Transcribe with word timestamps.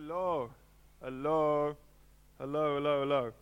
Hello. 0.00 0.48
Hello. 1.02 1.76
Hello, 2.38 2.74
hello, 2.76 3.00
hello. 3.00 3.32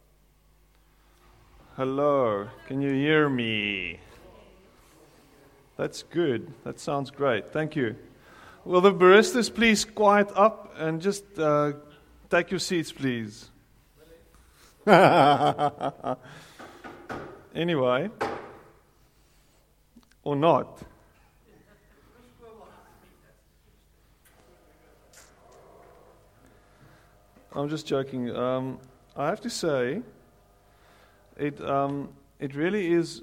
Hello. 1.77 2.49
Can 2.67 2.81
you 2.81 2.93
hear 2.95 3.29
me? 3.29 4.01
That's 5.77 6.03
good. 6.03 6.51
That 6.65 6.81
sounds 6.81 7.11
great. 7.11 7.53
Thank 7.53 7.77
you. 7.77 7.95
Will 8.65 8.81
the 8.81 8.91
baristas 8.91 9.55
please 9.55 9.85
quiet 9.85 10.31
up 10.35 10.75
and 10.79 11.03
just 11.03 11.25
uh, 11.39 11.73
take 12.31 12.51
your 12.51 12.61
seats, 12.61 12.91
please? 12.91 13.51
anyway, 17.55 18.09
or 20.25 20.35
not. 20.35 20.83
I'm 27.57 27.71
just 27.71 27.87
joking. 27.87 28.37
Um, 28.37 28.79
I 29.17 29.29
have 29.29 29.41
to 29.41 29.49
say, 29.49 30.03
it 31.39 31.59
um, 31.63 32.11
it 32.39 32.55
really 32.55 32.93
is, 32.93 33.23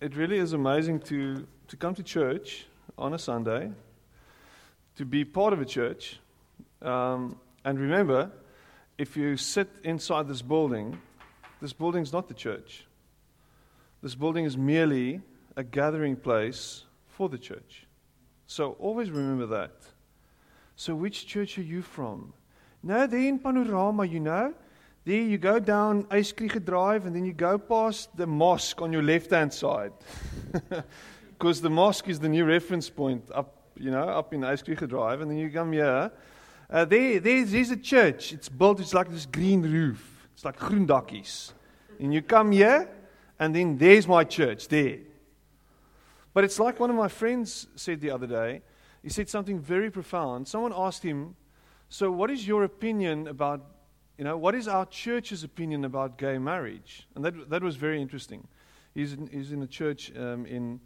it 0.00 0.16
really 0.16 0.38
is 0.38 0.54
amazing 0.54 1.00
to 1.00 1.46
to 1.68 1.76
come 1.76 1.94
to 1.94 2.02
church 2.02 2.66
on 2.96 3.12
a 3.12 3.18
Sunday, 3.18 3.70
to 4.96 5.04
be 5.04 5.26
part 5.26 5.52
of 5.52 5.60
a 5.60 5.66
church, 5.66 6.20
um, 6.80 7.36
and 7.66 7.78
remember, 7.78 8.30
if 8.96 9.14
you 9.14 9.36
sit 9.36 9.68
inside 9.82 10.26
this 10.26 10.40
building, 10.40 10.98
this 11.60 11.74
building 11.74 12.02
is 12.02 12.14
not 12.14 12.28
the 12.28 12.34
church. 12.34 12.86
This 14.00 14.14
building 14.14 14.46
is 14.46 14.56
merely 14.56 15.20
a 15.54 15.62
gathering 15.62 16.16
place 16.16 16.84
for 17.08 17.28
the 17.28 17.38
church. 17.38 17.86
So 18.46 18.72
always 18.78 19.10
remember 19.10 19.46
that. 19.58 19.72
So, 20.76 20.94
which 20.94 21.26
church 21.26 21.58
are 21.58 21.62
you 21.62 21.82
from? 21.82 22.32
No, 22.86 23.06
there 23.06 23.18
in 23.18 23.38
Panorama, 23.38 24.04
you 24.04 24.20
know. 24.20 24.52
There 25.06 25.22
you 25.22 25.38
go 25.38 25.58
down 25.58 26.04
Uys 26.04 26.34
Krige 26.34 26.62
Drive 26.62 27.06
and 27.06 27.16
then 27.16 27.24
you 27.24 27.32
go 27.32 27.56
past 27.56 28.14
the 28.14 28.26
mosque 28.26 28.82
on 28.82 28.92
your 28.92 29.02
left 29.02 29.30
hand 29.30 29.52
side. 29.52 29.92
Because 31.38 31.60
the 31.62 31.70
mosque 31.70 32.08
is 32.08 32.20
the 32.20 32.28
new 32.28 32.44
reference 32.44 32.88
point 32.88 33.24
up, 33.34 33.70
you 33.76 33.90
know, 33.90 34.04
up 34.04 34.34
in 34.34 34.42
Uys 34.42 34.62
Krige 34.62 34.86
Drive. 34.86 35.22
And 35.22 35.30
then 35.30 35.38
you 35.38 35.50
come 35.50 35.72
here. 35.72 36.12
Uh, 36.70 36.84
there, 36.84 37.20
there's, 37.20 37.52
there's 37.52 37.70
a 37.70 37.76
church. 37.76 38.34
It's 38.34 38.50
built, 38.50 38.80
it's 38.80 38.92
like 38.92 39.10
this 39.10 39.24
green 39.24 39.62
roof. 39.62 40.28
It's 40.34 40.44
like 40.44 40.58
groendakkies. 40.58 41.52
And 41.98 42.12
you 42.12 42.20
come 42.20 42.52
here, 42.52 42.88
and 43.38 43.54
then 43.54 43.78
there's 43.78 44.06
my 44.06 44.24
church, 44.24 44.68
there. 44.68 44.98
But 46.34 46.44
it's 46.44 46.60
like 46.60 46.78
one 46.78 46.90
of 46.90 46.96
my 46.96 47.08
friends 47.08 47.66
said 47.76 48.02
the 48.02 48.10
other 48.10 48.26
day. 48.26 48.60
He 49.02 49.08
said 49.08 49.30
something 49.30 49.58
very 49.58 49.90
profound. 49.90 50.46
Someone 50.48 50.72
asked 50.76 51.02
him, 51.02 51.34
so, 51.88 52.10
what 52.10 52.30
is 52.30 52.46
your 52.46 52.64
opinion 52.64 53.28
about, 53.28 53.64
you 54.18 54.24
know, 54.24 54.36
what 54.36 54.54
is 54.54 54.68
our 54.68 54.86
church's 54.86 55.44
opinion 55.44 55.84
about 55.84 56.18
gay 56.18 56.38
marriage? 56.38 57.06
And 57.14 57.24
that, 57.24 57.50
that 57.50 57.62
was 57.62 57.76
very 57.76 58.00
interesting. 58.00 58.46
He's 58.94 59.12
in, 59.12 59.28
he's 59.28 59.52
in 59.52 59.62
a 59.62 59.66
church 59.66 60.12
um, 60.16 60.46
in, 60.46 60.80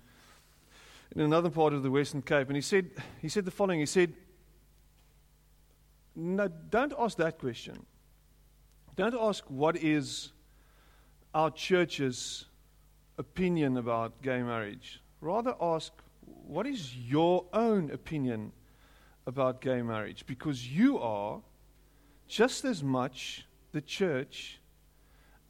in 1.15 1.21
another 1.21 1.51
part 1.51 1.73
of 1.73 1.83
the 1.83 1.91
Western 1.91 2.23
Cape, 2.23 2.49
and 2.49 2.57
he 2.57 2.63
said, 2.63 2.91
he 3.21 3.29
said 3.29 3.45
the 3.45 3.51
following 3.51 3.81
He 3.81 3.87
said, 3.87 4.13
No, 6.15 6.49
don't 6.49 6.93
ask 6.99 7.17
that 7.19 7.39
question. 7.39 7.85
Don't 8.97 9.15
ask 9.15 9.45
what 9.49 9.77
is 9.77 10.33
our 11.35 11.51
church's 11.51 12.47
opinion 13.17 13.77
about 13.77 14.23
gay 14.23 14.43
marriage. 14.43 15.01
Rather 15.21 15.55
ask, 15.61 15.93
what 16.25 16.67
is 16.67 16.97
your 16.97 17.45
own 17.53 17.91
opinion 17.91 18.53
about 19.29 19.61
gay 19.61 19.83
marriage 19.83 20.25
because 20.27 20.67
you 20.67 20.99
are 20.99 21.41
just 22.27 22.65
as 22.65 22.83
much 22.83 23.47
the 23.73 23.81
church 23.83 24.59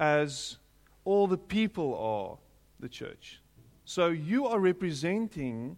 as 0.01 0.59
all 1.05 1.29
the 1.29 1.39
people 1.39 1.97
are 1.97 2.39
the 2.81 2.89
church. 2.89 3.41
So 3.85 4.09
you 4.09 4.47
are 4.47 4.59
representing 4.59 5.77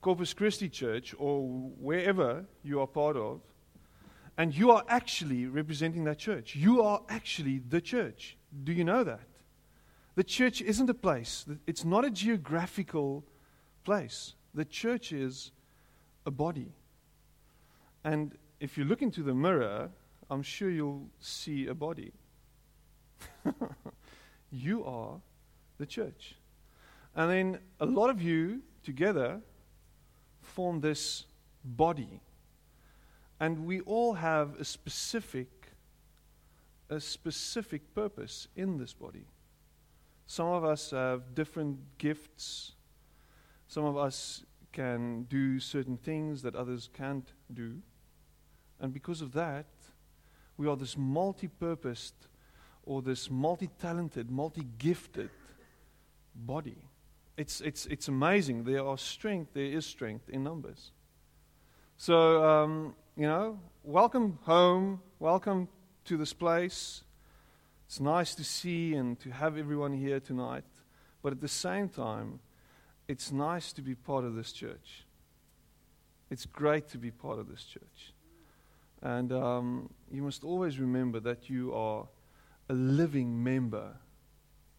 Corpus 0.00 0.32
Christi 0.32 0.70
Church 0.70 1.14
or 1.18 1.42
wherever 1.78 2.46
you 2.62 2.80
are 2.80 2.86
part 2.86 3.18
of, 3.18 3.42
and 4.38 4.56
you 4.56 4.70
are 4.70 4.82
actually 4.88 5.44
representing 5.44 6.04
that 6.04 6.18
church. 6.18 6.56
You 6.56 6.80
are 6.82 7.02
actually 7.10 7.60
the 7.68 7.82
church. 7.82 8.38
Do 8.64 8.72
you 8.72 8.82
know 8.82 9.04
that? 9.04 9.28
The 10.14 10.24
church 10.24 10.62
isn't 10.62 10.88
a 10.88 10.94
place, 10.94 11.44
it's 11.66 11.84
not 11.84 12.06
a 12.06 12.10
geographical 12.10 13.26
place. 13.84 14.34
The 14.54 14.64
church 14.64 15.12
is 15.12 15.52
a 16.24 16.30
body. 16.30 16.72
And 18.04 18.36
if 18.60 18.78
you 18.78 18.84
look 18.84 19.02
into 19.02 19.22
the 19.22 19.34
mirror, 19.34 19.90
I'm 20.30 20.42
sure 20.42 20.70
you'll 20.70 21.08
see 21.20 21.66
a 21.66 21.74
body. 21.74 22.12
you 24.50 24.84
are 24.84 25.20
the 25.78 25.86
church. 25.86 26.36
And 27.14 27.30
then 27.30 27.58
a 27.80 27.86
lot 27.86 28.10
of 28.10 28.22
you 28.22 28.62
together 28.82 29.40
form 30.40 30.80
this 30.80 31.24
body. 31.64 32.20
And 33.38 33.64
we 33.64 33.80
all 33.80 34.14
have 34.14 34.58
a 34.60 34.64
specific 34.64 35.48
a 36.90 37.00
specific 37.00 37.94
purpose 37.94 38.48
in 38.56 38.76
this 38.76 38.92
body. 38.92 39.24
Some 40.26 40.48
of 40.48 40.64
us 40.64 40.90
have 40.90 41.34
different 41.34 41.78
gifts. 41.98 42.72
Some 43.68 43.84
of 43.84 43.96
us 43.96 44.44
can 44.72 45.22
do 45.24 45.60
certain 45.60 45.96
things 45.96 46.42
that 46.42 46.54
others 46.54 46.90
can't 46.92 47.32
do. 47.54 47.76
And 48.80 48.92
because 48.92 49.20
of 49.20 49.32
that, 49.32 49.66
we 50.56 50.66
are 50.66 50.76
this 50.76 50.96
multi 50.96 51.48
purposed 51.48 52.14
or 52.84 53.02
this 53.02 53.30
multi 53.30 53.68
talented, 53.78 54.30
multi 54.30 54.66
gifted 54.78 55.30
body. 56.34 56.78
It's, 57.36 57.60
it's, 57.60 57.86
it's 57.86 58.08
amazing. 58.08 58.64
There 58.64 58.84
are 58.84 58.98
strength, 58.98 59.54
there 59.54 59.64
is 59.64 59.86
strength 59.86 60.28
in 60.28 60.42
numbers. 60.42 60.92
So, 61.96 62.44
um, 62.44 62.94
you 63.16 63.26
know, 63.26 63.58
welcome 63.82 64.38
home, 64.42 65.00
welcome 65.18 65.68
to 66.06 66.16
this 66.16 66.32
place. 66.32 67.04
It's 67.86 68.00
nice 68.00 68.34
to 68.36 68.44
see 68.44 68.94
and 68.94 69.18
to 69.20 69.30
have 69.30 69.58
everyone 69.58 69.92
here 69.92 70.20
tonight. 70.20 70.64
But 71.22 71.32
at 71.32 71.40
the 71.40 71.48
same 71.48 71.88
time, 71.88 72.40
it's 73.08 73.32
nice 73.32 73.72
to 73.74 73.82
be 73.82 73.94
part 73.94 74.24
of 74.24 74.34
this 74.34 74.52
church. 74.52 75.04
It's 76.30 76.46
great 76.46 76.88
to 76.88 76.98
be 76.98 77.10
part 77.10 77.38
of 77.38 77.48
this 77.48 77.64
church. 77.64 78.12
And 79.02 79.32
um, 79.32 79.90
you 80.10 80.22
must 80.22 80.44
always 80.44 80.78
remember 80.78 81.20
that 81.20 81.48
you 81.48 81.72
are 81.74 82.06
a 82.68 82.74
living 82.74 83.42
member 83.42 83.96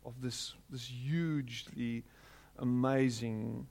of 0.06 0.22
this, 0.22 0.54
this 0.70 0.86
hugely 0.88 2.04
amazing 2.60 3.68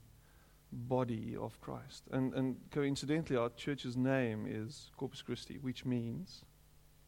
body 0.71 1.35
of 1.39 1.59
Christ. 1.61 2.03
And, 2.11 2.33
and 2.33 2.57
coincidentally, 2.71 3.37
our 3.37 3.49
church's 3.49 3.95
name 3.95 4.45
is 4.47 4.91
Corpus 4.97 5.21
Christi, 5.21 5.57
which 5.57 5.85
means 5.85 6.43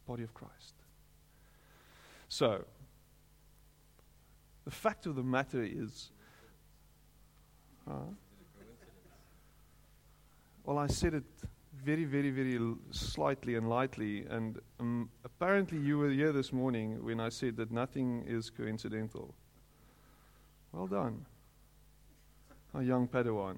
body 0.06 0.22
of 0.22 0.34
Christ. 0.34 0.74
So, 2.28 2.64
the 4.64 4.70
fact 4.70 5.06
of 5.06 5.14
the 5.14 5.22
matter 5.22 5.62
is. 5.62 6.10
Uh, 7.88 8.12
well, 10.64 10.78
I 10.78 10.86
said 10.86 11.12
it 11.12 11.24
very, 11.84 12.04
very, 12.04 12.30
very 12.30 12.58
slightly 12.90 13.56
and 13.56 13.68
lightly. 13.68 14.24
And 14.30 14.58
um, 14.80 15.10
apparently, 15.24 15.78
you 15.78 15.98
were 15.98 16.10
here 16.10 16.32
this 16.32 16.52
morning 16.52 17.04
when 17.04 17.20
I 17.20 17.28
said 17.28 17.56
that 17.58 17.70
nothing 17.70 18.24
is 18.26 18.50
coincidental. 18.50 19.34
Well 20.72 20.86
done, 20.86 21.26
a 22.74 22.82
young 22.82 23.06
Padawan. 23.06 23.56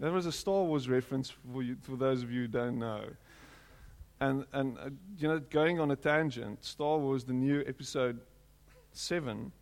that 0.00 0.12
was 0.12 0.26
a 0.26 0.32
Star 0.32 0.64
Wars 0.64 0.88
reference 0.88 1.30
for, 1.30 1.62
you, 1.62 1.76
for 1.80 1.96
those 1.96 2.22
of 2.22 2.30
you 2.30 2.42
who 2.42 2.48
don't 2.48 2.78
know. 2.78 3.04
And, 4.20 4.44
and 4.52 4.78
uh, 4.78 4.90
you 5.16 5.28
know, 5.28 5.38
going 5.38 5.80
on 5.80 5.90
a 5.92 5.96
tangent, 5.96 6.64
Star 6.64 6.98
Wars, 6.98 7.24
the 7.24 7.32
new 7.32 7.64
episode 7.66 8.20
7, 8.92 9.52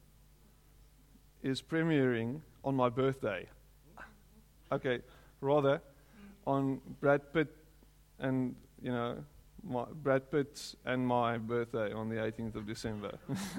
is 1.42 1.62
premiering 1.62 2.40
on 2.64 2.75
my 2.75 2.88
birthday. 2.88 3.46
Okay, 4.72 5.00
rather, 5.40 5.81
on 6.46 6.81
Brad 7.00 7.32
Pitt 7.32 7.48
and, 8.19 8.54
you 8.81 8.92
know, 8.92 9.16
my, 9.62 9.84
Brad 10.02 10.31
Pitt 10.31 10.75
and 10.84 11.06
my 11.06 11.38
birthday 11.38 11.92
on 11.92 12.08
the 12.08 12.16
18th 12.16 12.54
of 12.54 12.66
December. 12.66 13.19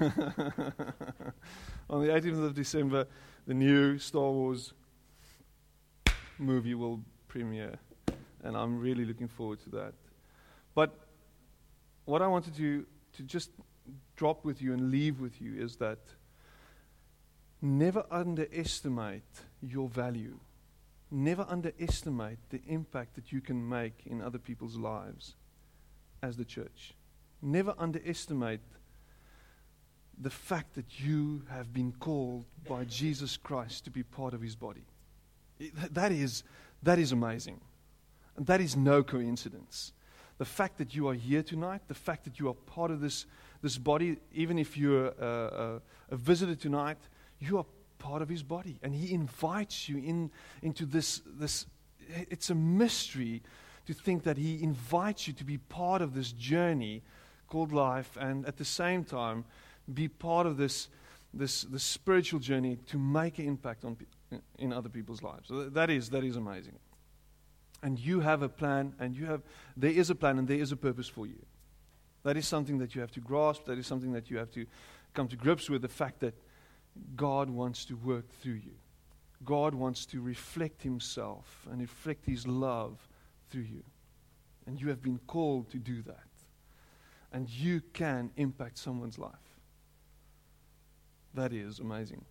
on 1.90 2.02
the 2.02 2.08
18th 2.08 2.46
of 2.46 2.54
December, 2.54 3.06
the 3.46 3.54
new 3.54 3.98
Star 3.98 4.30
Wars 4.30 4.72
movie 6.38 6.74
will 6.74 7.00
premiere, 7.28 7.74
and 8.42 8.56
I'm 8.56 8.78
really 8.78 9.04
looking 9.04 9.28
forward 9.28 9.60
to 9.64 9.70
that. 9.70 9.94
But 10.74 10.94
what 12.04 12.22
I 12.22 12.26
wanted 12.26 12.56
to, 12.56 12.86
to 13.14 13.22
just 13.22 13.50
drop 14.16 14.44
with 14.44 14.62
you 14.62 14.72
and 14.72 14.90
leave 14.90 15.20
with 15.20 15.40
you 15.40 15.54
is 15.54 15.76
that 15.76 15.98
never 17.62 18.04
underestimate 18.10 19.22
your 19.62 19.88
value. 19.88 20.38
Never 21.10 21.46
underestimate 21.48 22.38
the 22.50 22.60
impact 22.66 23.14
that 23.14 23.32
you 23.32 23.40
can 23.40 23.68
make 23.68 24.02
in 24.06 24.20
other 24.20 24.38
people's 24.38 24.76
lives 24.76 25.34
as 26.22 26.36
the 26.36 26.44
church. 26.44 26.94
Never 27.40 27.74
underestimate 27.78 28.60
the 30.20 30.30
fact 30.30 30.74
that 30.74 31.00
you 31.00 31.42
have 31.50 31.72
been 31.72 31.92
called 31.92 32.44
by 32.68 32.84
Jesus 32.84 33.36
Christ 33.36 33.84
to 33.84 33.90
be 33.90 34.02
part 34.02 34.34
of 34.34 34.40
his 34.40 34.56
body. 34.56 34.84
That 35.90 36.12
is, 36.12 36.42
that 36.82 36.98
is 36.98 37.12
amazing. 37.12 37.60
And 38.36 38.46
that 38.46 38.60
is 38.60 38.76
no 38.76 39.02
coincidence. 39.02 39.92
The 40.38 40.44
fact 40.44 40.78
that 40.78 40.94
you 40.94 41.08
are 41.08 41.14
here 41.14 41.42
tonight, 41.42 41.82
the 41.88 41.94
fact 41.94 42.24
that 42.24 42.40
you 42.40 42.48
are 42.48 42.54
part 42.54 42.90
of 42.90 43.00
this, 43.00 43.26
this 43.62 43.78
body, 43.78 44.16
even 44.32 44.58
if 44.58 44.76
you're 44.76 45.08
a, 45.08 45.80
a, 46.10 46.14
a 46.14 46.16
visitor 46.16 46.54
tonight, 46.54 46.98
you 47.42 47.58
are 47.58 47.66
part 47.98 48.22
of 48.22 48.28
his 48.28 48.42
body. 48.42 48.78
And 48.82 48.94
he 48.94 49.12
invites 49.12 49.88
you 49.88 49.98
in, 49.98 50.30
into 50.62 50.86
this, 50.86 51.22
this. 51.26 51.66
It's 52.08 52.50
a 52.50 52.54
mystery 52.54 53.42
to 53.86 53.94
think 53.94 54.24
that 54.24 54.36
he 54.36 54.62
invites 54.62 55.26
you 55.26 55.32
to 55.34 55.44
be 55.44 55.58
part 55.58 56.02
of 56.02 56.14
this 56.14 56.32
journey 56.32 57.02
called 57.48 57.72
life 57.72 58.16
and 58.18 58.46
at 58.46 58.56
the 58.56 58.64
same 58.64 59.04
time 59.04 59.44
be 59.92 60.08
part 60.08 60.46
of 60.46 60.56
this, 60.56 60.88
this, 61.34 61.62
this 61.62 61.82
spiritual 61.82 62.40
journey 62.40 62.78
to 62.86 62.98
make 62.98 63.38
an 63.38 63.46
impact 63.46 63.84
on, 63.84 63.96
in 64.58 64.72
other 64.72 64.88
people's 64.88 65.22
lives. 65.22 65.48
So 65.48 65.68
that, 65.68 65.90
is, 65.90 66.10
that 66.10 66.24
is 66.24 66.36
amazing. 66.36 66.78
And 67.82 67.98
you 67.98 68.20
have 68.20 68.42
a 68.42 68.48
plan, 68.48 68.94
and 69.00 69.16
you 69.16 69.26
have, 69.26 69.42
there 69.76 69.90
is 69.90 70.08
a 70.08 70.14
plan, 70.14 70.38
and 70.38 70.46
there 70.46 70.58
is 70.58 70.70
a 70.70 70.76
purpose 70.76 71.08
for 71.08 71.26
you. 71.26 71.44
That 72.22 72.36
is 72.36 72.46
something 72.46 72.78
that 72.78 72.94
you 72.94 73.00
have 73.00 73.10
to 73.12 73.20
grasp. 73.20 73.64
That 73.64 73.76
is 73.76 73.88
something 73.88 74.12
that 74.12 74.30
you 74.30 74.38
have 74.38 74.52
to 74.52 74.66
come 75.14 75.26
to 75.28 75.36
grips 75.36 75.68
with 75.68 75.82
the 75.82 75.88
fact 75.88 76.20
that 76.20 76.34
God 77.16 77.50
wants 77.50 77.84
to 77.86 77.96
work 77.96 78.30
through 78.40 78.60
you. 78.64 78.74
God 79.44 79.74
wants 79.74 80.06
to 80.06 80.20
reflect 80.20 80.82
Himself 80.82 81.66
and 81.70 81.80
reflect 81.80 82.26
His 82.26 82.46
love 82.46 83.08
through 83.50 83.62
you. 83.62 83.82
And 84.66 84.80
you 84.80 84.88
have 84.88 85.02
been 85.02 85.18
called 85.26 85.70
to 85.70 85.78
do 85.78 86.02
that. 86.02 86.24
And 87.32 87.48
you 87.48 87.80
can 87.92 88.30
impact 88.36 88.78
someone's 88.78 89.18
life. 89.18 89.32
That 91.34 91.52
is 91.52 91.78
amazing. 91.78 92.24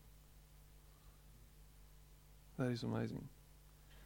That 2.57 2.67
is 2.67 2.83
amazing. 2.83 3.27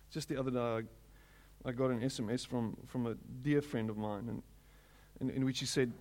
Just 0.10 0.30
the 0.30 0.40
other 0.40 0.52
day, 0.52 0.60
I, 0.60 1.70
I 1.70 1.72
got 1.74 1.92
an 1.92 2.00
SMS 2.00 2.48
from, 2.48 2.78
from 2.88 3.06
a 3.08 3.16
dear 3.44 3.62
friend 3.62 3.90
of 3.90 3.98
mine, 3.98 4.30
and, 4.30 4.44
in, 5.20 5.30
in 5.36 5.46
which 5.46 5.60
he 5.60 5.66
said 5.66 5.92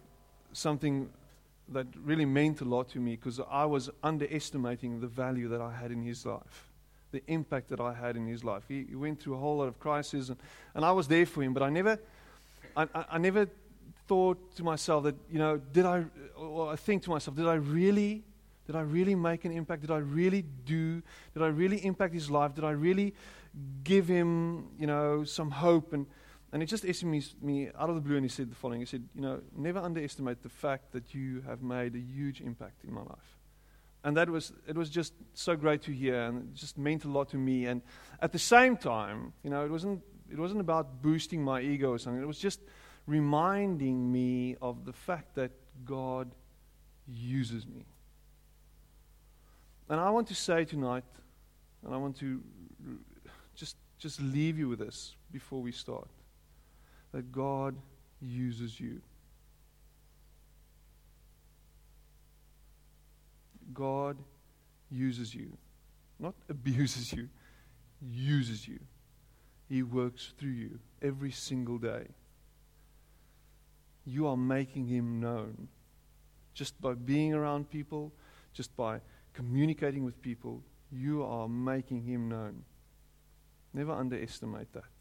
something 0.53 1.11
that 1.69 1.87
really 2.03 2.25
meant 2.25 2.61
a 2.61 2.65
lot 2.65 2.89
to 2.91 2.99
me 2.99 3.17
because 3.17 3.41
I 3.51 3.65
was 3.65 3.91
underestimating 4.03 5.01
the 5.01 5.07
value 5.07 5.49
that 5.49 5.61
I 5.61 5.73
had 5.73 5.91
in 5.91 6.03
his 6.03 6.27
life, 6.27 6.71
the 7.13 7.23
impact 7.27 7.69
that 7.71 7.81
I 7.81 7.95
had 7.95 8.17
in 8.17 8.27
his 8.27 8.45
life. 8.45 8.65
He, 8.69 8.85
he 8.89 8.95
went 8.95 9.21
through 9.21 9.35
a 9.35 9.39
whole 9.39 9.59
lot 9.59 9.69
of 9.69 9.79
crises, 9.79 10.31
and, 10.31 10.39
and 10.75 10.85
I 10.85 10.93
was 10.93 11.09
there 11.09 11.27
for 11.27 11.43
him, 11.43 11.55
but 11.55 11.63
I 11.63 11.71
never, 11.71 11.99
I, 12.77 12.83
I, 12.95 13.05
I 13.13 13.19
never 13.19 13.49
thought 14.07 14.55
to 14.57 14.63
myself 14.63 15.05
that, 15.05 15.15
you 15.31 15.39
know, 15.39 15.57
did 15.57 15.87
I, 15.87 16.05
or 16.37 16.71
I 16.71 16.77
think 16.77 17.03
to 17.05 17.11
myself, 17.11 17.37
did 17.37 17.47
I 17.47 17.55
really 17.55 18.25
did 18.67 18.77
I 18.77 18.81
really 18.81 19.15
make 19.15 19.45
an 19.45 19.53
impact? 19.53 19.83
Did 19.83 19.91
I 19.91 19.99
really 19.99 20.43
do? 20.65 21.03
Did 21.35 21.43
I 21.43 21.49
really 21.49 21.85
impact 21.85 22.15
his 22.15 22.31
life? 22.31 22.55
Did 22.55 22.65
I 22.65 22.71
really 22.71 23.15
give 23.83 24.09
him, 24.09 24.69
you 24.79 24.87
know, 24.87 25.25
some 25.25 25.51
hope? 25.51 25.93
And, 25.93 26.07
and 26.55 26.63
he 26.63 26.67
just 26.69 26.85
me, 27.03 27.21
me 27.43 27.69
out 27.77 27.89
of 27.89 27.97
the 27.97 28.01
blue 28.01 28.15
and 28.15 28.25
he 28.25 28.29
said 28.29 28.49
the 28.49 28.55
following. 28.55 28.79
He 28.79 28.87
said, 28.87 29.03
you 29.13 29.21
know, 29.21 29.41
never 29.57 29.81
underestimate 29.81 30.41
the 30.45 30.49
fact 30.49 30.93
that 30.93 31.13
you 31.13 31.43
have 31.49 31.63
made 31.63 31.97
a 31.97 31.99
huge 31.99 32.41
impact 32.41 32.85
in 32.85 32.95
my 32.95 33.01
life. 33.01 33.39
And 34.05 34.17
that 34.17 34.31
was, 34.31 34.53
it 34.69 34.77
was 34.77 34.89
just 34.89 35.15
so 35.33 35.57
great 35.57 35.83
to 35.83 35.91
hear 35.93 36.23
and 36.23 36.43
it 36.43 36.55
just 36.55 36.79
meant 36.79 37.05
a 37.05 37.09
lot 37.09 37.31
to 37.31 37.37
me. 37.39 37.67
And 37.67 37.83
at 38.23 38.31
the 38.31 38.39
same 38.39 38.77
time, 38.77 39.33
you 39.43 39.51
know, 39.51 39.65
it 39.65 39.71
wasn't, 39.71 40.01
it 40.31 40.39
wasn't 40.39 40.61
about 40.61 41.03
boosting 41.03 41.43
my 41.43 41.61
ego 41.61 41.91
or 41.91 41.99
something. 41.99 42.23
It 42.23 42.27
was 42.27 42.39
just 42.39 42.61
reminding 43.09 44.13
me 44.13 44.55
of 44.63 44.85
the 44.85 44.93
fact 44.93 45.35
that 45.35 45.51
God 45.85 46.31
uses 47.09 47.67
me. 47.67 47.85
And 49.89 49.99
I 49.99 50.09
want 50.11 50.29
to 50.29 50.37
say 50.37 50.65
tonight, 50.65 51.03
and 51.85 51.93
I 51.93 51.97
want 51.97 52.17
to 52.21 52.41
just, 53.57 53.75
just 53.99 54.21
leave 54.21 54.57
you 54.57 54.69
with 54.69 54.79
this 54.79 55.17
before 55.33 55.61
we 55.61 55.73
start 55.73 56.07
that 57.15 57.31
God 57.31 57.77
uses 58.21 58.81
you. 58.81 59.01
God 63.73 64.17
uses 64.91 65.33
you, 65.33 65.57
not 66.19 66.35
abuses 66.49 67.13
you, 67.13 67.29
uses 68.03 68.67
you. 68.67 68.81
He 69.69 69.85
works 69.85 70.33
through 70.39 70.51
you 70.51 70.81
every 71.01 71.31
single 71.31 71.79
day. 71.79 72.09
You 74.05 74.27
are 74.27 74.37
making 74.37 74.89
Him 74.89 75.21
known 75.21 75.69
just 76.53 76.81
by 76.81 76.95
being 76.95 77.33
around 77.33 77.71
people, 77.71 78.13
just 78.53 78.77
by 78.77 79.01
communicating 79.35 80.05
with 80.05 80.21
people, 80.21 80.63
you 80.91 81.23
are 81.23 81.49
making 81.49 82.03
Him 82.03 82.29
known. 82.29 82.65
Never 83.73 83.93
underestimate 83.93 84.73
that. 84.73 84.94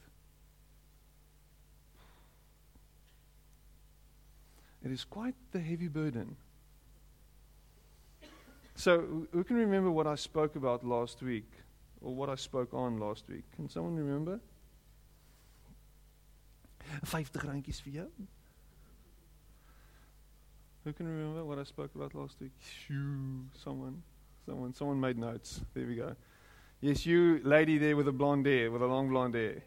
It 4.84 4.92
is 4.92 5.04
quite 5.06 5.36
the 5.52 5.60
heavy 5.60 5.88
burden. 5.88 6.36
So, 8.76 9.28
who 9.32 9.44
can 9.44 9.56
remember 9.56 9.92
what 9.92 10.08
I 10.08 10.16
spoke 10.16 10.56
about 10.56 10.86
last 10.86 11.22
week? 11.22 11.50
Or 12.02 12.14
what 12.14 12.30
I 12.30 12.36
spoke 12.36 12.74
on 12.74 13.00
last 13.00 13.24
week? 13.30 13.44
Can 13.56 13.70
someone 13.70 13.96
remember? 13.96 14.40
50 17.06 17.40
randjies 17.40 17.82
vir 17.82 17.92
jou. 17.92 18.10
Who 20.84 20.92
can 20.92 21.08
remember 21.08 21.46
what 21.46 21.60
I 21.60 21.64
spoke 21.64 21.96
about 21.96 22.14
last 22.14 22.42
week? 22.42 22.52
Shoo, 22.60 23.46
someone. 23.64 24.04
Someone, 24.46 24.74
someone 24.74 25.00
made 25.00 25.18
notes. 25.18 25.62
There 25.74 25.88
we 25.88 25.96
go. 25.96 26.16
Yes, 26.82 27.06
you 27.06 27.40
lady 27.46 27.78
there 27.78 27.96
with 27.96 28.08
the 28.08 28.12
blonde 28.12 28.46
hair, 28.46 28.70
with 28.70 28.82
a 28.82 28.86
long 28.86 29.08
blonde 29.08 29.36
hair. 29.36 29.64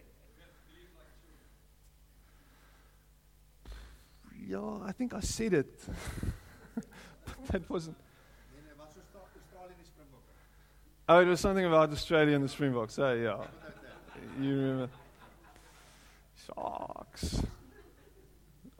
Yeah, 4.46 4.78
I 4.84 4.92
think 4.92 5.12
I 5.12 5.20
said 5.20 5.54
it. 5.54 5.80
but 6.74 7.46
that 7.48 7.68
wasn't. 7.68 7.96
Oh, 11.08 11.20
it 11.20 11.26
was 11.26 11.40
something 11.40 11.64
about 11.64 11.92
Australia 11.92 12.34
and 12.34 12.44
the 12.44 12.48
Springboks. 12.48 12.98
Oh, 12.98 13.12
yeah. 13.12 13.44
You 14.40 14.56
remember? 14.56 14.88
Sharks. 16.46 17.42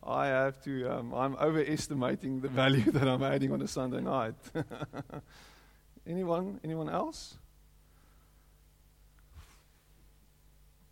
I 0.02 0.26
have 0.26 0.62
to, 0.64 0.90
um, 0.90 1.14
I'm 1.14 1.36
overestimating 1.36 2.40
the 2.40 2.48
value 2.48 2.90
that 2.92 3.06
I'm 3.08 3.22
adding 3.22 3.52
on 3.52 3.62
a 3.62 3.68
Sunday 3.68 4.00
night. 4.00 4.34
Anyone? 6.06 6.60
Anyone 6.64 6.88
else? 6.88 7.36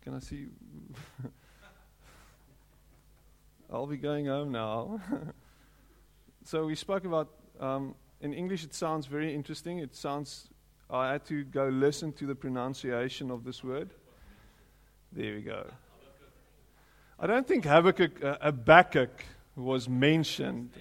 Can 0.01 0.15
I 0.15 0.19
see? 0.19 0.47
I'll 3.71 3.87
be 3.87 3.97
going 3.97 4.27
home 4.27 4.51
now. 4.51 4.99
so 6.43 6.65
we 6.65 6.75
spoke 6.75 7.05
about. 7.05 7.29
Um, 7.59 7.95
in 8.21 8.33
English, 8.33 8.63
it 8.63 8.73
sounds 8.73 9.05
very 9.05 9.33
interesting. 9.33 9.79
It 9.79 9.95
sounds. 9.95 10.49
I 10.89 11.11
had 11.11 11.25
to 11.25 11.43
go 11.43 11.67
listen 11.67 12.13
to 12.13 12.25
the 12.25 12.35
pronunciation 12.35 13.31
of 13.31 13.43
this 13.43 13.63
word. 13.63 13.89
There 15.11 15.35
we 15.35 15.41
go. 15.41 15.65
I 17.19 17.27
don't 17.27 17.47
think 17.47 17.65
Habakkuk, 17.65 18.23
uh, 18.23 18.37
Habakkuk 18.41 19.25
was 19.55 19.87
mentioned 19.87 20.71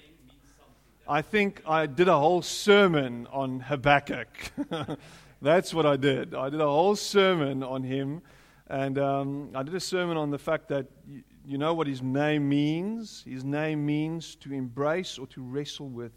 I 1.06 1.20
think 1.20 1.60
I 1.66 1.84
did 1.84 2.08
a 2.08 2.16
whole 2.18 2.40
sermon 2.40 3.28
on 3.30 3.60
Habakkuk. 3.60 4.28
That's 5.42 5.74
what 5.74 5.84
I 5.84 5.96
did. 5.96 6.34
I 6.34 6.48
did 6.48 6.62
a 6.62 6.66
whole 6.66 6.96
sermon 6.96 7.62
on 7.62 7.82
him. 7.82 8.22
And 8.68 8.98
um, 8.98 9.50
I 9.54 9.62
did 9.62 9.74
a 9.74 9.80
sermon 9.80 10.16
on 10.16 10.30
the 10.30 10.38
fact 10.38 10.68
that 10.68 10.86
you, 11.44 11.58
know 11.58 11.74
what 11.74 11.86
his 11.86 12.02
name 12.02 12.48
means? 12.48 13.22
His 13.26 13.44
name 13.44 13.84
means 13.84 14.34
to 14.36 14.52
embrace 14.52 15.18
or 15.18 15.26
to 15.28 15.42
wrestle 15.42 15.88
with. 15.88 16.12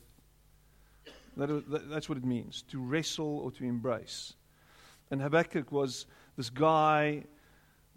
That, 1.35 1.89
that's 1.89 2.09
what 2.09 2.17
it 2.17 2.25
means 2.25 2.63
to 2.69 2.79
wrestle 2.79 3.39
or 3.39 3.51
to 3.51 3.63
embrace. 3.63 4.33
And 5.11 5.21
Habakkuk 5.21 5.71
was 5.71 6.07
this 6.35 6.49
guy 6.49 7.23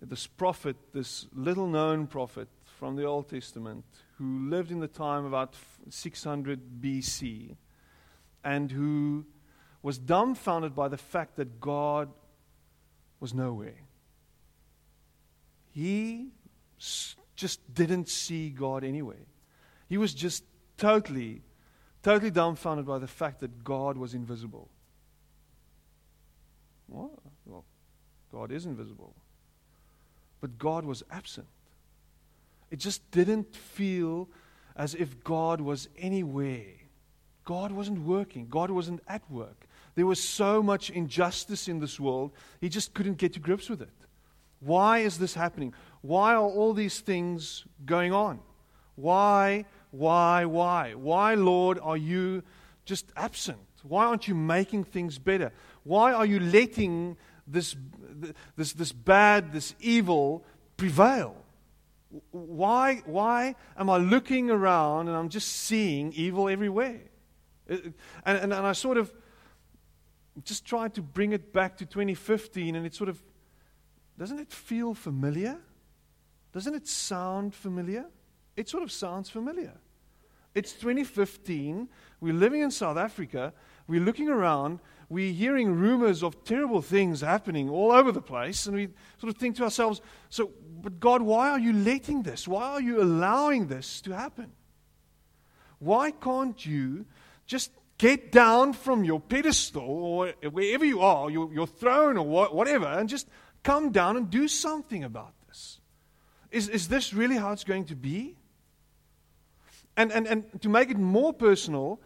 this 0.01 0.27
prophet, 0.27 0.77
this 0.93 1.27
little 1.35 1.67
known 1.67 2.07
prophet 2.07 2.49
from 2.65 2.97
the 2.97 3.05
Old 3.05 3.29
Testament, 3.29 3.85
who 4.17 4.49
lived 4.49 4.71
in 4.71 4.81
the 4.81 4.89
time 4.89 5.25
about 5.25 5.55
600 5.89 6.81
BC 6.81 7.57
and 8.43 8.71
who 8.71 9.27
was 9.83 9.99
dumbfounded 9.99 10.75
by 10.75 10.89
the 10.89 10.97
fact 10.97 11.37
that 11.37 11.61
God 11.61 12.11
was 13.19 13.35
nowhere. 13.35 13.83
He 15.73 16.29
just 17.41 17.75
didn't 17.75 18.09
see 18.09 18.51
God 18.51 18.85
anywhere. 18.85 19.27
He 19.89 19.97
was 19.97 20.15
just 20.15 20.45
totally, 20.77 21.43
totally 22.03 22.31
dumbfounded 22.31 22.87
by 22.87 22.99
the 22.99 23.09
fact 23.09 23.41
that 23.41 23.65
God 23.65 23.97
was 23.97 24.15
invisible. 24.15 24.69
What? 26.87 27.11
Well, 27.47 27.65
God 28.33 28.53
is 28.53 28.67
invisible. 28.67 29.15
But 30.41 30.59
God 30.59 30.85
was 30.85 31.03
absent. 31.11 31.47
It 32.71 32.79
just 32.79 33.11
didn't 33.11 33.55
feel 33.57 34.29
as 34.77 34.95
if 34.95 35.25
God 35.25 35.61
was 35.61 35.89
anywhere. 35.99 36.75
God 37.45 37.73
wasn't 37.73 38.01
working. 38.01 38.47
God 38.49 38.71
wasn't 38.71 39.01
at 39.09 39.29
work. 39.31 39.67
There 39.95 40.07
was 40.07 40.23
so 40.23 40.63
much 40.63 40.91
injustice 40.91 41.69
in 41.69 41.81
this 41.81 41.99
world, 41.99 42.33
he 42.61 42.69
just 42.69 42.95
couldn't 42.95 43.19
get 43.19 43.33
to 43.33 43.41
grips 43.41 43.69
with 43.69 43.83
it. 43.83 43.91
Why 44.61 44.99
is 44.99 45.19
this 45.19 45.35
happening? 45.35 45.75
Why 46.03 46.35
are 46.35 46.43
all 46.43 46.73
these 46.73 47.01
things 47.01 47.65
going 47.85 48.13
on? 48.13 48.41
Why, 48.95 49.67
why, 49.91 50.45
why? 50.45 50.95
Why, 50.95 51.35
Lord, 51.35 51.79
are 51.83 51.97
you 51.97 52.43
just 52.85 53.13
absent? 53.17 53.59
Why 53.83 54.07
aren't 54.07 54.29
you 54.29 54.35
making 54.35 54.85
things 54.85 55.19
better? 55.19 55.53
Why 55.85 56.13
are 56.13 56.27
you 56.27 56.41
letting 56.41 57.17
this, 57.47 57.77
this, 58.57 58.73
this 58.73 58.93
bad, 58.93 59.53
this 59.53 59.75
evil 59.81 60.45
prevail? 60.77 61.37
Why, 62.31 63.03
why 63.07 63.55
am 63.77 63.89
I 63.89 63.99
looking 63.99 64.51
around 64.51 65.09
and 65.09 65.17
I'm 65.17 65.29
just 65.29 65.49
seeing 65.49 66.13
evil 66.15 66.49
everywhere? 66.49 67.01
And, 67.69 67.95
and, 68.25 68.53
and 68.53 68.67
I 68.67 68.73
sort 68.73 68.97
of 68.97 69.13
just 70.45 70.65
tried 70.65 70.95
to 70.95 71.03
bring 71.03 71.33
it 71.33 71.53
back 71.53 71.77
to 71.79 71.87
2015, 71.87 72.75
and 72.75 72.87
it 72.87 72.95
sort 72.95 73.09
of 73.09 73.23
doesn't 74.19 74.39
it 74.39 74.53
feel 74.53 74.93
familiar? 74.93 75.59
Doesn't 76.53 76.75
it 76.75 76.87
sound 76.87 77.55
familiar? 77.55 78.07
It 78.57 78.69
sort 78.69 78.83
of 78.83 78.91
sounds 78.91 79.31
familiar. 79.31 79.73
It's 80.55 80.73
2015. 80.73 81.89
We're 82.21 82.35
living 82.35 82.63
in 82.63 82.71
South 82.71 82.97
Africa. 82.97 83.53
We're 83.87 84.01
looking 84.01 84.29
around. 84.29 84.81
We're 85.09 85.33
hearing 85.33 85.75
rumors 85.75 86.23
of 86.23 86.45
terrible 86.45 86.83
things 86.83 87.21
happening 87.21 87.69
all 87.69 87.93
over 87.93 88.13
the 88.13 88.23
place. 88.23 88.67
And 88.67 88.77
we 88.77 88.89
sort 89.19 89.33
of 89.35 89.41
think 89.41 89.57
to 89.57 89.65
ourselves, 89.65 90.01
so, 90.29 90.51
but 90.81 90.99
God, 90.99 91.23
why 91.23 91.51
are 91.51 91.59
you 91.59 91.73
letting 91.73 92.23
this? 92.23 92.49
Why 92.49 92.65
are 92.65 92.81
you 92.81 93.03
allowing 93.03 93.69
this 93.69 94.01
to 94.03 94.13
happen? 94.13 94.53
Why 95.79 96.11
can't 96.11 96.65
you 96.67 97.07
just 97.47 97.71
get 98.01 98.33
down 98.33 98.73
from 98.73 99.05
your 99.05 99.21
pedestal 99.21 99.83
or 99.83 100.29
wherever 100.51 100.85
you 100.85 101.01
are, 101.01 101.31
your, 101.31 101.53
your 101.53 101.67
throne 101.67 102.17
or 102.17 102.49
whatever, 102.49 102.87
and 102.87 103.09
just 103.09 103.29
come 103.63 103.93
down 103.93 104.17
and 104.17 104.31
do 104.31 104.49
something 104.49 105.05
about 105.05 105.35
this. 105.40 105.40
Is, 106.51 106.69
is 106.69 106.89
this 106.89 107.15
really 107.15 107.37
how 107.37 107.53
it's 107.53 107.65
going 107.65 107.85
to 107.87 107.97
be? 107.97 108.37
And, 109.97 110.13
and, 110.13 110.27
and 110.27 110.63
to 110.63 110.69
make 110.69 110.91
it 110.91 110.99
more 110.99 111.33
personal, 111.33 112.01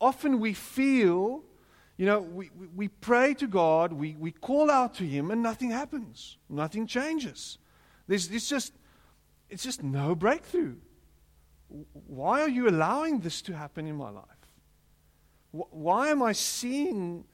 often 0.00 0.40
we 0.40 0.52
feel, 0.52 1.42
you 1.96 2.06
know, 2.06 2.20
we, 2.20 2.50
we, 2.74 2.88
pray 2.88 3.34
to 3.34 3.46
God, 3.46 3.92
we, 3.92 4.16
we 4.18 4.32
call 4.32 4.70
out 4.70 4.94
to 4.94 5.04
Him, 5.04 5.30
and 5.30 5.42
nothing 5.42 5.70
happens. 5.70 6.38
Nothing 6.48 6.86
changes. 6.86 7.58
There's, 8.06 8.30
it's, 8.30 8.48
just, 8.48 8.72
it's 9.48 9.62
just 9.62 9.82
no 9.82 10.14
breakthrough. 10.14 10.76
Why 12.06 12.40
are 12.40 12.48
you 12.48 12.68
allowing 12.68 13.20
this 13.20 13.42
to 13.42 13.56
happen 13.56 13.86
in 13.86 13.96
my 13.96 14.10
life? 14.10 14.24
Why 15.52 16.08
am 16.08 16.22
I 16.22 16.32
seeing 16.32 17.24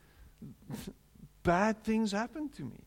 bad 1.42 1.82
things 1.82 2.12
happen 2.12 2.48
to 2.50 2.64
me? 2.64 2.85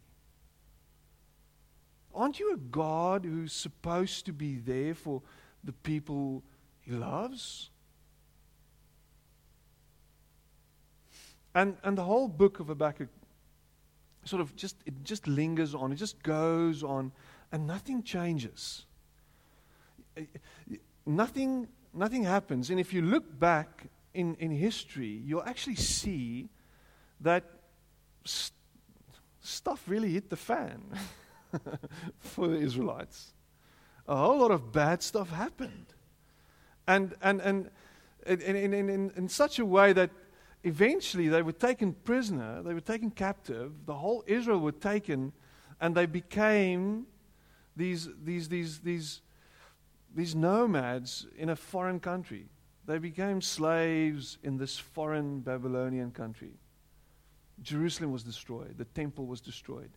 Aren't 2.14 2.40
you 2.40 2.54
a 2.54 2.58
God 2.58 3.24
who's 3.24 3.54
supposed 3.54 4.26
to 4.26 4.34
be 4.34 4.56
there 4.56 4.94
for 4.94 5.22
the 5.64 5.74
people 5.74 6.44
he 6.82 6.92
loves? 6.92 7.70
And, 11.54 11.78
and 11.84 11.98
the 11.98 12.04
whole 12.04 12.28
book 12.28 12.60
of 12.60 12.68
Habakkuk 12.68 13.10
sort 14.26 14.42
of 14.42 14.56
just, 14.56 14.76
it 14.86 15.04
just 15.04 15.28
lingers 15.28 15.74
on, 15.74 15.92
it 15.92 15.96
just 15.96 16.22
goes 16.22 16.84
on, 16.84 17.12
and 17.52 17.66
nothing 17.66 18.04
changes. 18.04 18.86
Nothing, 21.06 21.68
nothing 21.94 22.24
happens. 22.24 22.70
And 22.70 22.80
if 22.80 22.94
you 22.94 23.02
look 23.02 23.40
back 23.40 23.88
in, 24.14 24.36
in 24.36 24.52
history, 24.52 25.22
you'll 25.26 25.44
actually 25.44 25.76
see 25.76 26.50
that 27.22 27.44
st- 28.26 28.54
stuff 29.42 29.84
really 29.88 30.12
hit 30.12 30.30
the 30.30 30.36
fan. 30.36 30.84
for 32.20 32.48
the 32.48 32.58
Israelites. 32.58 33.34
A 34.08 34.16
whole 34.16 34.40
lot 34.40 34.52
of 34.52 34.72
bad 34.72 35.04
stuff 35.04 35.30
happened. 35.30 35.94
And, 36.88 37.14
and, 37.22 37.42
and 37.42 37.70
in, 38.26 38.56
in, 38.56 38.74
in, 38.74 39.12
in 39.16 39.30
such 39.30 39.60
a 39.60 39.66
way 39.66 39.94
that 39.94 40.10
eventually 40.64 41.28
they 41.28 41.42
were 41.42 41.52
taken 41.52 41.94
prisoner, 41.94 42.62
they 42.64 42.74
were 42.74 42.82
taken 42.82 43.12
captive, 43.12 43.86
the 43.86 43.94
whole 43.94 44.24
Israel 44.28 44.60
were 44.60 44.72
taken, 44.72 45.32
and 45.80 45.96
they 45.96 46.06
became 46.06 47.06
these, 47.76 48.10
these, 48.24 48.50
these, 48.50 48.80
these, 48.80 49.22
these 50.16 50.36
nomads 50.36 51.28
in 51.38 51.50
a 51.50 51.56
foreign 51.56 52.00
country. 52.00 52.48
They 52.86 52.98
became 52.98 53.42
slaves 53.42 54.38
in 54.44 54.58
this 54.58 54.78
foreign 54.78 55.42
Babylonian 55.42 56.12
country. 56.12 56.54
Jerusalem 57.62 58.12
was 58.12 58.24
destroyed, 58.24 58.78
the 58.78 58.86
temple 58.86 59.26
was 59.26 59.42
destroyed. 59.42 59.92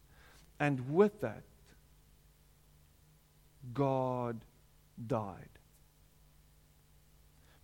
And 0.63 0.95
with 0.95 1.23
that, 1.23 1.43
God 3.75 4.45
died. 5.09 5.49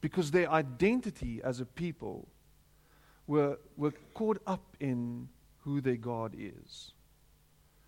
Because 0.00 0.32
their 0.32 0.50
identity 0.50 1.40
as 1.44 1.60
a 1.60 1.64
people 1.64 2.26
were, 3.28 3.60
were 3.76 3.92
caught 4.14 4.42
up 4.48 4.76
in 4.80 5.28
who 5.58 5.80
their 5.80 5.94
God 5.94 6.34
is. 6.36 6.90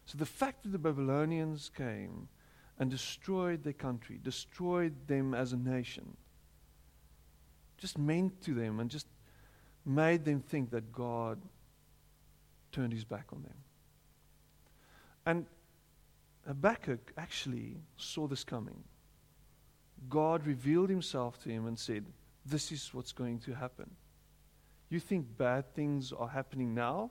So 0.06 0.16
the 0.16 0.26
fact 0.26 0.62
that 0.62 0.68
the 0.68 0.78
Babylonians 0.78 1.72
came 1.76 2.28
and 2.78 2.88
destroyed 2.88 3.64
their 3.64 3.72
country, 3.72 4.20
destroyed 4.22 4.94
them 5.08 5.34
as 5.34 5.52
a 5.52 5.56
nation, 5.56 6.16
just 7.78 7.98
meant 7.98 8.40
to 8.42 8.54
them 8.54 8.78
and 8.78 8.88
just 8.88 9.08
made 9.84 10.24
them 10.24 10.40
think 10.40 10.70
that 10.70 10.92
God 10.92 11.42
turned 12.70 12.92
his 12.92 13.04
back 13.04 13.26
on 13.32 13.42
them. 13.42 13.56
And 15.26 15.46
Habakkuk 16.46 17.12
actually 17.16 17.76
saw 17.96 18.26
this 18.26 18.44
coming. 18.44 18.82
God 20.08 20.46
revealed 20.46 20.90
himself 20.90 21.42
to 21.42 21.50
him 21.50 21.66
and 21.66 21.78
said, 21.78 22.06
This 22.44 22.72
is 22.72 22.94
what's 22.94 23.12
going 23.12 23.38
to 23.40 23.54
happen. 23.54 23.90
You 24.88 24.98
think 24.98 25.26
bad 25.36 25.74
things 25.74 26.12
are 26.12 26.28
happening 26.28 26.74
now? 26.74 27.10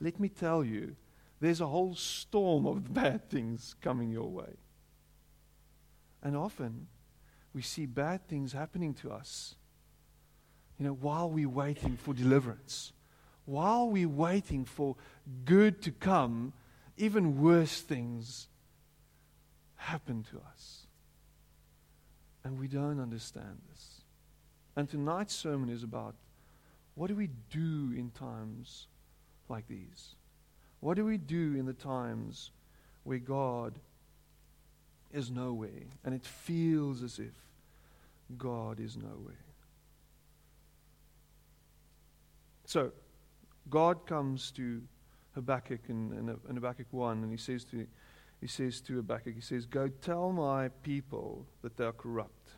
Let 0.00 0.18
me 0.20 0.28
tell 0.28 0.64
you, 0.64 0.96
there's 1.40 1.60
a 1.60 1.66
whole 1.66 1.94
storm 1.94 2.66
of 2.66 2.92
bad 2.94 3.30
things 3.30 3.74
coming 3.80 4.10
your 4.10 4.28
way. 4.28 4.56
And 6.22 6.36
often 6.36 6.88
we 7.52 7.62
see 7.62 7.86
bad 7.86 8.26
things 8.26 8.52
happening 8.52 8.94
to 8.94 9.12
us, 9.12 9.54
you 10.78 10.84
know, 10.84 10.94
while 10.94 11.30
we're 11.30 11.48
waiting 11.48 11.96
for 11.96 12.12
deliverance, 12.12 12.92
while 13.44 13.88
we're 13.88 14.08
waiting 14.08 14.64
for 14.64 14.96
good 15.44 15.80
to 15.82 15.92
come 15.92 16.52
even 16.96 17.40
worse 17.40 17.80
things 17.80 18.48
happen 19.76 20.24
to 20.30 20.38
us. 20.52 20.86
And 22.44 22.58
we 22.58 22.68
don't 22.68 23.00
understand 23.00 23.58
this. 23.70 24.02
And 24.76 24.88
tonight's 24.88 25.34
sermon 25.34 25.68
is 25.68 25.82
about 25.82 26.14
what 26.94 27.08
do 27.08 27.14
we 27.14 27.28
do 27.50 27.92
in 27.96 28.10
times 28.14 28.86
like 29.48 29.66
these? 29.68 30.14
What 30.80 30.96
do 30.96 31.04
we 31.04 31.16
do 31.16 31.56
in 31.56 31.66
the 31.66 31.72
times 31.72 32.50
where 33.04 33.18
God 33.18 33.78
is 35.12 35.30
nowhere 35.30 35.70
and 36.04 36.14
it 36.14 36.24
feels 36.24 37.02
as 37.02 37.18
if 37.18 37.34
God 38.36 38.80
is 38.80 38.96
nowhere? 38.96 39.34
So, 42.66 42.92
God 43.70 44.06
comes 44.06 44.50
to 44.52 44.82
Habakkuk 45.34 45.80
in, 45.88 46.38
in, 46.48 46.56
Habakkuk 46.56 46.86
1, 46.90 47.22
and 47.22 47.30
he 47.30 47.36
says 47.36 47.64
to 47.66 47.86
he 48.40 48.46
says 48.46 48.82
to 48.82 48.96
Habakkuk, 48.96 49.34
he 49.34 49.40
says, 49.40 49.64
Go 49.64 49.88
tell 49.88 50.30
my 50.30 50.68
people 50.68 51.46
that 51.62 51.78
they 51.78 51.84
are 51.84 51.92
corrupt 51.92 52.50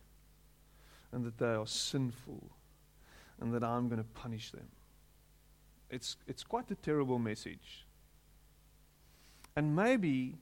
and 1.13 1.25
that 1.25 1.39
they 1.39 1.55
are 1.55 1.67
sinful 1.67 2.51
and 3.41 3.55
that 3.55 3.63
I'm 3.63 3.89
going 3.89 4.01
to 4.01 4.09
punish 4.21 4.51
them. 4.51 4.67
It's, 5.89 6.17
it's 6.27 6.43
quite 6.43 6.71
a 6.73 6.75
terrible 6.75 7.21
message. 7.21 7.87
And 9.55 9.77
maybe 9.77 10.35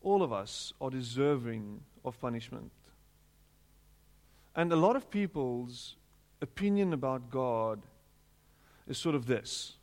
all 0.00 0.22
of 0.22 0.32
us 0.32 0.72
are 0.80 0.88
deserving 0.88 1.82
of 2.04 2.18
punishment. 2.18 2.72
And 4.56 4.72
a 4.72 4.76
lot 4.76 4.96
of 4.96 5.10
people's 5.10 5.96
opinion 6.40 6.92
about 6.92 7.30
God 7.30 7.82
is 8.86 8.96
sort 8.96 9.14
of 9.14 9.26
this 9.26 9.77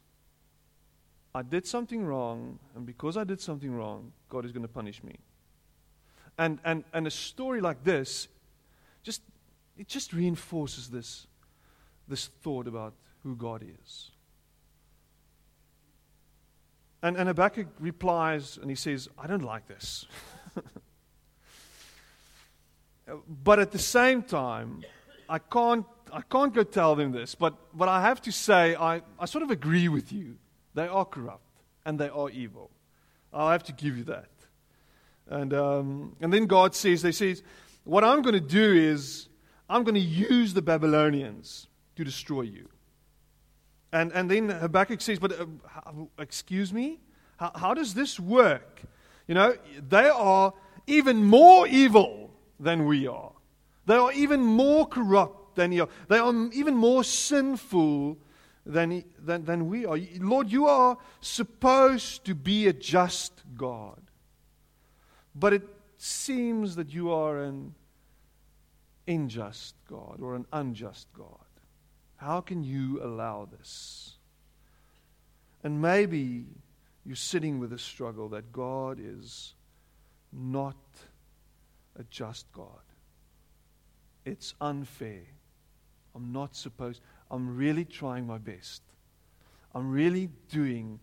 I 1.35 1.41
did 1.41 1.67
something 1.67 2.05
wrong, 2.05 2.59
and 2.75 2.85
because 2.85 3.17
I 3.17 3.25
did 3.25 3.41
something 3.41 3.69
wrong, 3.69 4.13
God 4.29 4.45
is 4.45 4.53
going 4.53 4.61
to 4.61 4.69
punish 4.69 5.03
me. 5.03 5.17
And, 6.37 6.59
and, 6.63 6.85
and 6.93 7.05
a 7.05 7.11
story 7.11 7.59
like 7.59 7.83
this 7.83 8.29
just 9.03 9.21
it 9.77 9.89
just 9.89 10.13
reinforces 10.13 10.89
this, 10.89 11.27
this 12.07 12.27
thought 12.41 12.67
about 12.67 12.93
who 13.23 13.35
God 13.35 13.65
is. 13.83 14.11
And, 17.03 17.17
and 17.17 17.27
Habakkuk 17.27 17.67
replies 17.79 18.57
and 18.57 18.69
he 18.69 18.75
says, 18.75 19.09
I 19.17 19.27
don't 19.27 19.43
like 19.43 19.67
this. 19.67 20.05
but 23.43 23.59
at 23.59 23.73
the 23.73 23.79
same 23.79 24.23
time, 24.23 24.85
I 25.27 25.39
can't, 25.39 25.85
I 26.13 26.21
can't 26.21 26.53
go 26.53 26.63
tell 26.63 26.95
them 26.95 27.11
this, 27.11 27.35
but, 27.35 27.55
but 27.77 27.89
I 27.89 28.01
have 28.03 28.21
to 28.21 28.31
say, 28.31 28.73
I, 28.75 29.01
I 29.19 29.25
sort 29.25 29.43
of 29.43 29.51
agree 29.51 29.89
with 29.89 30.13
you. 30.13 30.37
They 30.75 30.87
are 30.87 31.05
corrupt 31.05 31.41
and 31.85 31.97
they 31.99 32.09
are 32.09 32.29
evil. 32.29 32.69
i 33.33 33.51
have 33.51 33.63
to 33.63 33.73
give 33.73 33.97
you 33.97 34.03
that. 34.03 34.29
And, 35.27 35.53
um, 35.53 36.15
and 36.21 36.31
then 36.31 36.45
God 36.45 36.75
says, 36.75 37.01
they 37.01 37.11
says, 37.11 37.41
what 37.83 38.03
I'm 38.03 38.21
going 38.21 38.33
to 38.33 38.39
do 38.39 38.73
is 38.73 39.29
I'm 39.69 39.83
going 39.83 39.95
to 39.95 40.01
use 40.01 40.53
the 40.53 40.61
Babylonians 40.61 41.67
to 41.95 42.03
destroy 42.03 42.41
you. 42.41 42.67
And, 43.91 44.11
and 44.11 44.29
then 44.29 44.49
Habakkuk 44.49 45.01
says, 45.01 45.19
But 45.19 45.39
uh, 45.39 45.45
excuse 46.19 46.73
me? 46.73 46.99
How, 47.37 47.51
how 47.55 47.73
does 47.73 47.93
this 47.93 48.19
work? 48.19 48.81
You 49.27 49.35
know, 49.35 49.55
they 49.87 50.09
are 50.09 50.53
even 50.85 51.23
more 51.23 51.67
evil 51.67 52.31
than 52.59 52.85
we 52.85 53.07
are. 53.07 53.31
They 53.85 53.95
are 53.95 54.11
even 54.11 54.41
more 54.41 54.85
corrupt 54.85 55.55
than 55.55 55.71
you. 55.71 55.87
They 56.09 56.17
are 56.17 56.33
even 56.53 56.75
more 56.75 57.03
sinful 57.03 58.17
than, 58.65 59.03
than, 59.19 59.45
than 59.45 59.67
we 59.67 59.85
are. 59.85 59.97
Lord, 60.19 60.51
you 60.51 60.67
are 60.67 60.97
supposed 61.21 62.25
to 62.25 62.35
be 62.35 62.67
a 62.67 62.73
just 62.73 63.43
God. 63.55 64.01
But 65.35 65.53
it 65.53 65.63
seems 65.97 66.75
that 66.75 66.93
you 66.93 67.11
are 67.11 67.41
an 67.41 67.75
unjust 69.07 69.75
God 69.87 70.19
or 70.21 70.35
an 70.35 70.45
unjust 70.51 71.07
God. 71.13 71.27
How 72.17 72.41
can 72.41 72.63
you 72.63 73.03
allow 73.03 73.47
this? 73.59 74.13
And 75.63 75.81
maybe 75.81 76.45
you're 77.05 77.15
sitting 77.15 77.59
with 77.59 77.73
a 77.73 77.79
struggle 77.79 78.29
that 78.29 78.51
God 78.51 78.99
is 79.01 79.53
not 80.31 80.75
a 81.97 82.03
just 82.09 82.51
God. 82.51 82.67
It's 84.25 84.55
unfair. 84.59 85.21
I'm 86.15 86.31
not 86.31 86.55
supposed, 86.55 87.01
I'm 87.35 87.57
really 87.57 87.83
trying 87.85 88.25
my 88.25 88.37
best. 88.37 88.81
I'm 89.73 89.91
really 89.91 90.29
doing 90.49 90.99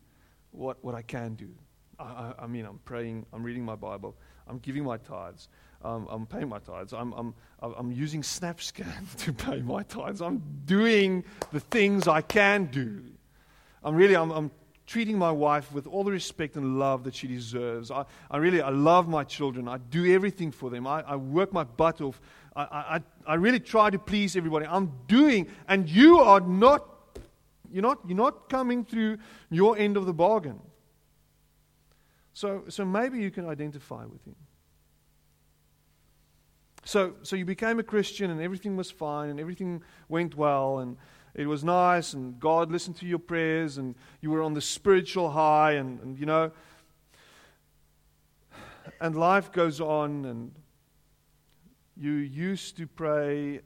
what, 0.50 0.82
what 0.82 0.94
I 0.94 1.02
can 1.02 1.34
do. 1.34 1.50
I, 1.98 2.04
I, 2.04 2.34
I 2.40 2.46
mean, 2.46 2.64
I'm 2.64 2.78
praying, 2.84 3.26
I'm 3.32 3.42
reading 3.42 3.64
my 3.64 3.76
Bible, 3.76 4.16
I'm 4.48 4.58
giving 4.58 4.84
my 4.84 4.96
tithes, 4.96 5.48
um, 5.84 6.06
I'm 6.10 6.26
paying 6.26 6.48
my 6.48 6.58
tithes. 6.58 6.92
I'm, 6.92 7.12
I'm, 7.12 7.34
I'm 7.60 7.92
using 7.92 8.22
SnapScan 8.22 9.16
to 9.24 9.32
pay 9.32 9.60
my 9.60 9.82
tithes. 9.82 10.22
I'm 10.22 10.42
doing 10.64 11.24
the 11.50 11.60
things 11.60 12.08
I 12.08 12.20
can 12.20 12.66
do. 12.66 13.02
I'm 13.82 13.94
really, 13.94 14.14
I'm, 14.14 14.30
I'm 14.30 14.50
treating 14.86 15.18
my 15.18 15.32
wife 15.32 15.72
with 15.72 15.86
all 15.86 16.04
the 16.04 16.12
respect 16.12 16.56
and 16.56 16.78
love 16.78 17.04
that 17.04 17.14
she 17.14 17.26
deserves. 17.26 17.90
I, 17.90 18.04
I 18.30 18.36
really, 18.36 18.62
I 18.62 18.70
love 18.70 19.08
my 19.08 19.24
children. 19.24 19.66
I 19.66 19.78
do 19.78 20.12
everything 20.14 20.52
for 20.52 20.70
them. 20.70 20.86
I, 20.86 21.02
I 21.02 21.16
work 21.16 21.52
my 21.52 21.64
butt 21.64 22.00
off. 22.00 22.20
I, 22.54 22.62
I, 22.62 23.00
I 23.26 23.34
really 23.34 23.60
try 23.60 23.90
to 23.90 23.98
please 23.98 24.36
everybody. 24.36 24.66
I'm 24.66 24.92
doing, 25.06 25.48
and 25.68 25.88
you 25.88 26.20
are 26.20 26.40
not, 26.40 26.86
you're 27.72 27.82
not, 27.82 28.00
you're 28.06 28.16
not 28.16 28.48
coming 28.48 28.84
through 28.84 29.18
your 29.50 29.78
end 29.78 29.96
of 29.96 30.06
the 30.06 30.12
bargain. 30.12 30.60
So, 32.34 32.64
so 32.68 32.84
maybe 32.84 33.20
you 33.20 33.30
can 33.30 33.48
identify 33.48 34.04
with 34.04 34.24
him. 34.26 34.36
So, 36.84 37.14
so 37.22 37.36
you 37.36 37.44
became 37.44 37.78
a 37.78 37.82
Christian 37.82 38.30
and 38.30 38.40
everything 38.40 38.76
was 38.76 38.90
fine 38.90 39.30
and 39.30 39.38
everything 39.38 39.82
went 40.08 40.36
well 40.36 40.80
and 40.80 40.96
it 41.34 41.46
was 41.46 41.62
nice 41.62 42.12
and 42.12 42.38
God 42.40 42.72
listened 42.72 42.96
to 42.96 43.06
your 43.06 43.20
prayers 43.20 43.78
and 43.78 43.94
you 44.20 44.30
were 44.30 44.42
on 44.42 44.54
the 44.54 44.60
spiritual 44.60 45.30
high 45.30 45.72
and, 45.72 46.00
and 46.00 46.18
you 46.18 46.26
know, 46.26 46.50
and 49.00 49.14
life 49.14 49.52
goes 49.52 49.80
on 49.80 50.24
and 50.24 50.52
you 52.02 52.14
used 52.14 52.76
to 52.78 52.86
pray 52.88 53.60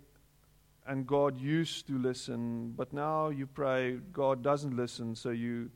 and 0.87 1.07
God 1.07 1.41
used 1.41 1.87
to 1.87 1.99
listen, 1.99 2.75
but 2.77 2.93
now 2.93 3.31
you 3.31 3.47
pray, 3.47 3.99
God 4.13 4.43
doesn't 4.43 4.77
listen, 4.77 5.17
so 5.17 5.31
you 5.31 5.71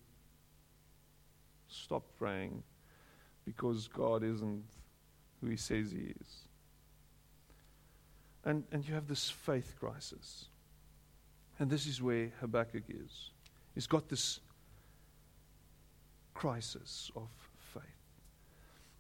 stop 1.68 2.05
praying 2.18 2.62
because 3.46 3.88
God 3.88 4.23
isn't 4.23 4.62
who 5.40 5.49
He 5.49 5.57
says 5.57 5.90
He 5.90 6.12
is. 6.20 6.44
And, 8.44 8.64
and 8.70 8.87
you 8.87 8.94
have 8.94 9.09
this 9.09 9.31
faith 9.31 9.75
crisis. 9.81 10.46
And 11.59 11.70
this 11.70 11.87
is 11.87 12.03
where 12.03 12.31
Habakkuk 12.40 12.85
is. 12.88 13.31
He's 13.75 13.87
got 13.87 14.09
this 14.09 14.40
crisis 16.35 17.11
of 17.16 17.29
faith. 17.75 17.83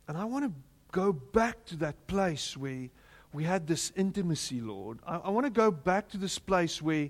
And 0.08 0.16
I 0.16 0.24
want 0.24 0.46
to 0.46 0.52
go 0.92 1.12
back 1.12 1.64
to 1.66 1.76
that 1.76 2.06
place 2.06 2.56
where 2.56 2.88
we 3.32 3.44
had 3.44 3.66
this 3.66 3.92
intimacy, 3.96 4.60
Lord. 4.60 4.98
I, 5.06 5.16
I 5.16 5.30
want 5.30 5.46
to 5.46 5.50
go 5.50 5.70
back 5.70 6.08
to 6.10 6.16
this 6.18 6.38
place 6.38 6.82
where, 6.82 7.08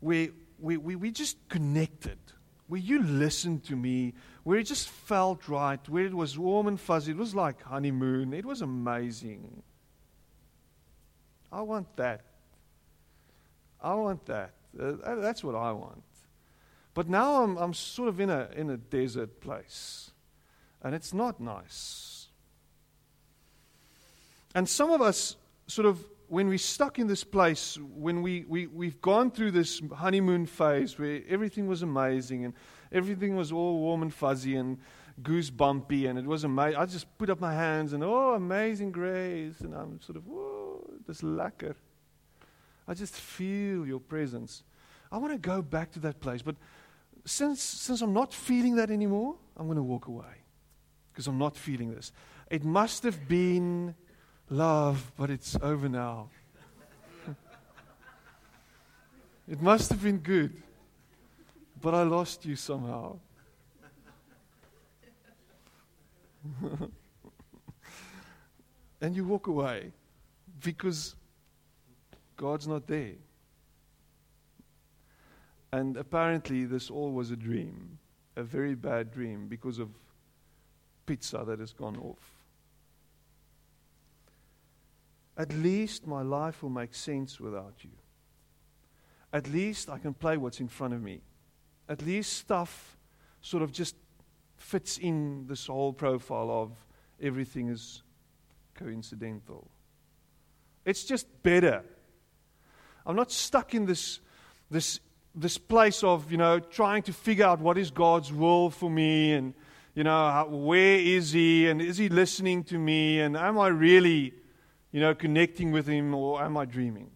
where 0.00 0.28
we, 0.58 0.76
we, 0.76 0.96
we 0.96 1.10
just 1.10 1.36
connected, 1.48 2.18
where 2.68 2.80
you 2.80 3.02
listened 3.02 3.64
to 3.64 3.76
me, 3.76 4.14
where 4.44 4.58
it 4.58 4.64
just 4.64 4.88
felt 4.88 5.48
right, 5.48 5.80
where 5.88 6.04
it 6.04 6.14
was 6.14 6.38
warm 6.38 6.66
and 6.66 6.80
fuzzy. 6.80 7.12
It 7.12 7.16
was 7.16 7.34
like 7.34 7.62
honeymoon. 7.62 8.32
It 8.32 8.44
was 8.44 8.60
amazing. 8.60 9.62
I 11.50 11.62
want 11.62 11.96
that. 11.96 12.22
I 13.80 13.94
want 13.94 14.24
that. 14.26 14.52
Uh, 14.78 15.16
that's 15.16 15.42
what 15.42 15.54
I 15.54 15.72
want. 15.72 16.02
But 16.94 17.08
now 17.08 17.42
I'm, 17.42 17.56
I'm 17.56 17.74
sort 17.74 18.08
of 18.08 18.20
in 18.20 18.30
a, 18.30 18.48
in 18.54 18.70
a 18.70 18.76
desert 18.76 19.40
place. 19.40 20.10
And 20.82 20.94
it's 20.94 21.14
not 21.14 21.40
nice. 21.40 22.26
And 24.54 24.68
some 24.68 24.90
of 24.90 25.00
us, 25.00 25.36
sort 25.66 25.86
of, 25.86 26.04
when 26.28 26.48
we're 26.48 26.58
stuck 26.58 26.98
in 26.98 27.06
this 27.06 27.24
place, 27.24 27.78
when 27.94 28.22
we, 28.22 28.44
we, 28.48 28.66
we've 28.66 29.00
gone 29.00 29.30
through 29.30 29.50
this 29.50 29.82
honeymoon 29.94 30.46
phase 30.46 30.98
where 30.98 31.20
everything 31.28 31.66
was 31.66 31.82
amazing 31.82 32.44
and 32.44 32.54
everything 32.90 33.36
was 33.36 33.52
all 33.52 33.78
warm 33.78 34.02
and 34.02 34.14
fuzzy 34.14 34.56
and 34.56 34.78
goosebumpy 35.20 36.08
and 36.08 36.18
it 36.18 36.24
was 36.24 36.44
amazing. 36.44 36.80
I 36.80 36.86
just 36.86 37.06
put 37.18 37.28
up 37.28 37.38
my 37.40 37.52
hands 37.52 37.92
and, 37.92 38.02
oh, 38.02 38.32
amazing 38.34 38.92
grace. 38.92 39.60
And 39.60 39.74
I'm 39.74 40.00
sort 40.00 40.16
of, 40.16 40.24
this 41.06 41.20
lekker. 41.20 41.74
I 42.88 42.94
just 42.94 43.14
feel 43.14 43.86
your 43.86 44.00
presence. 44.00 44.64
I 45.10 45.18
want 45.18 45.32
to 45.32 45.38
go 45.38 45.60
back 45.60 45.92
to 45.92 46.00
that 46.00 46.20
place. 46.20 46.42
But 46.42 46.56
since, 47.24 47.62
since 47.62 48.00
I'm 48.00 48.12
not 48.12 48.32
feeling 48.32 48.76
that 48.76 48.90
anymore, 48.90 49.36
I'm 49.56 49.66
going 49.66 49.76
to 49.76 49.82
walk 49.82 50.08
away 50.08 50.44
because 51.12 51.26
I'm 51.26 51.38
not 51.38 51.56
feeling 51.56 51.94
this. 51.94 52.10
It 52.50 52.64
must 52.64 53.02
have 53.02 53.28
been 53.28 53.94
love, 54.52 55.10
but 55.16 55.30
it's 55.30 55.56
over 55.62 55.88
now. 55.88 56.28
it 59.48 59.60
must 59.60 59.90
have 59.90 60.02
been 60.02 60.18
good, 60.18 60.62
but 61.80 61.94
I 61.94 62.02
lost 62.02 62.44
you 62.44 62.54
somehow. 62.54 63.16
and 69.00 69.16
you 69.16 69.24
walk 69.24 69.46
away 69.46 69.92
because 70.62 71.16
God's 72.36 72.68
not 72.68 72.86
there. 72.86 73.14
And 75.72 75.96
apparently, 75.96 76.66
this 76.66 76.90
all 76.90 77.12
was 77.12 77.30
a 77.30 77.36
dream, 77.36 77.98
a 78.36 78.42
very 78.42 78.74
bad 78.74 79.10
dream 79.10 79.46
because 79.48 79.78
of 79.78 79.88
pizza 81.06 81.42
that 81.46 81.60
has 81.60 81.72
gone 81.72 81.96
off. 81.96 82.31
At 85.42 85.52
least 85.52 86.06
my 86.06 86.22
life 86.22 86.62
will 86.62 86.70
make 86.70 86.94
sense 86.94 87.40
without 87.40 87.74
you. 87.80 87.90
At 89.32 89.48
least 89.48 89.90
I 89.90 89.98
can 89.98 90.14
play 90.14 90.36
what's 90.36 90.60
in 90.60 90.68
front 90.68 90.94
of 90.94 91.02
me. 91.02 91.20
At 91.88 92.00
least 92.00 92.34
stuff 92.34 92.96
sort 93.40 93.64
of 93.64 93.72
just 93.72 93.96
fits 94.56 94.98
in 94.98 95.46
this 95.48 95.66
whole 95.66 95.92
profile 95.92 96.48
of 96.48 96.70
everything 97.20 97.70
is 97.70 98.04
coincidental. 98.76 99.68
It's 100.84 101.02
just 101.02 101.26
better. 101.42 101.82
I'm 103.04 103.16
not 103.16 103.32
stuck 103.32 103.74
in 103.74 103.84
this, 103.84 104.20
this, 104.70 105.00
this 105.34 105.58
place 105.58 106.04
of, 106.04 106.30
you 106.30 106.38
know, 106.38 106.60
trying 106.60 107.02
to 107.02 107.12
figure 107.12 107.46
out 107.46 107.58
what 107.58 107.78
is 107.78 107.90
God's 107.90 108.32
will 108.32 108.70
for 108.70 108.88
me 108.88 109.32
and, 109.32 109.54
you 109.96 110.04
know, 110.04 110.30
how, 110.30 110.46
where 110.46 111.00
is 111.00 111.32
he 111.32 111.68
and 111.68 111.82
is 111.82 111.96
he 111.96 112.08
listening 112.08 112.62
to 112.62 112.78
me 112.78 113.18
and 113.18 113.36
am 113.36 113.58
I 113.58 113.66
really, 113.66 114.34
you 114.92 115.00
know, 115.00 115.14
connecting 115.14 115.72
with 115.72 115.86
him 115.86 116.14
or 116.14 116.42
am 116.42 116.56
I 116.56 116.66
dreaming? 116.66 117.10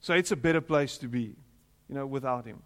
So 0.00 0.14
it's 0.14 0.32
a 0.32 0.36
better 0.36 0.60
place 0.60 0.98
to 0.98 1.08
be, 1.08 1.36
you 1.88 1.94
know, 1.94 2.06
without 2.06 2.46
him. 2.46 2.62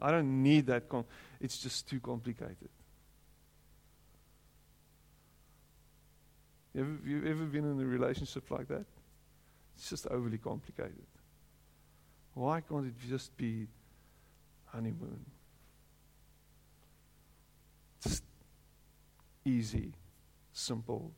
I 0.00 0.10
don't 0.10 0.42
need 0.42 0.66
that. 0.68 0.88
Com- 0.88 1.04
it's 1.40 1.58
just 1.58 1.88
too 1.88 2.00
complicated. 2.00 2.70
Have 6.74 6.86
you 7.04 7.18
ever 7.26 7.44
been 7.44 7.64
in 7.64 7.80
a 7.80 7.84
relationship 7.84 8.50
like 8.50 8.68
that? 8.68 8.86
It's 9.76 9.90
just 9.90 10.06
overly 10.06 10.38
complicated. 10.38 11.06
Why 12.34 12.60
can't 12.60 12.86
it 12.86 12.94
just 13.08 13.36
be 13.36 13.66
honeymoon? 14.66 15.24
Just 18.02 18.22
easy, 19.44 19.92
simple. 20.52 21.12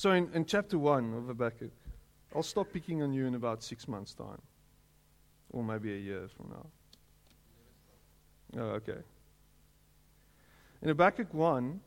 So, 0.00 0.12
in, 0.12 0.30
in 0.32 0.46
chapter 0.46 0.78
1 0.78 1.12
of 1.12 1.26
Habakkuk, 1.26 1.72
I'll 2.34 2.42
stop 2.42 2.72
picking 2.72 3.02
on 3.02 3.12
you 3.12 3.26
in 3.26 3.34
about 3.34 3.62
six 3.62 3.86
months' 3.86 4.14
time, 4.14 4.40
or 5.50 5.62
maybe 5.62 5.92
a 5.92 5.98
year 5.98 6.26
from 6.34 6.48
now. 6.48 6.66
Oh, 8.62 8.68
okay. 8.76 8.96
In 10.80 10.88
Habakkuk 10.88 11.34
1, 11.34 11.80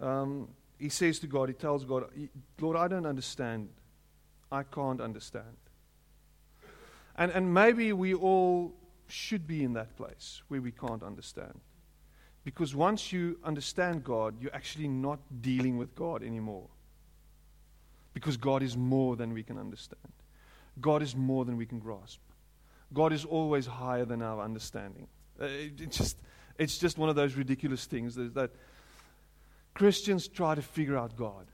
um, 0.00 0.48
he 0.78 0.88
says 0.88 1.18
to 1.18 1.26
God, 1.26 1.50
he 1.50 1.54
tells 1.54 1.84
God, 1.84 2.04
Lord, 2.58 2.78
I 2.78 2.88
don't 2.88 3.04
understand. 3.04 3.68
I 4.50 4.62
can't 4.62 5.02
understand. 5.02 5.58
And, 7.16 7.30
and 7.32 7.52
maybe 7.52 7.92
we 7.92 8.14
all 8.14 8.72
should 9.08 9.46
be 9.46 9.62
in 9.62 9.74
that 9.74 9.94
place 9.94 10.40
where 10.48 10.62
we 10.62 10.72
can't 10.72 11.02
understand. 11.02 11.60
Because 12.44 12.74
once 12.74 13.12
you 13.12 13.38
understand 13.44 14.04
God, 14.04 14.36
you're 14.40 14.54
actually 14.54 14.88
not 14.88 15.18
dealing 15.42 15.76
with 15.76 15.94
God 15.94 16.22
anymore. 16.22 16.70
Because 18.12 18.36
God 18.36 18.62
is 18.62 18.76
more 18.76 19.16
than 19.16 19.32
we 19.32 19.42
can 19.42 19.58
understand, 19.58 20.12
God 20.80 21.02
is 21.02 21.14
more 21.14 21.44
than 21.44 21.56
we 21.56 21.66
can 21.66 21.78
grasp. 21.78 22.20
God 22.92 23.12
is 23.12 23.24
always 23.24 23.66
higher 23.66 24.04
than 24.04 24.20
our 24.20 24.42
understanding. 24.42 25.06
Uh, 25.40 25.44
it, 25.44 25.80
it 25.80 25.90
just, 25.92 26.16
it's 26.58 26.78
just 26.78 26.98
one 26.98 27.08
of 27.08 27.16
those 27.16 27.34
ridiculous 27.34 27.86
things 27.86 28.16
that, 28.16 28.34
that 28.34 28.50
Christians 29.74 30.26
try 30.26 30.54
to 30.54 30.62
figure 30.62 30.96
out 30.96 31.16
God. 31.16 31.46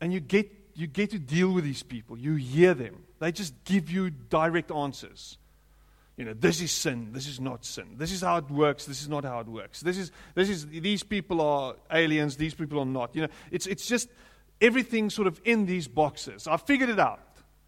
And 0.00 0.12
you 0.12 0.20
get, 0.20 0.50
you 0.74 0.86
get 0.86 1.10
to 1.10 1.18
deal 1.18 1.52
with 1.52 1.64
these 1.64 1.82
people. 1.82 2.16
You 2.16 2.36
hear 2.36 2.74
them. 2.74 3.02
They 3.18 3.32
just 3.32 3.52
give 3.64 3.90
you 3.90 4.10
direct 4.10 4.70
answers. 4.70 5.36
You 6.16 6.24
know, 6.24 6.34
this 6.34 6.60
is 6.60 6.72
sin, 6.72 7.12
this 7.12 7.28
is 7.28 7.38
not 7.38 7.64
sin. 7.64 7.94
This 7.96 8.10
is 8.10 8.22
how 8.22 8.38
it 8.38 8.50
works, 8.50 8.86
this 8.86 9.00
is 9.00 9.08
not 9.08 9.24
how 9.24 9.38
it 9.38 9.46
works. 9.46 9.80
This 9.80 9.96
is, 9.96 10.10
this 10.34 10.48
is, 10.48 10.66
these 10.66 11.04
people 11.04 11.40
are 11.40 11.76
aliens, 11.92 12.36
these 12.36 12.54
people 12.54 12.80
are 12.80 12.86
not. 12.86 13.14
You 13.14 13.22
know, 13.22 13.28
it's, 13.52 13.68
it's 13.68 13.86
just 13.86 14.08
everything 14.60 15.10
sort 15.10 15.28
of 15.28 15.40
in 15.44 15.66
these 15.66 15.88
boxes. 15.88 16.46
I 16.46 16.56
figured 16.56 16.88
it 16.88 16.98
out. 16.98 17.20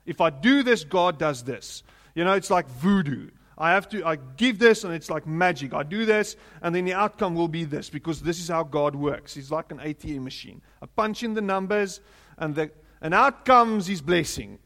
If 0.06 0.20
I 0.20 0.30
do 0.30 0.62
this, 0.62 0.84
God 0.84 1.18
does 1.18 1.44
this. 1.44 1.82
You 2.14 2.24
know, 2.24 2.34
it's 2.34 2.50
like 2.50 2.68
voodoo. 2.68 3.30
I 3.56 3.72
have 3.72 3.88
to, 3.90 4.04
I 4.06 4.16
give 4.16 4.58
this 4.58 4.84
and 4.84 4.94
it's 4.94 5.10
like 5.10 5.26
magic. 5.26 5.74
I 5.74 5.82
do 5.82 6.06
this 6.06 6.36
and 6.62 6.74
then 6.74 6.86
the 6.86 6.94
outcome 6.94 7.34
will 7.34 7.48
be 7.48 7.64
this 7.64 7.90
because 7.90 8.22
this 8.22 8.40
is 8.40 8.48
how 8.48 8.62
God 8.62 8.96
works. 8.96 9.34
He's 9.34 9.50
like 9.50 9.70
an 9.70 9.78
ATM 9.78 10.22
machine. 10.22 10.62
I 10.80 10.86
punch 10.86 11.22
in 11.22 11.34
the 11.34 11.42
numbers 11.42 12.00
and, 12.38 12.54
the, 12.54 12.70
and 13.02 13.12
out 13.12 13.44
comes 13.44 13.86
His 13.86 14.00
blessing. 14.00 14.58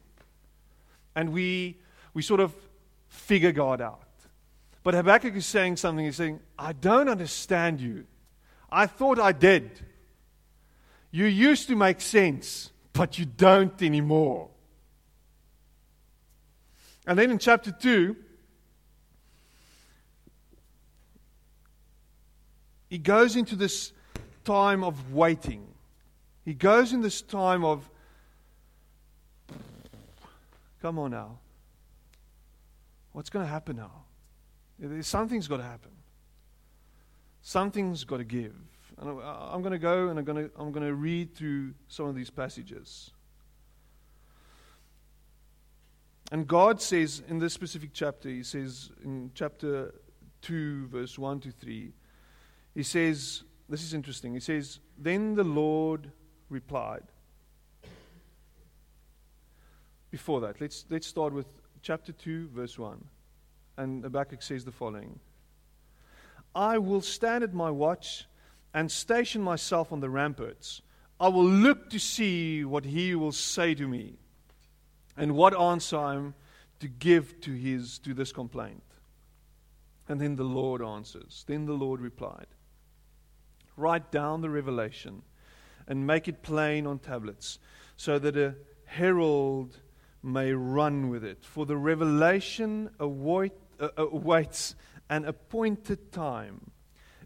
And 1.13 1.33
we, 1.33 1.77
we 2.13 2.21
sort 2.21 2.39
of 2.39 2.55
figure 3.09 3.51
God 3.51 3.81
out. 3.81 4.01
But 4.81 4.93
Habakkuk 4.93 5.35
is 5.35 5.45
saying 5.45 5.77
something. 5.77 6.05
He's 6.05 6.15
saying, 6.15 6.39
I 6.57 6.71
don't 6.71 7.09
understand 7.09 7.81
you. 7.81 8.05
I 8.71 8.87
thought 8.87 9.19
I 9.19 9.31
did. 9.31 9.71
You 11.15 11.27
used 11.27 11.69
to 11.69 11.77
make 11.77 12.01
sense, 12.01 12.73
but 12.91 13.17
you 13.17 13.23
don't 13.23 13.81
anymore. 13.81 14.49
And 17.07 17.17
then 17.17 17.31
in 17.31 17.39
chapter 17.39 17.71
2, 17.71 18.17
he 22.89 22.97
goes 22.97 23.37
into 23.37 23.55
this 23.55 23.93
time 24.43 24.83
of 24.83 25.13
waiting. 25.13 25.65
He 26.43 26.53
goes 26.53 26.91
in 26.91 26.99
this 26.99 27.21
time 27.21 27.63
of, 27.63 27.89
come 30.81 30.99
on 30.99 31.11
now. 31.11 31.37
What's 33.13 33.29
going 33.29 33.45
to 33.45 33.49
happen 33.49 33.77
now? 33.77 34.03
Something's 35.01 35.47
got 35.47 35.57
to 35.57 35.63
happen. 35.63 35.91
Something's 37.41 38.03
got 38.03 38.17
to 38.17 38.25
give. 38.25 38.53
And 38.97 39.09
I'm 39.09 39.61
going 39.61 39.73
to 39.73 39.79
go 39.79 40.07
and 40.09 40.17
I'm 40.17 40.25
going 40.25 40.49
to, 40.49 40.51
I'm 40.57 40.71
going 40.71 40.85
to 40.85 40.93
read 40.93 41.35
through 41.35 41.73
some 41.87 42.05
of 42.05 42.15
these 42.15 42.29
passages. 42.29 43.11
And 46.31 46.47
God 46.47 46.81
says 46.81 47.21
in 47.27 47.39
this 47.39 47.53
specific 47.53 47.91
chapter, 47.93 48.29
He 48.29 48.43
says 48.43 48.89
in 49.03 49.31
chapter 49.35 49.93
2, 50.41 50.87
verse 50.87 51.19
1 51.19 51.39
to 51.41 51.51
3, 51.51 51.93
he 52.73 52.83
says, 52.83 53.43
this 53.67 53.83
is 53.83 53.93
interesting. 53.93 54.33
He 54.33 54.39
says, 54.39 54.79
Then 54.97 55.35
the 55.35 55.43
Lord 55.43 56.11
replied. 56.49 57.03
Before 60.11 60.39
that, 60.41 60.61
let's, 60.61 60.85
let's 60.89 61.07
start 61.07 61.33
with 61.33 61.47
chapter 61.81 62.11
2, 62.11 62.49
verse 62.49 62.77
1. 62.77 63.03
And 63.77 64.03
Habakkuk 64.03 64.41
says 64.41 64.63
the 64.63 64.71
following 64.71 65.19
I 66.53 66.77
will 66.77 67.01
stand 67.01 67.43
at 67.43 67.53
my 67.53 67.69
watch 67.69 68.25
and 68.75 68.91
station 68.91 69.41
myself 69.41 69.93
on 69.93 70.01
the 70.01 70.09
ramparts. 70.09 70.81
I 71.17 71.29
will 71.29 71.47
look 71.47 71.89
to 71.91 71.97
see 71.97 72.65
what 72.65 72.83
he 72.83 73.15
will 73.15 73.31
say 73.31 73.73
to 73.73 73.87
me 73.87 74.17
and 75.15 75.33
what 75.33 75.57
answer 75.57 75.97
I'm 75.97 76.33
to 76.81 76.89
give 76.89 77.39
to, 77.41 77.53
his, 77.53 77.99
to 77.99 78.13
this 78.13 78.33
complaint. 78.33 78.83
And 80.09 80.19
then 80.19 80.35
the 80.35 80.43
Lord 80.43 80.81
answers. 80.81 81.45
Then 81.47 81.65
the 81.65 81.73
Lord 81.73 82.01
replied 82.01 82.47
Write 83.77 84.11
down 84.11 84.41
the 84.41 84.49
revelation 84.49 85.21
and 85.87 86.05
make 86.05 86.27
it 86.27 86.43
plain 86.43 86.85
on 86.85 86.99
tablets, 86.99 87.59
so 87.95 88.19
that 88.19 88.35
a 88.35 88.55
herald 88.85 89.77
may 90.21 90.51
run 90.51 91.09
with 91.09 91.23
it. 91.23 91.45
For 91.45 91.65
the 91.65 91.77
revelation 91.77 92.89
uh, 92.99 93.05
awaits 93.97 94.75
an 95.09 95.23
appointed 95.23 96.11
time. 96.11 96.71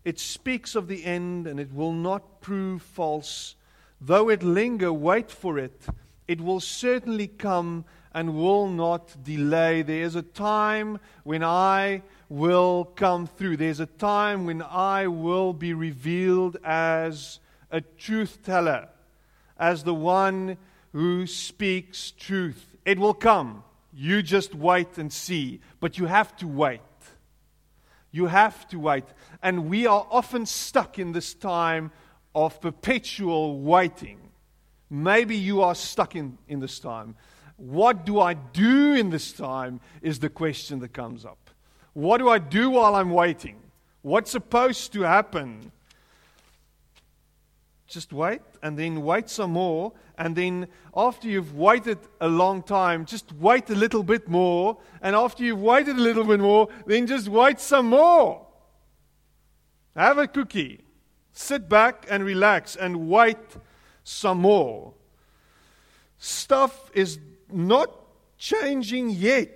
It 0.10 0.18
speaks 0.18 0.74
of 0.74 0.88
the 0.88 1.06
end, 1.06 1.46
and 1.46 1.60
it 1.60 1.72
will 1.72 1.94
not 1.94 2.42
prove 2.42 2.82
false. 2.82 3.54
Though 4.02 4.30
it 4.30 4.42
linger, 4.42 4.92
wait 4.92 5.30
for 5.30 5.60
it. 5.60 5.86
It 6.28 6.42
will 6.42 6.60
certainly 6.60 7.28
come 7.28 7.86
and 8.12 8.34
will 8.34 8.68
not 8.68 9.24
delay. 9.24 9.84
There 9.84 10.02
is 10.02 10.16
a 10.16 10.24
time 10.24 11.00
when 11.24 11.44
I 11.44 12.02
will 12.28 12.86
come 12.86 13.28
through. 13.28 13.58
There's 13.58 13.82
a 13.82 13.86
time 13.86 14.48
when 14.48 14.64
I 14.64 15.06
will 15.06 15.54
be 15.54 15.76
revealed 15.76 16.58
as 16.64 17.40
a 17.70 17.82
truth 17.82 18.40
teller, 18.44 18.90
as 19.60 19.84
the 19.84 19.94
one 19.94 20.58
who 20.92 21.28
speaks 21.28 22.10
truth. 22.10 22.76
It 22.84 22.98
will 22.98 23.14
come. 23.14 23.64
You 23.94 24.24
just 24.24 24.56
wait 24.56 24.98
and 24.98 25.14
see. 25.14 25.62
But 25.80 26.00
you 26.00 26.08
have 26.08 26.36
to 26.38 26.48
wait. 26.48 26.82
You 28.12 28.28
have 28.28 28.68
to 28.70 28.80
wait. 28.80 29.06
And 29.42 29.70
we 29.70 29.86
are 29.86 30.06
often 30.10 30.46
stuck 30.46 31.00
in 31.00 31.12
this 31.12 31.34
time 31.34 31.92
of 32.34 32.60
perpetual 32.62 33.60
waiting. 33.60 34.20
Maybe 34.90 35.36
you 35.36 35.62
are 35.62 35.76
stuck 35.76 36.16
in, 36.16 36.38
in 36.48 36.60
this 36.60 36.80
time. 36.80 37.16
What 37.58 38.06
do 38.06 38.20
I 38.20 38.34
do 38.34 38.94
in 38.94 39.10
this 39.10 39.34
time 39.34 39.82
is 40.02 40.20
the 40.20 40.30
question 40.30 40.80
that 40.80 40.94
comes 40.94 41.26
up. 41.26 41.50
What 41.94 42.20
do 42.20 42.30
I 42.30 42.40
do 42.40 42.72
while 42.72 42.96
I'm 42.96 43.12
waiting? 43.12 43.58
What's 44.02 44.32
supposed 44.32 44.94
to 44.94 45.02
happen? 45.02 45.72
Just 47.88 48.14
wait 48.14 48.42
and 48.62 48.78
then 48.78 49.04
wait 49.04 49.30
some 49.30 49.52
more. 49.52 49.94
And 50.18 50.36
then 50.36 50.68
after 50.96 51.28
you've 51.28 51.56
waited 51.56 51.98
a 52.20 52.28
long 52.28 52.62
time, 52.62 53.06
just 53.06 53.32
wait 53.34 53.70
a 53.70 53.76
little 53.76 54.04
bit 54.04 54.28
more. 54.28 54.78
And 55.02 55.16
after 55.16 55.44
you've 55.44 55.62
waited 55.62 55.96
a 55.96 56.02
little 56.02 56.26
bit 56.26 56.40
more, 56.40 56.68
then 56.86 57.08
just 57.08 57.28
wait 57.28 57.60
some 57.60 57.88
more. 57.88 58.46
Have 59.96 60.18
a 60.18 60.28
cookie. 60.28 60.82
Sit 61.32 61.70
back 61.70 62.06
and 62.10 62.24
relax 62.24 62.76
and 62.76 63.08
wait 63.08 63.38
some 64.04 64.40
more. 64.40 64.94
Stuff 66.18 66.92
is 66.94 67.20
not 67.52 67.90
changing 68.38 69.10
yet. 69.12 69.56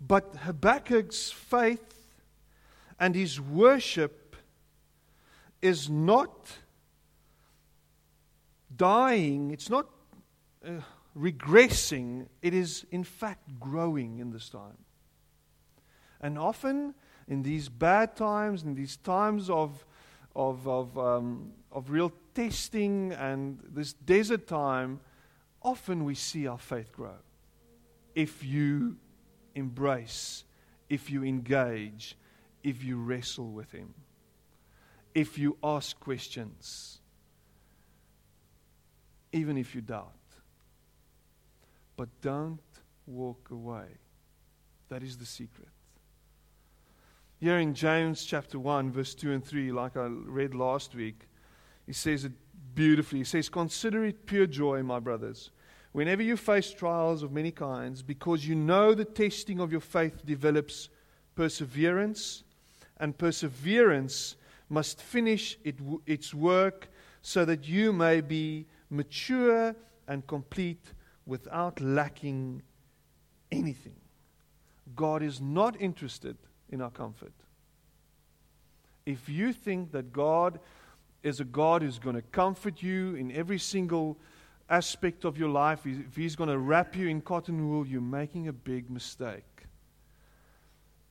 But 0.00 0.34
Habakkuk's 0.44 1.30
faith 1.30 1.94
and 3.00 3.14
his 3.14 3.40
worship 3.40 4.17
is 5.60 5.90
not 5.90 6.50
dying, 8.74 9.50
it's 9.50 9.68
not 9.70 9.86
uh, 10.64 10.80
regressing, 11.16 12.26
it 12.42 12.54
is 12.54 12.86
in 12.90 13.04
fact 13.04 13.58
growing 13.58 14.18
in 14.18 14.30
this 14.30 14.48
time. 14.48 14.78
And 16.20 16.38
often 16.38 16.94
in 17.26 17.42
these 17.42 17.68
bad 17.68 18.16
times, 18.16 18.62
in 18.62 18.74
these 18.74 18.96
times 18.96 19.50
of, 19.50 19.84
of, 20.34 20.66
of, 20.66 20.98
um, 20.98 21.52
of 21.70 21.90
real 21.90 22.12
testing 22.34 23.12
and 23.12 23.58
this 23.70 23.92
desert 23.92 24.46
time, 24.46 25.00
often 25.62 26.04
we 26.04 26.14
see 26.14 26.46
our 26.46 26.58
faith 26.58 26.92
grow. 26.92 27.16
If 28.14 28.44
you 28.44 28.96
embrace, 29.54 30.44
if 30.88 31.10
you 31.10 31.24
engage, 31.24 32.16
if 32.62 32.82
you 32.82 32.96
wrestle 32.96 33.50
with 33.50 33.70
Him, 33.72 33.94
if 35.18 35.36
you 35.36 35.56
ask 35.64 35.98
questions, 35.98 37.00
even 39.32 39.58
if 39.58 39.74
you 39.74 39.80
doubt. 39.80 40.12
But 41.96 42.08
don't 42.22 42.60
walk 43.04 43.48
away. 43.50 43.86
That 44.90 45.02
is 45.02 45.18
the 45.18 45.26
secret. 45.26 45.70
Here 47.40 47.58
in 47.58 47.74
James 47.74 48.24
chapter 48.24 48.60
1, 48.60 48.92
verse 48.92 49.12
2 49.16 49.32
and 49.32 49.44
3, 49.44 49.72
like 49.72 49.96
I 49.96 50.06
read 50.06 50.54
last 50.54 50.94
week, 50.94 51.26
he 51.84 51.92
says 51.92 52.24
it 52.24 52.32
beautifully. 52.76 53.18
He 53.18 53.24
says, 53.24 53.48
Consider 53.48 54.04
it 54.04 54.24
pure 54.24 54.46
joy, 54.46 54.84
my 54.84 55.00
brothers, 55.00 55.50
whenever 55.90 56.22
you 56.22 56.36
face 56.36 56.70
trials 56.72 57.24
of 57.24 57.32
many 57.32 57.50
kinds, 57.50 58.02
because 58.02 58.46
you 58.46 58.54
know 58.54 58.94
the 58.94 59.04
testing 59.04 59.58
of 59.58 59.72
your 59.72 59.80
faith 59.80 60.24
develops 60.24 60.90
perseverance, 61.34 62.44
and 63.00 63.18
perseverance 63.18 64.36
must 64.68 65.00
finish 65.00 65.58
it, 65.64 65.76
its 66.06 66.34
work 66.34 66.88
so 67.22 67.44
that 67.44 67.66
you 67.66 67.92
may 67.92 68.20
be 68.20 68.66
mature 68.90 69.74
and 70.06 70.26
complete 70.26 70.92
without 71.26 71.80
lacking 71.80 72.62
anything. 73.52 73.96
God 74.96 75.22
is 75.22 75.40
not 75.40 75.80
interested 75.80 76.36
in 76.70 76.80
our 76.80 76.90
comfort. 76.90 77.32
If 79.06 79.28
you 79.28 79.52
think 79.52 79.92
that 79.92 80.12
God 80.12 80.60
is 81.22 81.40
a 81.40 81.44
God 81.44 81.82
who's 81.82 81.98
going 81.98 82.16
to 82.16 82.22
comfort 82.22 82.82
you 82.82 83.14
in 83.14 83.32
every 83.32 83.58
single 83.58 84.18
aspect 84.70 85.24
of 85.24 85.38
your 85.38 85.48
life, 85.48 85.80
if 85.86 86.14
He's 86.14 86.36
going 86.36 86.50
to 86.50 86.58
wrap 86.58 86.94
you 86.94 87.08
in 87.08 87.20
cotton 87.20 87.68
wool, 87.68 87.86
you're 87.86 88.00
making 88.00 88.48
a 88.48 88.52
big 88.52 88.90
mistake. 88.90 89.44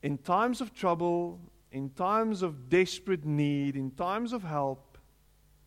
In 0.03 0.17
times 0.17 0.61
of 0.61 0.73
trouble, 0.73 1.39
in 1.77 1.91
times 1.91 2.41
of 2.41 2.69
desperate 2.69 3.23
need, 3.23 3.75
in 3.75 3.91
times 3.91 4.33
of 4.33 4.41
help, 4.41 4.97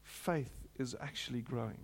faith 0.02 0.66
is 0.76 0.96
actually 1.00 1.40
growing. 1.40 1.78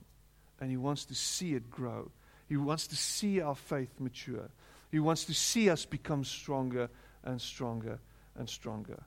And 0.61 0.69
He 0.69 0.77
wants 0.77 1.05
to 1.05 1.15
see 1.15 1.55
it 1.55 1.71
grow. 1.71 2.11
He 2.49 2.57
wants 2.57 2.89
to 2.89 2.97
see 2.97 3.41
our 3.41 3.55
faith 3.55 4.01
mature. 4.01 4.51
He 4.91 4.99
wants 4.99 5.27
to 5.27 5.35
see 5.35 5.71
us 5.71 5.85
become 5.85 6.25
stronger 6.25 6.91
and 7.23 7.41
stronger 7.41 8.01
and 8.35 8.49
stronger. 8.49 9.01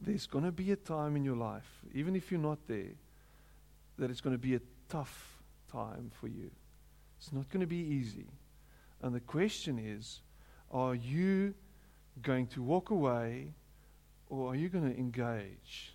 There's 0.00 0.26
going 0.26 0.44
to 0.44 0.50
be 0.50 0.72
a 0.72 0.76
time 0.76 1.14
in 1.14 1.24
your 1.24 1.36
life, 1.36 1.80
even 1.94 2.16
if 2.16 2.32
you're 2.32 2.40
not 2.40 2.66
there, 2.66 2.96
that 3.98 4.10
it's 4.10 4.20
going 4.20 4.34
to 4.34 4.42
be 4.42 4.56
a 4.56 4.60
tough 4.88 5.40
time 5.70 6.10
for 6.20 6.26
you. 6.26 6.50
It's 7.18 7.32
not 7.32 7.48
going 7.50 7.60
to 7.60 7.68
be 7.68 7.76
easy. 7.76 8.26
And 9.00 9.14
the 9.14 9.20
question 9.20 9.78
is 9.78 10.22
are 10.72 10.96
you 10.96 11.54
going 12.20 12.46
to 12.48 12.62
walk 12.62 12.90
away 12.90 13.54
or 14.28 14.52
are 14.52 14.56
you 14.56 14.68
going 14.68 14.90
to 14.90 14.98
engage? 14.98 15.94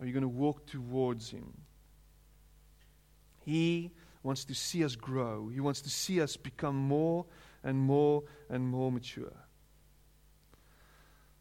Are 0.00 0.06
you 0.06 0.12
going 0.12 0.22
to 0.22 0.28
walk 0.28 0.66
towards 0.66 1.30
Him? 1.30 1.52
He 3.44 3.90
wants 4.22 4.44
to 4.46 4.54
see 4.54 4.84
us 4.84 4.96
grow, 4.96 5.48
He 5.48 5.60
wants 5.60 5.80
to 5.82 5.90
see 5.90 6.20
us 6.20 6.36
become 6.36 6.76
more 6.76 7.26
and 7.62 7.78
more 7.78 8.22
and 8.48 8.66
more 8.66 8.90
mature. 8.90 9.32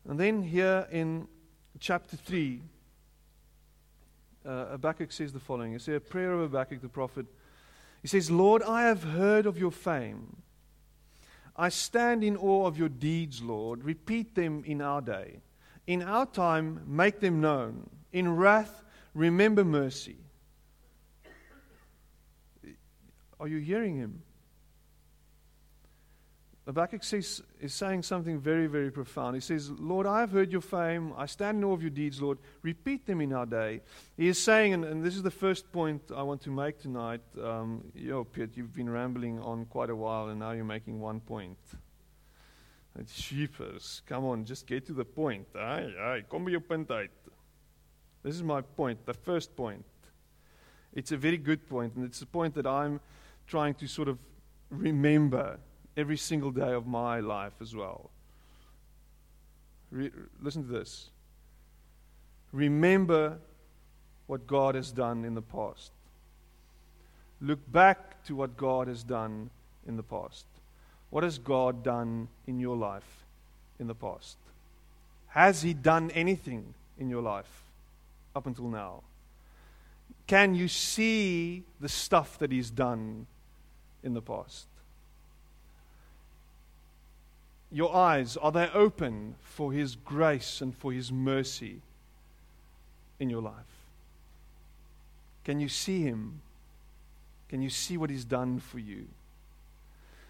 And 0.08 0.20
then 0.20 0.42
here 0.42 0.88
in 0.92 1.28
chapter 1.80 2.18
3, 2.18 2.62
uh, 4.46 4.66
Habakkuk 4.66 5.12
says 5.12 5.32
the 5.32 5.40
following. 5.40 5.74
It's 5.74 5.88
a 5.88 6.00
prayer 6.00 6.34
of 6.34 6.42
Habakkuk 6.42 6.82
the 6.82 6.90
prophet. 6.90 7.28
He 8.02 8.08
says, 8.08 8.32
Lord, 8.32 8.64
I 8.64 8.84
have 8.84 9.04
heard 9.04 9.46
of 9.46 9.60
your 9.60 9.72
fame. 9.72 10.38
I 11.56 11.70
stand 11.70 12.24
in 12.24 12.38
awe 12.38 12.66
of 12.66 12.78
your 12.78 12.90
deeds, 12.90 13.42
Lord. 13.42 13.84
Repeat 13.84 14.36
them 14.36 14.64
in 14.66 14.82
our 14.82 15.02
day. 15.02 15.42
In 15.88 16.02
our 16.02 16.26
time, 16.26 16.82
make 16.88 17.20
them 17.20 17.42
known. 17.42 17.90
In 18.12 18.36
wrath, 18.36 18.84
remember 19.14 19.64
mercy. 19.64 20.18
Are 23.40 23.48
you 23.48 23.58
hearing 23.58 23.96
him? 23.96 24.22
Habakkuk 26.72 27.04
says, 27.04 27.44
is 27.60 27.74
saying 27.74 28.04
something 28.04 28.40
very, 28.40 28.66
very 28.66 28.92
profound. 28.92 29.36
He 29.36 29.42
says, 29.42 29.70
Lord, 29.72 30.08
I 30.08 30.22
have 30.22 30.32
heard 30.32 30.54
your 30.54 30.62
fame. 30.62 31.12
I 31.18 31.26
stand 31.26 31.58
in 31.58 31.66
awe 31.66 31.74
of 31.74 31.82
your 31.82 31.90
deeds, 31.90 32.22
Lord. 32.22 32.38
Repeat 32.62 33.06
them 33.06 33.20
in 33.20 33.34
our 33.34 33.46
day. 33.46 33.82
He 34.16 34.30
is 34.30 34.42
saying, 34.42 34.74
and, 34.74 34.86
and 34.86 35.04
this 35.04 35.18
is 35.18 35.22
the 35.22 35.32
first 35.32 35.70
point 35.74 36.02
I 36.16 36.24
want 36.24 36.42
to 36.44 36.50
make 36.50 36.80
tonight. 36.80 37.20
Um, 37.44 37.92
yo, 37.94 38.24
Piet, 38.24 38.52
you've 38.56 38.74
been 38.74 38.90
rambling 38.90 39.38
on 39.42 39.66
quite 39.66 39.90
a 39.90 39.96
while, 39.98 40.30
and 40.30 40.40
now 40.40 40.52
you're 40.52 40.64
making 40.64 41.02
one 41.02 41.20
point. 41.20 41.58
It's 42.98 43.20
sheepers. 43.20 44.02
Come 44.06 44.24
on, 44.24 44.46
just 44.46 44.66
get 44.66 44.86
to 44.86 44.94
the 44.94 45.04
point. 45.04 45.48
Aye, 45.54 45.92
aye, 46.00 46.24
kom. 46.30 46.46
This 46.46 48.36
is 48.36 48.44
my 48.44 48.62
point, 48.62 49.06
the 49.06 49.14
first 49.14 49.58
point. 49.58 49.84
It's 50.94 51.12
a 51.12 51.18
very 51.18 51.38
good 51.38 51.68
point, 51.68 51.96
and 51.96 52.06
it's 52.06 52.22
a 52.22 52.26
point 52.26 52.56
that 52.56 52.66
I'm 52.66 53.02
trying 53.46 53.74
to 53.74 53.88
sort 53.88 54.08
of 54.08 54.20
remember 54.70 55.60
every 55.98 56.18
single 56.18 56.52
day 56.52 56.74
of 56.74 56.88
my 56.88 57.20
life 57.20 57.54
as 57.62 57.76
well. 57.76 58.10
Re- 59.92 60.12
listen 60.42 60.66
to 60.66 60.72
this. 60.72 61.10
Remember 62.52 63.38
what 64.28 64.48
God 64.48 64.76
has 64.76 64.92
done 64.92 65.26
in 65.26 65.36
the 65.36 65.42
past. 65.42 65.92
Look 67.42 67.60
back 67.72 68.24
to 68.26 68.36
what 68.36 68.56
God 68.56 68.88
has 68.88 69.04
done 69.04 69.50
in 69.88 69.98
the 69.98 70.04
past. 70.04 70.46
What 71.10 71.24
has 71.24 71.38
God 71.38 71.84
done 71.84 72.30
in 72.48 72.60
your 72.60 72.78
life 72.78 73.26
in 73.80 73.88
the 73.88 73.96
past? 73.96 74.38
Has 75.28 75.62
He 75.62 75.74
done 75.74 76.12
anything 76.12 76.74
in 76.98 77.10
your 77.10 77.22
life 77.22 77.64
up 78.36 78.48
until 78.48 78.70
now? 78.70 79.02
Can 80.28 80.56
you 80.56 80.68
see 80.68 81.64
the 81.82 81.90
stuff 81.90 82.38
that 82.40 82.52
He's 82.52 82.70
done 82.70 83.28
in 84.04 84.14
the 84.14 84.22
past? 84.22 84.68
Your 87.72 87.96
eyes, 87.96 88.38
are 88.38 88.52
they 88.52 88.70
open 88.70 89.36
for 89.42 89.72
His 89.72 89.96
grace 89.96 90.62
and 90.62 90.76
for 90.76 90.92
His 90.92 91.12
mercy 91.12 91.82
in 93.20 93.30
your 93.30 93.42
life? 93.42 93.54
Can 95.44 95.60
you 95.60 95.70
see 95.70 96.02
Him? 96.02 96.42
Can 97.50 97.62
you 97.62 97.70
see 97.70 97.98
what 97.98 98.10
He's 98.10 98.26
done 98.26 98.60
for 98.60 98.80
you? 98.80 99.08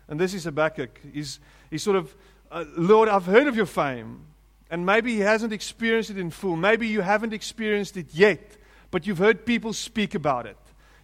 And 0.07 0.19
this 0.19 0.33
is 0.33 0.43
Habakkuk. 0.43 0.99
He's, 1.13 1.39
he's 1.69 1.81
sort 1.81 1.95
of, 1.95 2.13
uh, 2.51 2.65
Lord, 2.77 3.09
I've 3.09 3.25
heard 3.25 3.47
of 3.47 3.55
your 3.55 3.65
fame. 3.65 4.25
And 4.69 4.85
maybe 4.85 5.15
he 5.15 5.19
hasn't 5.19 5.51
experienced 5.51 6.11
it 6.11 6.17
in 6.17 6.31
full. 6.31 6.55
Maybe 6.55 6.87
you 6.87 7.01
haven't 7.01 7.33
experienced 7.33 7.97
it 7.97 8.07
yet, 8.13 8.57
but 8.89 9.05
you've 9.05 9.17
heard 9.17 9.45
people 9.45 9.73
speak 9.73 10.15
about 10.15 10.45
it. 10.45 10.57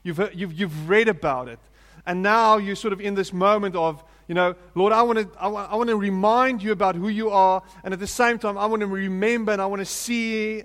You've, 0.04 0.18
heard, 0.18 0.32
you've, 0.34 0.54
you've 0.54 0.90
read 0.90 1.10
about 1.10 1.50
it. 1.50 1.60
And 2.06 2.24
now 2.24 2.58
you're 2.58 2.78
sort 2.78 2.94
of 2.94 3.02
in 3.02 3.16
this 3.16 3.34
moment 3.34 3.76
of, 3.76 4.02
you 4.28 4.36
know, 4.36 4.56
Lord, 4.76 4.94
I 4.94 5.02
want 5.04 5.20
to 5.20 5.40
I 5.40 5.48
want, 5.48 5.72
I 5.72 5.76
want 5.76 5.90
to 5.90 5.96
remind 5.96 6.62
you 6.62 6.72
about 6.72 6.96
who 6.96 7.08
you 7.08 7.30
are, 7.30 7.64
and 7.84 7.94
at 7.94 8.00
the 8.00 8.08
same 8.08 8.40
time, 8.40 8.58
I 8.58 8.66
want 8.66 8.82
to 8.82 8.88
remember 8.88 9.52
and 9.52 9.62
I 9.62 9.66
want 9.66 9.80
to 9.80 9.86
see 9.86 10.64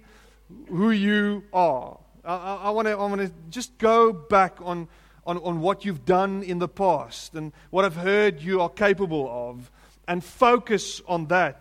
who 0.68 0.90
you 0.90 1.44
are. 1.52 1.98
I 2.24 2.70
want 2.70 2.86
to 2.86 2.92
I 2.92 3.06
want 3.06 3.20
to 3.20 3.32
just 3.50 3.78
go 3.78 4.12
back 4.12 4.58
on, 4.60 4.88
on 5.26 5.38
on 5.38 5.60
what 5.60 5.84
you've 5.84 6.04
done 6.04 6.42
in 6.42 6.58
the 6.58 6.68
past 6.68 7.34
and 7.34 7.52
what 7.70 7.84
I've 7.84 7.96
heard 7.96 8.40
you 8.40 8.60
are 8.60 8.68
capable 8.68 9.28
of, 9.30 9.70
and 10.06 10.22
focus 10.22 11.00
on 11.06 11.26
that. 11.26 11.60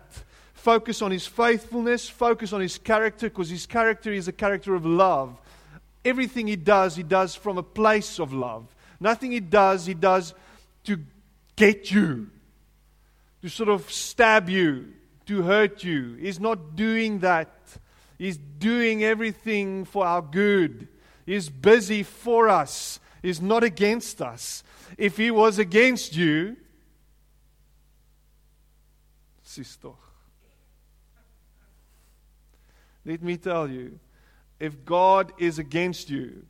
Focus 0.54 1.02
on 1.02 1.10
His 1.10 1.26
faithfulness. 1.26 2.08
Focus 2.08 2.52
on 2.52 2.60
His 2.60 2.78
character, 2.78 3.28
because 3.28 3.50
His 3.50 3.66
character 3.66 4.12
is 4.12 4.28
a 4.28 4.32
character 4.32 4.74
of 4.74 4.86
love. 4.86 5.40
Everything 6.04 6.46
He 6.46 6.54
does, 6.56 6.94
He 6.94 7.02
does 7.02 7.34
from 7.34 7.58
a 7.58 7.62
place 7.64 8.20
of 8.20 8.32
love. 8.32 8.72
Nothing 9.00 9.32
He 9.32 9.40
does, 9.40 9.86
He 9.86 9.94
does 9.94 10.34
to 10.84 11.00
get 11.62 11.92
you, 11.92 12.28
to 13.40 13.48
sort 13.48 13.68
of 13.68 13.88
stab 13.88 14.48
you, 14.48 14.92
to 15.26 15.42
hurt 15.42 15.84
you. 15.84 16.14
He's 16.14 16.40
not 16.40 16.74
doing 16.74 17.20
that. 17.20 17.52
He's 18.18 18.36
doing 18.36 19.04
everything 19.04 19.84
for 19.84 20.04
our 20.04 20.22
good. 20.22 20.88
He's 21.24 21.48
busy 21.48 22.02
for 22.02 22.48
us. 22.48 22.98
He's 23.22 23.40
not 23.40 23.62
against 23.62 24.20
us. 24.20 24.64
If 24.98 25.16
he 25.16 25.30
was 25.30 25.60
against 25.60 26.16
you, 26.16 26.56
sister, 29.44 29.90
let 33.04 33.22
me 33.22 33.36
tell 33.36 33.68
you, 33.70 34.00
if 34.58 34.84
God 34.84 35.32
is 35.38 35.60
against 35.60 36.10
you, 36.10 36.44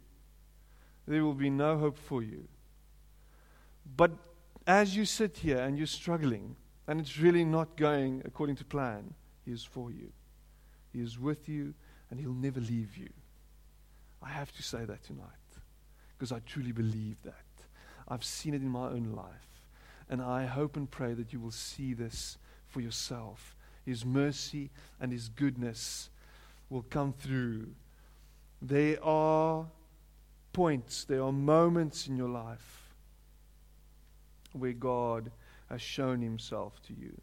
there 1.06 1.22
will 1.22 1.34
be 1.34 1.50
no 1.50 1.76
hope 1.76 1.98
for 1.98 2.22
you. 2.22 2.48
But 3.94 4.12
as 4.66 4.96
you 4.96 5.04
sit 5.04 5.38
here 5.38 5.58
and 5.58 5.76
you're 5.76 5.86
struggling, 5.86 6.56
and 6.86 7.00
it's 7.00 7.18
really 7.18 7.44
not 7.44 7.76
going 7.76 8.22
according 8.24 8.56
to 8.56 8.64
plan, 8.64 9.14
He 9.44 9.52
is 9.52 9.64
for 9.64 9.90
you. 9.90 10.12
He 10.92 11.00
is 11.00 11.18
with 11.18 11.48
you, 11.48 11.74
and 12.10 12.20
He'll 12.20 12.32
never 12.32 12.60
leave 12.60 12.96
you. 12.96 13.08
I 14.22 14.28
have 14.28 14.52
to 14.52 14.62
say 14.62 14.84
that 14.84 15.02
tonight 15.02 15.26
because 16.16 16.32
I 16.32 16.38
truly 16.40 16.72
believe 16.72 17.16
that. 17.24 17.34
I've 18.06 18.24
seen 18.24 18.54
it 18.54 18.62
in 18.62 18.68
my 18.68 18.88
own 18.88 19.12
life. 19.16 19.68
And 20.08 20.20
I 20.20 20.44
hope 20.46 20.76
and 20.76 20.90
pray 20.90 21.14
that 21.14 21.32
you 21.32 21.40
will 21.40 21.50
see 21.50 21.94
this 21.94 22.36
for 22.68 22.80
yourself. 22.80 23.56
His 23.84 24.04
mercy 24.04 24.70
and 25.00 25.10
His 25.10 25.28
goodness 25.28 26.10
will 26.68 26.82
come 26.82 27.12
through. 27.12 27.68
There 28.60 29.02
are 29.02 29.66
points, 30.52 31.04
there 31.04 31.22
are 31.22 31.32
moments 31.32 32.06
in 32.06 32.16
your 32.16 32.28
life 32.28 32.81
where 34.54 34.72
God 34.72 35.30
has 35.68 35.80
shown 35.80 36.20
Himself 36.20 36.80
to 36.86 36.94
you. 36.94 37.20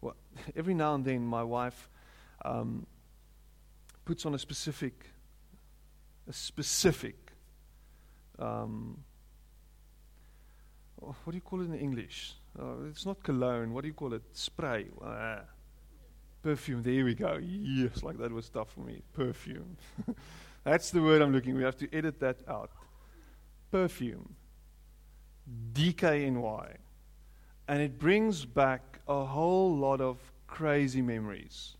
Well, 0.00 0.16
every 0.56 0.74
now 0.74 0.94
and 0.94 1.04
then, 1.04 1.24
my 1.24 1.42
wife 1.42 1.88
um, 2.44 2.86
puts 4.04 4.26
on 4.26 4.34
a 4.34 4.38
specific, 4.38 5.06
a 6.28 6.32
specific, 6.32 7.32
um, 8.38 8.98
oh, 11.02 11.14
what 11.24 11.32
do 11.32 11.36
you 11.36 11.40
call 11.40 11.60
it 11.60 11.64
in 11.64 11.74
English? 11.74 12.34
Uh, 12.58 12.84
it's 12.90 13.06
not 13.06 13.22
cologne. 13.22 13.72
What 13.72 13.82
do 13.82 13.88
you 13.88 13.94
call 13.94 14.12
it? 14.12 14.22
Spray. 14.32 14.86
Uh, 15.02 15.38
perfume. 16.42 16.82
There 16.82 17.04
we 17.04 17.14
go. 17.14 17.38
Yes, 17.40 18.02
like 18.02 18.18
that 18.18 18.30
was 18.30 18.48
tough 18.48 18.72
for 18.72 18.80
me. 18.80 19.02
Perfume. 19.14 19.76
That's 20.64 20.90
the 20.90 21.02
word 21.02 21.22
I'm 21.22 21.32
looking. 21.32 21.56
We 21.56 21.62
have 21.62 21.76
to 21.78 21.88
edit 21.94 22.20
that 22.20 22.38
out. 22.46 22.70
Perfume. 23.70 24.34
DKNY. 25.72 26.76
And 27.68 27.80
it 27.80 27.98
brings 27.98 28.44
back 28.44 29.00
a 29.08 29.24
whole 29.24 29.76
lot 29.76 30.00
of 30.00 30.18
crazy 30.46 31.02
memories. 31.02 31.76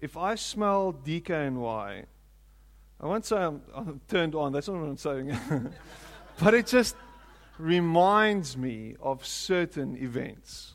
If 0.00 0.16
I 0.16 0.34
smell 0.34 0.92
DKNY, 0.92 2.04
I 3.02 3.06
won't 3.06 3.24
say 3.24 3.36
I'm, 3.36 3.62
I'm 3.74 4.00
turned 4.08 4.34
on, 4.34 4.52
that's 4.52 4.68
not 4.68 4.78
what 4.78 4.88
I'm 4.88 4.96
saying. 4.96 5.36
but 6.40 6.54
it 6.54 6.66
just 6.66 6.96
reminds 7.58 8.56
me 8.56 8.96
of 9.00 9.24
certain 9.24 9.96
events. 9.96 10.74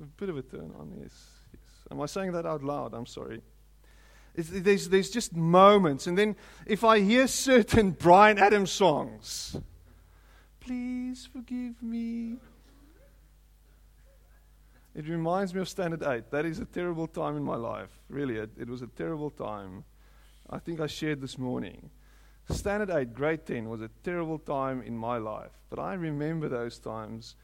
A 0.00 0.06
bit 0.06 0.28
of 0.28 0.36
a 0.36 0.42
turn 0.42 0.72
on, 0.78 0.92
yes. 1.00 1.12
yes. 1.52 1.62
Am 1.90 2.00
I 2.00 2.06
saying 2.06 2.32
that 2.32 2.46
out 2.46 2.62
loud? 2.62 2.94
I'm 2.94 3.06
sorry. 3.06 3.42
It's, 4.34 4.48
there's, 4.50 4.88
there's 4.88 5.10
just 5.10 5.34
moments. 5.34 6.06
And 6.06 6.16
then 6.16 6.36
if 6.66 6.84
I 6.84 7.00
hear 7.00 7.26
certain 7.26 7.90
Bryan 7.98 8.38
Adams 8.38 8.70
songs, 8.70 9.56
please 10.60 11.28
forgive 11.32 11.82
me. 11.82 12.36
It 14.94 15.08
reminds 15.08 15.54
me 15.54 15.60
of 15.60 15.68
Standard 15.68 16.02
8. 16.02 16.30
That 16.30 16.44
is 16.44 16.58
a 16.58 16.64
terrible 16.64 17.06
time 17.06 17.36
in 17.36 17.42
my 17.42 17.56
life. 17.56 17.90
Really, 18.08 18.36
it, 18.36 18.50
it 18.58 18.68
was 18.68 18.82
a 18.82 18.86
terrible 18.88 19.30
time. 19.30 19.84
I 20.48 20.58
think 20.58 20.80
I 20.80 20.86
shared 20.86 21.20
this 21.20 21.38
morning. 21.38 21.90
Standard 22.50 22.90
8, 22.90 23.14
grade 23.14 23.46
10 23.46 23.68
was 23.68 23.80
a 23.80 23.90
terrible 24.02 24.38
time 24.38 24.82
in 24.82 24.96
my 24.96 25.18
life. 25.18 25.52
But 25.70 25.78
I 25.78 25.94
remember 25.94 26.48
those 26.48 26.78
times 26.78 27.36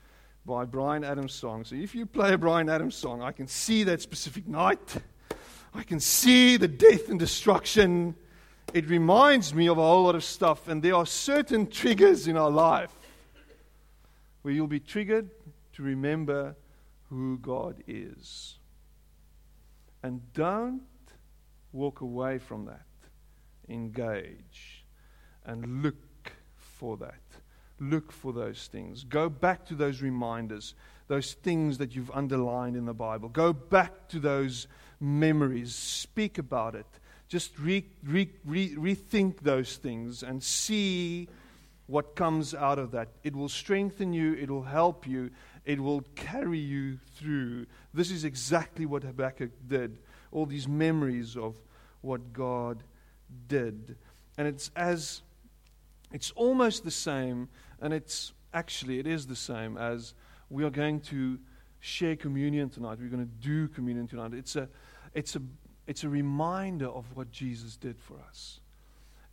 by 0.45 0.65
Bryan 0.65 1.05
Adams 1.05 1.33
songs. 1.33 1.69
So 1.69 1.77
if 1.77 1.95
you 1.95 2.07
play 2.07 2.33
a 2.33 2.39
Bryan 2.39 2.69
Adams 2.69 2.97
song, 2.97 3.23
I 3.23 3.31
can 3.31 3.47
see 3.47 3.85
that 3.85 4.01
specific 4.03 4.49
night. 4.49 4.97
I 5.75 5.85
can 5.85 6.01
see 6.01 6.57
the 6.57 6.69
death 6.69 7.09
and 7.09 7.19
destruction. 7.19 8.17
It 8.75 8.89
reminds 8.89 9.55
me 9.55 9.69
of 9.69 9.79
a 9.79 9.83
whole 9.83 10.05
lot 10.05 10.17
of 10.17 10.25
stuff, 10.25 10.67
and 10.67 10.83
there 10.83 10.97
are 10.97 11.07
certain 11.07 11.69
triggers 11.69 12.27
in 12.27 12.37
our 12.37 12.51
life 12.51 12.93
where 14.47 14.55
you'll 14.55 14.69
be 14.69 14.79
triggered 14.79 15.29
to 15.73 15.83
remember 15.83 16.55
who 17.11 17.37
God 17.39 17.83
is. 17.89 18.61
And 20.05 20.21
don't 20.35 20.83
walk 21.73 22.01
away 22.01 22.39
from 22.39 22.67
that. 22.67 22.87
Engage 23.69 24.85
and 25.45 25.83
look 25.83 26.31
for 26.55 26.97
that. 26.99 27.19
Look 27.81 28.13
for 28.13 28.33
those 28.33 28.69
things. 28.69 29.03
Go 29.03 29.29
back 29.29 29.67
to 29.67 29.75
those 29.75 30.01
reminders, 30.01 30.77
those 31.09 31.33
things 31.33 31.79
that 31.79 31.97
you've 31.97 32.13
underlined 32.13 32.77
in 32.77 32.85
the 32.85 32.95
Bible. 32.95 33.29
Go 33.29 33.53
back 33.53 34.09
to 34.11 34.21
those 34.21 34.69
memories. 35.01 35.75
Speak 35.75 36.39
about 36.39 36.77
it. 36.77 36.87
Just 37.27 37.59
re, 37.59 37.85
re, 38.05 38.31
re, 38.45 38.77
rethink 38.77 39.41
those 39.41 39.75
things 39.75 40.23
and 40.23 40.41
see 40.41 41.27
what 41.87 42.17
comes 42.17 42.55
out 42.55 42.79
of 42.79 42.91
that. 42.93 43.09
It 43.23 43.35
will 43.35 43.49
strengthen 43.49 44.13
you, 44.13 44.35
it 44.35 44.51
will 44.51 44.65
help 44.65 45.07
you, 45.07 45.31
it 45.65 45.81
will 45.81 46.03
carry 46.15 46.59
you 46.59 46.99
through. 47.17 47.67
This 47.95 48.11
is 48.11 48.25
exactly 48.25 48.87
what 48.87 49.03
Habakkuk 49.03 49.51
did. 49.67 49.99
All 50.33 50.47
these 50.47 50.67
memories 50.69 51.37
of 51.37 51.57
what 52.01 52.33
God 52.33 52.83
did. 53.49 53.97
And 54.37 54.47
it's 54.47 54.71
as 54.77 55.23
it's 56.13 56.31
almost 56.33 56.85
the 56.85 56.91
same, 56.91 57.49
and 57.81 57.93
it's 57.93 58.33
actually, 58.55 58.99
it 58.99 59.07
is 59.07 59.27
the 59.27 59.37
same 59.37 59.77
as 59.77 60.15
we 60.51 60.65
are 60.65 60.71
going 60.71 61.01
to 61.01 61.39
share 61.81 62.17
communion 62.17 62.71
tonight. 62.71 62.99
We're 63.01 63.11
going 63.11 63.27
to 63.27 63.47
do 63.47 63.69
communion 63.69 64.07
tonight. 64.07 64.33
It's 64.33 64.57
a, 64.57 64.69
it's 65.15 65.37
a, 65.37 65.43
it's 65.87 66.05
a 66.05 66.09
reminder 66.09 66.87
of 66.87 67.05
what 67.15 67.31
Jesus 67.31 67.77
did 67.77 67.99
for 67.99 68.19
us. 68.29 68.61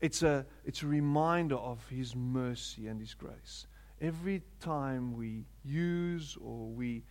It's 0.04 0.22
a, 0.22 0.46
it's 0.66 0.84
a 0.84 0.88
reminder 0.88 1.56
of 1.56 1.80
his 1.88 2.16
mercy 2.16 2.88
and 2.88 3.00
his 3.00 3.14
grace. 3.14 3.68
Every 4.02 4.44
time 4.60 5.16
we 5.16 5.46
use 5.64 6.38
or 6.40 6.68
we, 6.68 7.04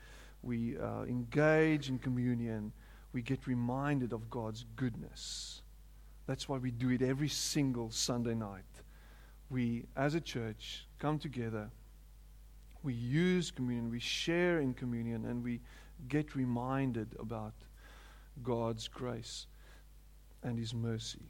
we 0.42 0.78
uh, 0.78 1.02
engage 1.04 1.88
in 1.88 1.98
communion, 1.98 2.70
we 3.12 3.22
get 3.22 3.46
reminded 3.46 4.12
of 4.12 4.28
God's 4.30 4.66
goodness. 4.76 5.62
That's 6.26 6.48
why 6.48 6.58
we 6.58 6.70
do 6.70 6.90
it 6.90 7.02
every 7.02 7.28
single 7.28 7.90
Sunday 7.90 8.34
night 8.34 8.64
we, 9.52 9.84
as 9.96 10.14
a 10.14 10.20
church, 10.20 10.86
come 10.98 11.18
together, 11.18 11.70
we 12.82 12.94
use 12.94 13.50
communion, 13.50 13.90
we 13.90 14.00
share 14.00 14.60
in 14.60 14.72
communion, 14.74 15.26
and 15.26 15.44
we 15.44 15.60
get 16.08 16.34
reminded 16.34 17.08
about 17.20 17.52
God's 18.42 18.88
grace 18.88 19.46
and 20.42 20.58
His 20.58 20.72
mercy. 20.72 21.20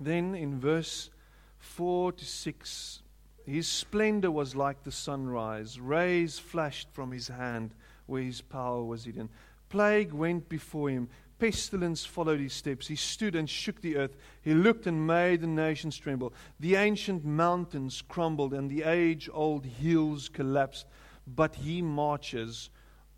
Then 0.00 0.34
in 0.34 0.58
verse 0.58 1.10
4 1.58 2.12
to 2.12 2.24
6, 2.24 3.02
his 3.46 3.68
splendor 3.68 4.30
was 4.30 4.56
like 4.56 4.82
the 4.82 4.92
sunrise. 4.92 5.78
Rays 5.78 6.38
flashed 6.38 6.88
from 6.92 7.12
his 7.12 7.28
hand 7.28 7.74
where 8.06 8.22
his 8.22 8.40
power 8.40 8.82
was 8.82 9.04
hidden. 9.04 9.28
Plague 9.68 10.12
went 10.12 10.48
before 10.48 10.90
him. 10.90 11.08
Pestilence 11.38 12.04
followed 12.04 12.40
his 12.40 12.52
steps. 12.52 12.86
He 12.86 12.96
stood 12.96 13.34
and 13.34 13.50
shook 13.50 13.80
the 13.80 13.96
earth. 13.96 14.16
He 14.42 14.54
looked 14.54 14.86
and 14.86 15.06
made 15.06 15.40
the 15.40 15.46
nations 15.46 15.98
tremble. 15.98 16.32
The 16.60 16.76
ancient 16.76 17.24
mountains 17.24 18.02
crumbled 18.08 18.54
and 18.54 18.70
the 18.70 18.84
age 18.84 19.28
old 19.32 19.66
hills 19.66 20.28
collapsed. 20.28 20.86
But 21.26 21.56
he 21.56 21.82
marches 21.82 22.70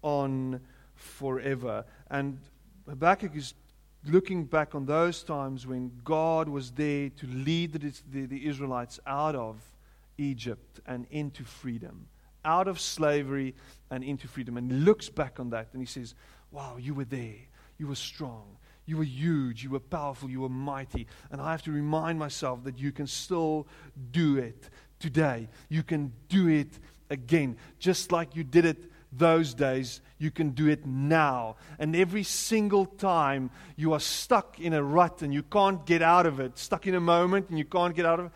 on 0.03 0.61
forever. 0.95 1.85
And 2.11 2.39
Habakkuk 2.89 3.37
is 3.37 3.55
looking 4.09 4.45
back 4.45 4.75
on 4.75 4.87
those 4.87 5.23
times 5.23 5.67
when 5.67 5.93
God 6.05 6.49
was 6.49 6.71
there 6.71 7.11
to 7.11 7.27
lead 7.27 7.73
the, 7.73 7.93
the, 8.11 8.27
the 8.27 8.47
Israelites 8.47 9.01
out 9.07 9.35
of 9.35 9.57
Egypt 10.19 10.81
and 10.87 11.07
into 11.11 11.45
freedom, 11.45 12.07
out 12.45 12.69
of 12.69 12.81
slavery 12.81 13.55
and 13.91 14.03
into 14.03 14.29
freedom. 14.29 14.57
And 14.57 14.71
he 14.71 14.79
looks 14.79 15.09
back 15.09 15.39
on 15.41 15.51
that 15.51 15.69
and 15.73 15.81
he 15.81 15.87
says, 15.87 16.15
Wow, 16.51 16.77
you 16.79 16.95
were 16.95 17.05
there. 17.05 17.37
You 17.79 17.89
were 17.89 17.97
strong. 17.97 18.57
You 18.87 18.99
were 18.99 19.05
huge. 19.05 19.65
You 19.65 19.71
were 19.71 19.81
powerful. 19.81 20.31
You 20.31 20.41
were 20.41 20.49
mighty. 20.49 21.07
And 21.31 21.41
I 21.41 21.51
have 21.51 21.63
to 21.65 21.73
remind 21.73 22.19
myself 22.19 22.65
that 22.65 22.79
you 22.79 22.93
can 22.93 23.07
still 23.07 23.67
do 24.13 24.39
it 24.39 24.71
today. 25.01 25.49
You 25.69 25.83
can 25.83 26.13
do 26.29 26.49
it 26.49 26.71
again. 27.11 27.57
Just 27.79 28.13
like 28.13 28.37
you 28.37 28.45
did 28.45 28.65
it 28.65 28.91
those 29.19 29.55
days, 29.55 30.01
you 30.19 30.31
can 30.31 30.51
do 30.51 30.69
it 30.69 30.87
now. 30.87 31.57
And 31.79 31.95
every 31.95 32.23
single 32.23 32.87
time 32.87 33.51
you 33.77 33.93
are 33.93 34.01
stuck 34.01 34.61
in 34.61 34.73
a 34.73 34.83
rut 34.83 35.23
and 35.23 35.33
you 35.33 35.43
can't 35.43 35.85
get 35.87 36.03
out 36.03 36.27
of 36.27 36.41
it, 36.41 36.59
stuck 36.59 36.87
in 36.87 36.95
a 36.95 37.01
moment 37.01 37.49
and 37.49 37.59
you 37.59 37.65
can't 37.65 37.95
get 37.95 38.07
out 38.07 38.21
of 38.21 38.27
it, 38.27 38.33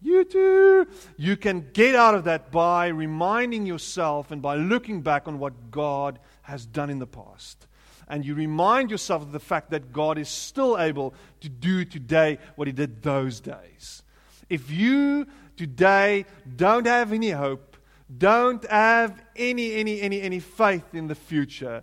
you 0.00 0.24
too. 0.24 0.86
You 1.16 1.36
can 1.36 1.70
get 1.72 1.94
out 1.94 2.14
of 2.14 2.24
that 2.24 2.50
by 2.50 2.88
reminding 2.88 3.66
yourself 3.66 4.30
and 4.30 4.42
by 4.42 4.56
looking 4.56 5.00
back 5.00 5.28
on 5.28 5.38
what 5.38 5.70
God 5.70 6.18
has 6.42 6.66
done 6.66 6.90
in 6.90 6.98
the 6.98 7.06
past 7.06 7.66
and 8.12 8.26
you 8.26 8.34
remind 8.34 8.90
yourself 8.90 9.22
of 9.22 9.32
the 9.32 9.40
fact 9.40 9.70
that 9.70 9.90
God 9.90 10.18
is 10.18 10.28
still 10.28 10.78
able 10.78 11.14
to 11.40 11.48
do 11.48 11.84
today 11.86 12.38
what 12.56 12.68
He 12.68 12.72
did 12.72 13.02
those 13.02 13.40
days. 13.40 14.02
If 14.50 14.70
you 14.70 15.26
today 15.56 16.26
don't 16.56 16.86
have 16.86 17.14
any 17.14 17.30
hope, 17.30 17.71
don't 18.18 18.64
have 18.70 19.22
any, 19.36 19.74
any, 19.74 20.00
any, 20.00 20.20
any 20.20 20.40
faith 20.40 20.94
in 20.94 21.06
the 21.08 21.14
future, 21.14 21.82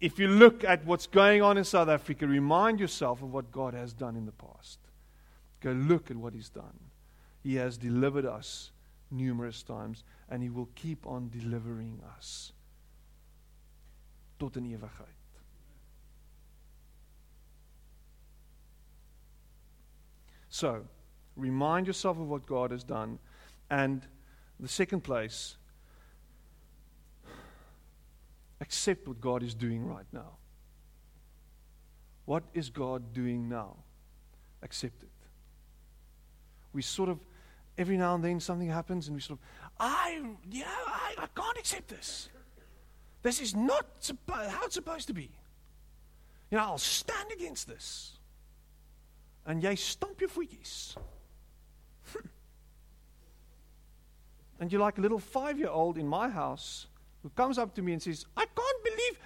if 0.00 0.18
you 0.18 0.26
look 0.26 0.64
at 0.64 0.84
what's 0.84 1.06
going 1.06 1.42
on 1.42 1.56
in 1.58 1.64
South 1.64 1.88
Africa, 1.88 2.26
remind 2.26 2.80
yourself 2.80 3.22
of 3.22 3.32
what 3.32 3.52
God 3.52 3.74
has 3.74 3.92
done 3.92 4.16
in 4.16 4.26
the 4.26 4.32
past. 4.32 4.78
Go 5.60 5.70
look 5.70 6.10
at 6.10 6.16
what 6.16 6.34
He's 6.34 6.48
done. 6.48 6.78
He 7.42 7.56
has 7.56 7.76
delivered 7.78 8.26
us 8.26 8.72
numerous 9.10 9.62
times, 9.62 10.02
and 10.28 10.42
He 10.42 10.50
will 10.50 10.68
keep 10.74 11.06
on 11.06 11.28
delivering 11.28 12.00
us 12.16 12.52
tot 14.40 14.56
in 14.56 14.64
ewigheid. 14.64 15.18
So, 20.48 20.82
remind 21.36 21.86
yourself 21.86 22.18
of 22.18 22.28
what 22.28 22.44
God 22.44 22.72
has 22.72 22.84
done. 22.84 23.18
And 23.70 24.06
the 24.62 24.68
second 24.68 25.00
place, 25.02 25.56
accept 28.60 29.08
what 29.08 29.20
God 29.20 29.42
is 29.42 29.54
doing 29.54 29.84
right 29.86 30.06
now. 30.12 30.36
What 32.26 32.44
is 32.54 32.70
God 32.70 33.12
doing 33.12 33.48
now? 33.48 33.76
Accept 34.62 35.02
it. 35.02 35.08
We 36.72 36.80
sort 36.80 37.08
of, 37.08 37.18
every 37.76 37.96
now 37.96 38.14
and 38.14 38.22
then 38.24 38.38
something 38.38 38.68
happens 38.68 39.08
and 39.08 39.16
we 39.16 39.20
sort 39.20 39.40
of, 39.40 39.44
I, 39.80 40.22
yeah, 40.48 40.64
I, 40.86 41.14
I 41.18 41.26
can't 41.34 41.58
accept 41.58 41.88
this. 41.88 42.28
This 43.22 43.40
is 43.40 43.56
not 43.56 43.84
how 44.28 44.64
it's 44.64 44.74
supposed 44.74 45.08
to 45.08 45.12
be. 45.12 45.30
You 46.50 46.58
know, 46.58 46.64
I'll 46.64 46.78
stand 46.78 47.32
against 47.32 47.66
this. 47.66 48.12
And 49.44 49.60
jy 49.60 49.74
stamp 49.74 50.20
jou 50.20 50.28
voetjies. 50.28 50.96
and 54.62 54.70
you're 54.70 54.80
like 54.80 54.98
a 54.98 55.00
little 55.00 55.18
5-year-old 55.18 55.98
in 55.98 56.06
my 56.06 56.28
house 56.28 56.86
who 57.24 57.30
comes 57.30 57.58
up 57.58 57.74
to 57.74 57.82
me 57.82 57.94
and 57.94 58.00
says, 58.00 58.26
"I 58.36 58.46
can't 58.46 58.84
believe 58.84 59.18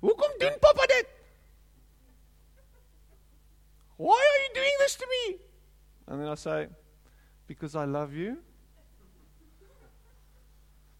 hoekom 0.00 0.38
doen 0.40 0.54
papa 0.58 0.86
dit?" 0.88 1.06
Why 3.98 4.16
are 4.28 4.38
you 4.44 4.54
doing 4.54 4.76
this 4.78 4.94
to 4.96 5.06
me? 5.06 5.36
And 6.06 6.20
then 6.20 6.28
I 6.28 6.34
say, 6.34 6.68
Because 7.46 7.76
I 7.76 7.84
love 7.84 8.14
you. 8.14 8.38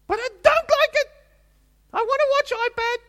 But 0.07 0.19
I 0.19 0.29
don't 0.43 0.69
like 0.77 0.93
it. 1.01 1.09
I 1.91 1.97
want 1.97 2.21
to 2.25 2.29
watch 2.35 2.49
iPad. 2.69 2.99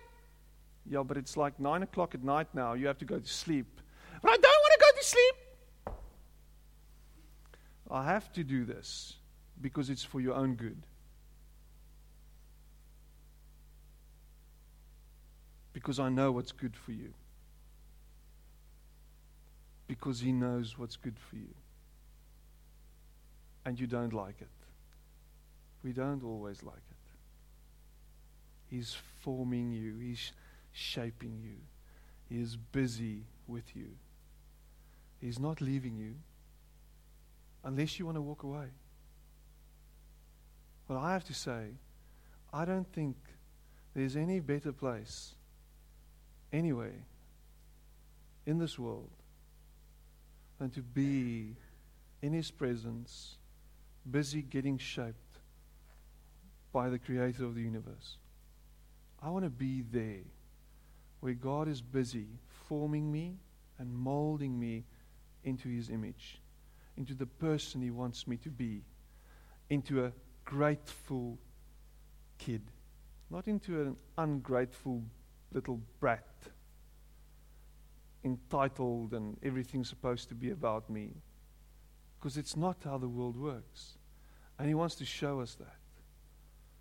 Yeah, 0.86 1.02
but 1.02 1.18
it's 1.18 1.36
like 1.36 1.60
nine 1.60 1.82
o'clock 1.82 2.14
at 2.14 2.24
night 2.24 2.48
now. 2.54 2.72
You 2.72 2.86
have 2.86 2.98
to 2.98 3.04
go 3.04 3.18
to 3.18 3.28
sleep. 3.28 3.80
But 4.22 4.30
I 4.30 4.36
don't 4.36 4.60
want 4.64 4.72
to 4.72 4.80
go 4.80 4.90
to 5.00 5.04
sleep. 5.04 5.36
I 7.90 8.04
have 8.04 8.32
to 8.32 8.42
do 8.42 8.64
this 8.64 9.16
because 9.60 9.90
it's 9.90 10.04
for 10.04 10.20
your 10.20 10.34
own 10.34 10.54
good. 10.54 10.86
Because 15.72 15.98
I 15.98 16.08
know 16.08 16.32
what's 16.32 16.52
good 16.52 16.76
for 16.76 16.92
you 16.92 17.12
because 19.88 20.20
He 20.20 20.32
knows 20.32 20.78
what's 20.78 20.96
good 20.96 21.18
for 21.18 21.36
you. 21.36 21.54
And 23.64 23.78
you 23.78 23.86
don't 23.86 24.12
like 24.12 24.40
it. 24.40 24.48
We 25.82 25.92
don't 25.92 26.22
always 26.22 26.62
like 26.62 26.76
it. 26.76 28.74
He's 28.74 28.96
forming 29.22 29.72
you, 29.72 29.98
He's 29.98 30.32
shaping 30.72 31.38
you, 31.42 31.56
He 32.28 32.42
is 32.42 32.56
busy 32.56 33.22
with 33.46 33.76
you. 33.76 33.88
He's 35.20 35.38
not 35.38 35.60
leaving 35.60 35.96
you 35.96 36.14
unless 37.64 37.98
you 37.98 38.06
want 38.06 38.16
to 38.16 38.22
walk 38.22 38.42
away. 38.42 38.66
Well, 40.88 40.98
I 40.98 41.12
have 41.12 41.24
to 41.24 41.34
say, 41.34 41.70
I 42.52 42.64
don't 42.64 42.90
think 42.92 43.16
there's 43.94 44.16
any 44.16 44.40
better 44.40 44.72
place 44.72 45.34
anywhere 46.52 47.06
in 48.44 48.58
this 48.58 48.78
world 48.78 49.10
than 50.58 50.70
to 50.70 50.82
be 50.82 51.56
in 52.22 52.32
His 52.32 52.50
presence, 52.50 53.36
busy 54.08 54.42
getting 54.42 54.78
shaped 54.78 55.16
by 56.72 56.88
the 56.88 56.98
Creator 56.98 57.44
of 57.44 57.54
the 57.54 57.62
universe. 57.62 58.18
I 59.20 59.30
want 59.30 59.44
to 59.44 59.50
be 59.50 59.82
there 59.82 60.24
where 61.20 61.34
God 61.34 61.68
is 61.68 61.82
busy 61.82 62.28
forming 62.68 63.10
me 63.10 63.38
and 63.78 63.92
molding 63.92 64.58
me 64.58 64.84
into 65.42 65.68
His 65.68 65.90
image, 65.90 66.40
into 66.96 67.14
the 67.14 67.26
person 67.26 67.82
He 67.82 67.90
wants 67.90 68.26
me 68.26 68.36
to 68.38 68.50
be, 68.50 68.84
into 69.68 70.04
a 70.04 70.12
grateful 70.46 71.38
kid, 72.38 72.62
not 73.28 73.46
into 73.46 73.82
an 73.82 73.96
ungrateful 74.16 75.02
little 75.52 75.80
brat 76.00 76.24
entitled 78.24 79.12
and 79.12 79.36
everything's 79.42 79.88
supposed 79.88 80.28
to 80.28 80.34
be 80.34 80.50
about 80.50 80.88
me. 80.88 81.10
Because 82.18 82.36
it's 82.36 82.56
not 82.56 82.78
how 82.84 82.98
the 82.98 83.08
world 83.08 83.36
works. 83.36 83.98
And 84.58 84.68
He 84.68 84.74
wants 84.74 84.94
to 84.96 85.04
show 85.04 85.40
us 85.40 85.54
that. 85.56 85.76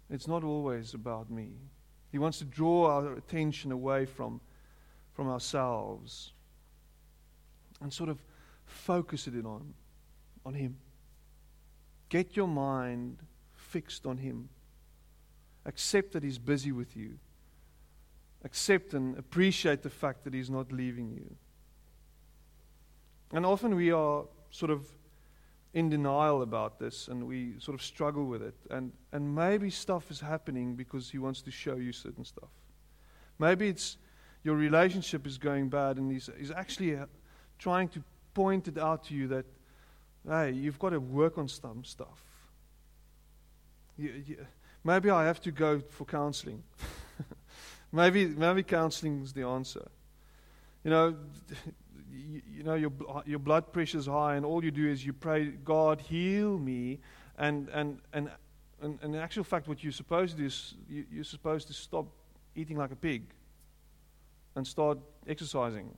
It's 0.10 0.28
not 0.28 0.44
always 0.44 0.94
about 0.94 1.30
me. 1.30 1.52
He 2.12 2.18
wants 2.18 2.40
to 2.40 2.46
draw 2.46 2.90
our 2.90 3.14
attention 3.14 3.72
away 3.72 4.06
from, 4.06 4.40
from 5.14 5.28
ourselves 5.28 6.32
and 7.82 7.92
sort 7.92 8.10
of 8.10 8.24
focus 8.66 9.28
it 9.28 9.34
in 9.34 9.46
on, 9.46 9.74
on 10.46 10.54
Him. 10.54 10.78
Get 12.10 12.36
your 12.36 12.48
mind 12.48 13.18
fixed 13.76 14.06
on 14.06 14.18
Him. 14.18 14.50
Accept 15.66 16.14
that 16.14 16.24
He's 16.24 16.38
busy 16.38 16.72
with 16.72 16.96
you 16.96 17.20
accept 18.46 18.94
and 18.94 19.18
appreciate 19.18 19.82
the 19.82 19.90
fact 19.90 20.24
that 20.24 20.34
He's 20.34 20.50
not 20.50 20.72
leaving 20.72 21.12
you. 21.12 21.36
And 23.34 23.46
often 23.46 23.76
we 23.76 23.92
are 23.92 24.24
sort 24.52 24.72
of 24.72 24.86
in 25.74 25.90
denial 25.90 26.44
about 26.44 26.80
this 26.80 27.10
and 27.10 27.28
we 27.28 27.56
sort 27.60 27.76
of 27.76 27.82
struggle 27.82 28.26
with 28.26 28.42
it. 28.44 28.56
And, 28.70 28.94
and 29.12 29.36
maybe 29.36 29.70
stuff 29.70 30.10
is 30.12 30.20
happening 30.20 30.76
because 30.76 31.10
He 31.10 31.18
wants 31.18 31.42
to 31.42 31.52
show 31.52 31.76
you 31.76 31.92
certain 31.92 32.24
stuff. 32.24 32.50
Maybe 33.40 33.68
it's 33.68 33.98
your 34.44 34.56
relationship 34.56 35.26
is 35.26 35.40
going 35.40 35.70
bad 35.70 35.98
and 35.98 36.12
He's, 36.12 36.30
he's 36.38 36.52
actually 36.52 36.96
uh, 36.96 37.08
trying 37.58 37.90
to 37.90 38.04
point 38.36 38.68
it 38.68 38.78
out 38.78 39.06
to 39.06 39.16
you 39.16 39.28
that, 39.30 39.46
hey, 40.30 40.52
you've 40.52 40.78
got 40.78 40.92
to 40.92 41.00
work 41.00 41.40
on 41.40 41.48
some 41.48 41.84
stuff. 41.84 42.24
Maybe 44.84 45.10
I 45.10 45.26
have 45.26 45.42
to 45.42 45.52
go 45.52 45.80
for 45.80 46.06
counseling. 46.06 46.64
Maybe, 47.92 48.26
maybe 48.26 48.62
counseling 48.62 49.24
is 49.24 49.32
the 49.32 49.44
answer. 49.44 49.88
You 50.84 50.92
know, 50.92 51.16
you, 52.12 52.42
you 52.58 52.64
know 52.64 52.76
your, 52.76 52.92
your 53.26 53.40
blood 53.40 53.72
pressure 53.72 53.98
is 53.98 54.08
high, 54.08 54.36
and 54.36 54.46
all 54.46 54.64
you 54.66 54.72
do 54.72 54.90
is 54.90 55.06
you 55.06 55.14
pray, 55.14 55.46
God, 55.46 56.02
heal 56.02 56.58
me. 56.58 57.00
And, 57.38 57.70
and, 57.70 58.00
and, 58.12 58.30
and, 58.82 59.00
and 59.02 59.16
in 59.16 59.22
actual 59.22 59.46
fact, 59.46 59.70
what 59.70 59.82
you're 59.82 59.94
supposed 59.94 60.34
to 60.34 60.38
do 60.40 60.46
is 60.46 60.74
you, 60.90 61.06
you're 61.10 61.24
supposed 61.24 61.68
to 61.68 61.74
stop 61.74 62.08
eating 62.54 62.78
like 62.78 62.92
a 62.92 62.98
pig 62.98 63.24
and 64.56 64.68
start 64.68 64.98
exercising. 65.28 65.98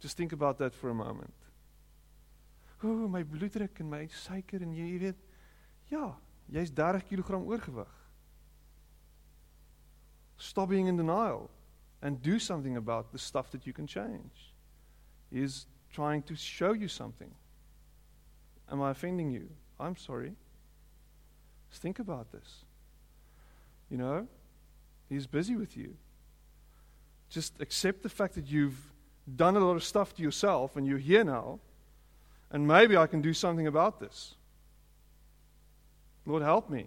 Just 0.00 0.16
think 0.16 0.32
about 0.32 0.58
that 0.58 0.74
for 0.74 0.88
a 0.90 0.94
moment. 0.94 1.32
Oh, 2.82 3.08
my 3.08 3.22
bloeddruk 3.24 3.80
en 3.80 3.88
my 3.88 4.06
suiker 4.08 4.62
en 4.64 4.74
jy 4.74 4.98
weet, 5.02 5.18
ja, 5.90 6.14
jy's 6.48 6.72
30 6.72 7.04
kg 7.08 7.36
oorgewig. 7.40 7.96
Stop 10.40 10.70
being 10.70 10.88
in 10.88 10.96
denial 10.96 11.50
and 12.00 12.22
do 12.22 12.38
something 12.38 12.76
about 12.76 13.12
the 13.12 13.18
stuff 13.18 13.50
that 13.50 13.66
you 13.66 13.74
can 13.74 13.86
change. 13.86 14.54
He 15.30 15.42
is 15.42 15.66
trying 15.92 16.22
to 16.22 16.34
show 16.34 16.72
you 16.72 16.88
something. 16.88 17.30
Am 18.70 18.80
I 18.80 18.90
offending 18.90 19.30
you? 19.30 19.50
I'm 19.78 19.96
sorry. 19.96 20.34
Just 21.68 21.82
think 21.82 21.98
about 21.98 22.32
this. 22.32 22.64
You 23.90 23.98
know, 23.98 24.26
He's 25.10 25.26
busy 25.26 25.56
with 25.56 25.76
you. 25.76 25.96
Just 27.28 27.60
accept 27.60 28.04
the 28.04 28.08
fact 28.08 28.36
that 28.36 28.46
you've 28.46 28.78
done 29.36 29.56
a 29.56 29.60
lot 29.60 29.74
of 29.74 29.82
stuff 29.82 30.14
to 30.14 30.22
yourself 30.22 30.76
and 30.76 30.86
you're 30.86 30.98
here 30.98 31.24
now, 31.24 31.58
and 32.50 32.66
maybe 32.66 32.96
I 32.96 33.06
can 33.06 33.20
do 33.20 33.32
something 33.32 33.66
about 33.66 34.00
this. 34.00 34.34
Lord, 36.26 36.42
help 36.42 36.68
me 36.70 36.86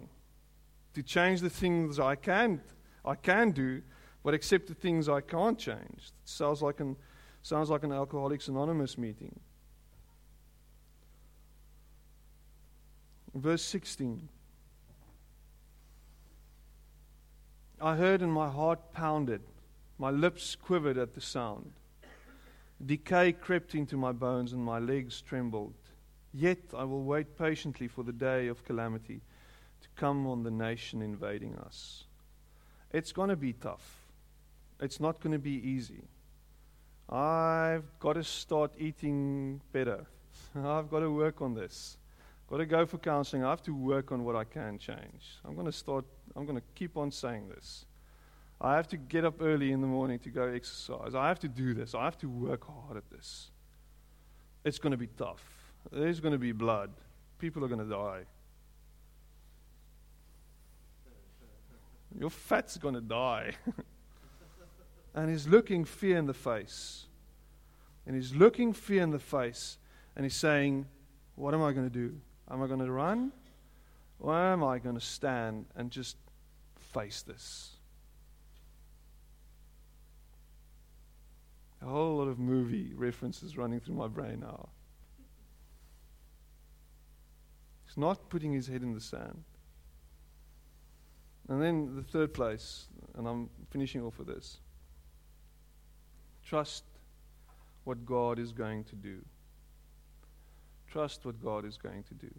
to 0.94 1.02
change 1.02 1.40
the 1.40 1.50
things 1.50 1.98
I 1.98 2.14
can't 2.14 2.60
I 3.04 3.14
can 3.14 3.50
do, 3.50 3.82
but 4.22 4.32
accept 4.32 4.66
the 4.66 4.74
things 4.74 5.08
I 5.08 5.20
can't 5.20 5.58
change. 5.58 5.98
It 5.98 6.12
sounds 6.24 6.62
like 6.62 6.80
an, 6.80 6.96
sounds 7.42 7.68
like 7.68 7.84
an 7.84 7.92
Alcoholics 7.92 8.48
Anonymous 8.48 8.96
meeting. 8.96 9.38
Verse 13.34 13.62
16. 13.62 14.28
I 17.80 17.96
heard 17.96 18.22
and 18.22 18.32
my 18.32 18.48
heart 18.48 18.92
pounded. 18.92 19.42
My 19.98 20.10
lips 20.10 20.56
quivered 20.56 20.96
at 20.96 21.14
the 21.14 21.20
sound. 21.20 21.72
Decay 22.84 23.32
crept 23.32 23.74
into 23.74 23.96
my 23.96 24.12
bones 24.12 24.52
and 24.52 24.62
my 24.62 24.78
legs 24.78 25.20
trembled. 25.20 25.74
Yet 26.32 26.58
I 26.76 26.84
will 26.84 27.04
wait 27.04 27.38
patiently 27.38 27.88
for 27.88 28.02
the 28.02 28.12
day 28.12 28.48
of 28.48 28.64
calamity 28.64 29.20
to 29.80 29.88
come 29.96 30.26
on 30.26 30.42
the 30.42 30.50
nation 30.50 31.00
invading 31.00 31.56
us. 31.56 32.04
It's 32.92 33.12
going 33.12 33.28
to 33.28 33.36
be 33.36 33.52
tough. 33.52 34.06
It's 34.80 35.00
not 35.00 35.20
going 35.20 35.32
to 35.32 35.38
be 35.38 35.68
easy. 35.68 36.04
I've 37.08 37.98
got 38.00 38.14
to 38.14 38.24
start 38.24 38.72
eating 38.78 39.60
better. 39.72 40.06
I've 40.56 40.90
got 40.90 41.00
to 41.00 41.10
work 41.10 41.40
on 41.40 41.54
this. 41.54 41.98
I've 42.44 42.50
Got 42.50 42.56
to 42.58 42.66
go 42.66 42.86
for 42.86 42.98
counseling. 42.98 43.44
I 43.44 43.50
have 43.50 43.62
to 43.62 43.74
work 43.74 44.10
on 44.10 44.24
what 44.24 44.36
I 44.36 44.44
can 44.44 44.78
change. 44.78 45.38
I'm 45.44 45.54
going 45.54 45.66
to 45.66 45.72
start, 45.72 46.04
I'm 46.34 46.44
going 46.44 46.58
to 46.58 46.64
keep 46.74 46.96
on 46.96 47.10
saying 47.10 47.48
this. 47.48 47.86
I 48.60 48.76
have 48.76 48.88
to 48.88 48.96
get 48.96 49.24
up 49.24 49.40
early 49.40 49.72
in 49.72 49.80
the 49.80 49.86
morning 49.86 50.18
to 50.20 50.30
go 50.30 50.44
exercise. 50.44 51.14
I 51.14 51.28
have 51.28 51.40
to 51.40 51.48
do 51.48 51.74
this. 51.74 51.94
I 51.94 52.04
have 52.04 52.18
to 52.18 52.28
work 52.28 52.66
hard 52.66 52.96
at 52.96 53.10
this. 53.10 53.50
It's 54.64 54.78
going 54.78 54.92
to 54.92 54.96
be 54.96 55.08
tough. 55.08 55.42
There's 55.92 56.20
going 56.20 56.32
to 56.32 56.38
be 56.38 56.52
blood. 56.52 56.90
People 57.38 57.64
are 57.64 57.68
going 57.68 57.86
to 57.86 57.90
die. 57.90 58.22
Your 62.18 62.30
fat's 62.30 62.76
going 62.76 62.94
to 62.94 63.00
die. 63.00 63.52
and 65.14 65.28
he's 65.28 65.46
looking 65.46 65.84
fear 65.84 66.16
in 66.16 66.26
the 66.26 66.34
face. 66.34 67.06
And 68.06 68.14
he's 68.14 68.34
looking 68.34 68.72
fear 68.72 69.02
in 69.02 69.10
the 69.10 69.18
face. 69.18 69.78
And 70.16 70.24
he's 70.24 70.36
saying, 70.36 70.86
What 71.34 71.54
am 71.54 71.62
I 71.62 71.72
going 71.72 71.90
to 71.90 71.92
do? 71.92 72.14
Am 72.50 72.62
I 72.62 72.66
going 72.66 72.80
to 72.80 72.90
run? 72.90 73.32
Or 74.20 74.34
am 74.34 74.62
I 74.62 74.78
going 74.78 74.94
to 74.94 75.04
stand 75.04 75.66
and 75.74 75.90
just 75.90 76.16
face 76.92 77.22
this? 77.22 77.73
A 81.84 81.86
whole 81.86 82.16
lot 82.16 82.28
of 82.28 82.38
movie 82.38 82.92
references 82.94 83.58
running 83.58 83.78
through 83.78 83.96
my 83.96 84.08
brain 84.08 84.40
now. 84.40 84.70
He's 87.84 87.98
not 87.98 88.30
putting 88.30 88.54
his 88.54 88.66
head 88.66 88.82
in 88.82 88.94
the 88.94 89.00
sand. 89.00 89.44
And 91.48 91.60
then 91.60 91.94
the 91.94 92.02
third 92.02 92.32
place, 92.32 92.86
and 93.18 93.28
I'm 93.28 93.50
finishing 93.70 94.00
off 94.00 94.18
with 94.18 94.28
this 94.28 94.60
trust 96.42 96.84
what 97.84 98.06
God 98.06 98.38
is 98.38 98.52
going 98.52 98.84
to 98.84 98.96
do. 98.96 99.22
Trust 100.90 101.26
what 101.26 101.42
God 101.42 101.66
is 101.66 101.76
going 101.76 102.02
to 102.04 102.14
do. 102.14 102.30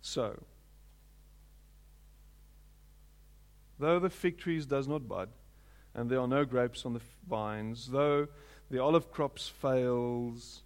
So, 0.00 0.42
though 3.78 3.98
the 3.98 4.08
fig 4.08 4.38
trees 4.38 4.64
does 4.64 4.88
not 4.88 5.06
bud, 5.06 5.28
and 5.96 6.10
there 6.10 6.20
are 6.20 6.28
no 6.28 6.44
grapes 6.44 6.84
on 6.84 6.92
the 6.92 7.00
vines, 7.26 7.88
though 7.88 8.28
the 8.70 8.78
olive 8.78 9.10
crops 9.10 9.48
fails, 9.48 10.62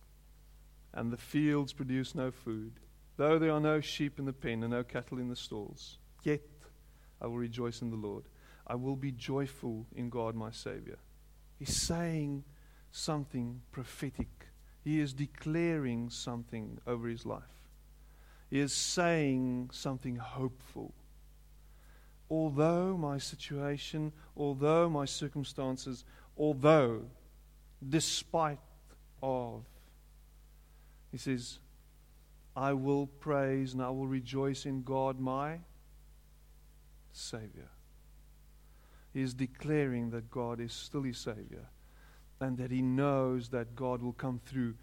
and 0.92 1.12
the 1.12 1.16
fields 1.16 1.72
produce 1.72 2.16
no 2.16 2.32
food, 2.32 2.72
though 3.16 3.38
there 3.38 3.52
are 3.52 3.60
no 3.60 3.80
sheep 3.80 4.18
in 4.18 4.24
the 4.24 4.32
pen 4.32 4.64
and 4.64 4.72
no 4.72 4.82
cattle 4.82 5.18
in 5.18 5.28
the 5.28 5.36
stalls, 5.36 5.98
yet 6.24 6.40
I 7.22 7.28
will 7.28 7.38
rejoice 7.38 7.80
in 7.80 7.90
the 7.90 7.96
Lord. 7.96 8.24
I 8.66 8.74
will 8.74 8.96
be 8.96 9.12
joyful 9.12 9.86
in 9.94 10.10
God 10.10 10.34
my 10.34 10.50
Savior. 10.50 10.98
He's 11.58 11.76
saying 11.76 12.44
something 12.90 13.62
prophetic. 13.70 14.48
He 14.82 14.98
is 14.98 15.12
declaring 15.12 16.10
something 16.10 16.78
over 16.88 17.06
his 17.06 17.24
life. 17.24 17.42
He 18.50 18.58
is 18.58 18.72
saying 18.72 19.70
something 19.72 20.16
hopeful 20.16 20.92
although 22.30 22.96
my 22.96 23.18
situation, 23.18 24.12
although 24.36 24.88
my 24.88 25.04
circumstances, 25.04 26.04
although, 26.38 27.02
despite 27.86 28.58
of, 29.22 29.64
he 31.10 31.18
says, 31.18 31.58
I 32.54 32.72
will 32.72 33.06
praise 33.06 33.74
and 33.74 33.82
I 33.82 33.90
will 33.90 34.06
rejoice 34.06 34.64
in 34.64 34.82
God 34.82 35.18
my 35.18 35.58
Savior. 37.12 37.68
He 39.12 39.22
is 39.22 39.34
declaring 39.34 40.10
that 40.10 40.30
God 40.30 40.60
is 40.60 40.72
still 40.72 41.02
his 41.02 41.18
Savior 41.18 41.66
and 42.40 42.56
that 42.58 42.70
he 42.70 42.80
knows 42.80 43.48
that 43.48 43.74
God 43.74 44.02
will 44.02 44.12
come 44.12 44.40
through 44.46 44.74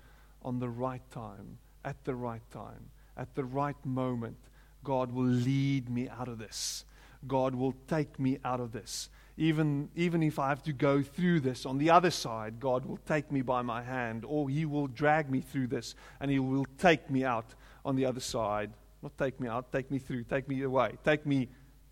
on 0.42 0.60
the 0.60 0.70
right 0.70 1.02
time, 1.12 1.58
at 1.86 2.04
the 2.04 2.14
right 2.14 2.42
time, 2.52 2.90
at 3.16 3.34
the 3.36 3.46
right 3.46 3.78
moment. 3.86 4.38
God 4.84 5.12
will 5.12 5.26
lead 5.26 5.90
me 5.90 6.10
out 6.10 6.28
of 6.28 6.38
this. 6.38 6.86
God 7.26 7.56
will 7.56 7.74
take 7.88 8.20
me 8.20 8.38
out 8.44 8.60
of 8.60 8.72
this. 8.72 9.10
Even, 9.38 9.90
even 9.96 10.24
if 10.24 10.40
I 10.40 10.50
have 10.50 10.64
to 10.64 10.74
go 10.74 11.04
through 11.04 11.42
this, 11.42 11.66
on 11.66 11.78
the 11.78 11.92
other 11.92 12.10
side, 12.10 12.60
God 12.60 12.86
will 12.86 12.98
take 12.98 13.32
me 13.32 13.42
by 13.42 13.62
my 13.62 13.84
hand, 13.84 14.26
or 14.26 14.50
He 14.50 14.66
will 14.66 14.88
drag 14.88 15.30
me 15.30 15.42
through 15.42 15.68
this, 15.68 15.96
and 16.20 16.32
He 16.32 16.40
will 16.40 16.66
take 16.80 17.10
me 17.10 17.24
out 17.24 17.54
on 17.86 17.96
the 17.96 18.06
other 18.06 18.20
side. 18.20 18.72
Not 19.04 19.18
take 19.18 19.40
me 19.40 19.48
out, 19.48 19.72
take 19.72 19.92
me 19.92 20.00
through, 20.00 20.24
take 20.24 20.50
me 20.50 20.64
away, 20.64 20.98
take 21.06 21.26
me, 21.26 21.50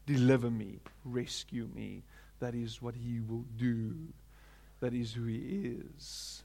deliver 0.08 0.50
me, 0.50 0.80
rescue 1.04 1.70
me. 1.74 2.04
That 2.40 2.56
is 2.56 2.82
what 2.82 2.96
He 2.96 3.20
will 3.20 3.46
do. 3.58 3.96
That 4.80 4.94
is 4.94 5.14
who 5.14 5.26
He 5.26 5.78
is. 5.96 6.44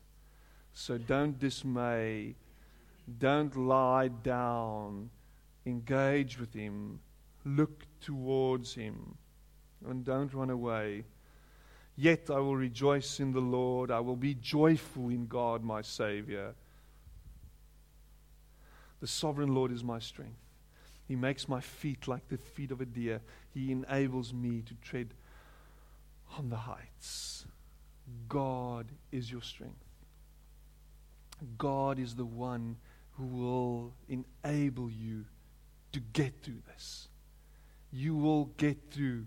So 0.74 0.98
don't 0.98 1.38
dismay, 1.38 2.36
don't 3.18 3.56
lie 3.56 4.08
down, 4.08 5.10
engage 5.64 6.38
with 6.38 6.52
Him 6.52 7.00
Look 7.44 7.84
towards 8.00 8.74
him 8.74 9.16
and 9.86 10.04
don't 10.04 10.32
run 10.34 10.50
away. 10.50 11.04
Yet 11.96 12.30
I 12.30 12.38
will 12.38 12.56
rejoice 12.56 13.20
in 13.20 13.32
the 13.32 13.40
Lord. 13.40 13.90
I 13.90 14.00
will 14.00 14.16
be 14.16 14.34
joyful 14.34 15.08
in 15.08 15.26
God, 15.26 15.62
my 15.62 15.82
Savior. 15.82 16.54
The 19.00 19.06
sovereign 19.06 19.54
Lord 19.54 19.72
is 19.72 19.84
my 19.84 19.98
strength. 19.98 20.38
He 21.08 21.16
makes 21.16 21.48
my 21.48 21.60
feet 21.60 22.06
like 22.06 22.28
the 22.28 22.38
feet 22.38 22.70
of 22.70 22.80
a 22.80 22.86
deer. 22.86 23.20
He 23.52 23.72
enables 23.72 24.32
me 24.32 24.62
to 24.62 24.74
tread 24.76 25.12
on 26.38 26.50
the 26.50 26.56
heights. 26.56 27.46
God 28.28 28.86
is 29.10 29.30
your 29.30 29.42
strength. 29.42 29.84
God 31.58 31.98
is 31.98 32.14
the 32.14 32.24
one 32.24 32.76
who 33.12 33.26
will 33.26 33.92
enable 34.08 34.90
you 34.90 35.24
to 35.92 36.00
get 36.00 36.42
through 36.42 36.62
this 36.74 37.09
you 37.92 38.14
will 38.14 38.46
get 38.56 38.78
through 38.90 39.26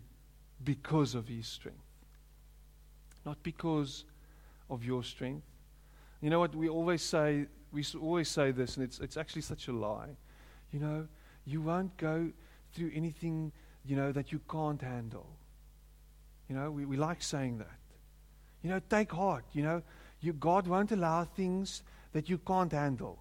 because 0.63 1.15
of 1.15 1.27
His 1.27 1.47
strength, 1.47 1.79
not 3.25 3.41
because 3.43 4.05
of 4.69 4.83
your 4.83 5.03
strength. 5.03 5.45
You 6.21 6.29
know 6.29 6.39
what? 6.39 6.55
We 6.55 6.69
always 6.69 7.01
say, 7.01 7.47
we 7.71 7.83
always 7.99 8.29
say 8.29 8.51
this, 8.51 8.77
and 8.77 8.85
it's, 8.85 8.99
it's 8.99 9.17
actually 9.17 9.41
such 9.41 9.67
a 9.67 9.73
lie. 9.73 10.15
You 10.71 10.79
know, 10.79 11.07
you 11.45 11.61
won't 11.61 11.95
go 11.97 12.31
through 12.73 12.91
anything, 12.95 13.51
you 13.85 13.95
know, 13.95 14.11
that 14.11 14.31
you 14.31 14.39
can't 14.49 14.81
handle. 14.81 15.27
You 16.49 16.55
know, 16.55 16.71
we, 16.71 16.85
we 16.85 16.97
like 16.97 17.21
saying 17.21 17.57
that. 17.59 17.79
You 18.63 18.69
know, 18.69 18.79
take 18.89 19.11
heart. 19.11 19.45
You 19.53 19.63
know, 19.63 19.81
you, 20.21 20.33
God 20.33 20.67
won't 20.67 20.91
allow 20.91 21.25
things 21.25 21.83
that 22.13 22.29
you 22.29 22.37
can't 22.37 22.71
handle. 22.71 23.19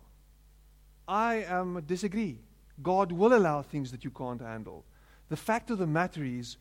I 1.09 1.45
um, 1.45 1.83
disagree. 1.87 2.39
God 2.83 3.11
will 3.11 3.35
allow 3.35 3.63
things 3.63 3.91
that 3.91 4.05
you 4.05 4.11
can't 4.11 4.41
handle. 4.41 4.85
The 5.33 5.37
fact 5.39 5.71
of 5.71 5.79
the 5.79 5.87
matter 5.87 6.23
is, 6.23 6.59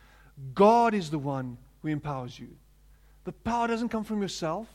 God 0.55 0.93
is 0.93 1.09
the 1.09 1.19
one 1.19 1.57
who 1.81 1.89
empowers 1.89 2.39
you. 2.39 2.47
The 3.25 3.33
power 3.33 3.67
doesn't 3.67 3.89
come 3.89 4.05
from 4.05 4.21
yourself. 4.21 4.65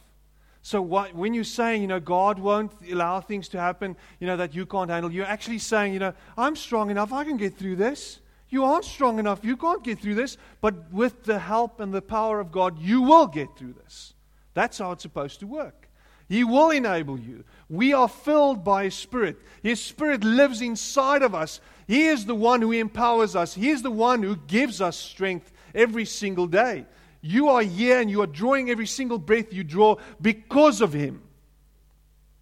So 0.61 0.83
what, 0.83 1.15
when 1.15 1.33
you're 1.33 1.45
saying, 1.45 1.81
you 1.81 1.89
know, 1.89 1.99
God 1.99 2.39
won't 2.39 2.73
allow 2.93 3.23
things 3.23 3.49
to 3.49 3.59
happen, 3.59 3.97
you 4.21 4.27
know, 4.27 4.37
that 4.37 4.55
you 4.55 4.67
can't 4.67 4.91
handle, 4.91 5.11
you're 5.11 5.25
actually 5.25 5.61
saying, 5.61 5.95
you 5.95 5.99
know, 5.99 6.13
I'm 6.37 6.57
strong 6.57 6.91
enough, 6.91 7.11
I 7.11 7.25
can 7.25 7.39
get 7.39 7.57
through 7.57 7.77
this. 7.77 8.19
You 8.51 8.65
aren't 8.65 8.85
strong 8.85 9.19
enough, 9.19 9.43
you 9.43 9.57
can't 9.57 9.83
get 9.83 9.99
through 10.01 10.17
this. 10.17 10.37
But 10.61 10.93
with 10.93 11.25
the 11.25 11.39
help 11.39 11.81
and 11.81 11.95
the 11.95 12.03
power 12.03 12.39
of 12.39 12.53
God, 12.53 12.79
you 12.79 13.01
will 13.01 13.27
get 13.27 13.57
through 13.57 13.77
this. 13.83 14.13
That's 14.53 14.77
how 14.77 14.93
it's 14.93 15.05
supposed 15.05 15.41
to 15.41 15.47
work. 15.47 15.89
He 16.29 16.45
will 16.45 16.69
enable 16.69 17.19
you. 17.19 17.45
We 17.71 17.95
are 17.95 18.09
filled 18.09 18.63
by 18.63 18.85
His 18.85 18.95
Spirit. 18.95 19.39
His 19.63 19.83
Spirit 19.83 20.23
lives 20.23 20.61
inside 20.61 21.23
of 21.23 21.35
us. 21.35 21.61
He 21.87 22.07
is 22.07 22.27
the 22.27 22.35
one 22.35 22.63
who 22.63 22.73
empowers 22.73 23.37
us. 23.37 23.55
He 23.55 23.71
is 23.71 23.83
the 23.83 23.91
one 23.91 24.23
who 24.23 24.37
gives 24.37 24.81
us 24.81 24.97
strength 24.97 25.53
every 25.75 26.05
single 26.05 26.47
day. 26.47 26.87
You 27.21 27.49
are 27.49 27.63
here 27.63 28.01
and 28.01 28.11
you 28.11 28.23
are 28.23 28.27
drawing 28.27 28.71
every 28.71 28.87
single 28.87 29.19
breath 29.19 29.53
you 29.53 29.65
draw 29.65 29.97
because 30.21 30.81
of 30.81 30.93
Him. 30.93 31.23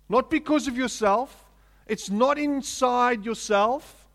Not 0.09 0.31
because 0.31 0.69
of 0.69 0.77
yourself. 0.77 1.45
It's 1.87 2.11
not 2.11 2.39
inside 2.39 3.25
yourself. 3.25 4.09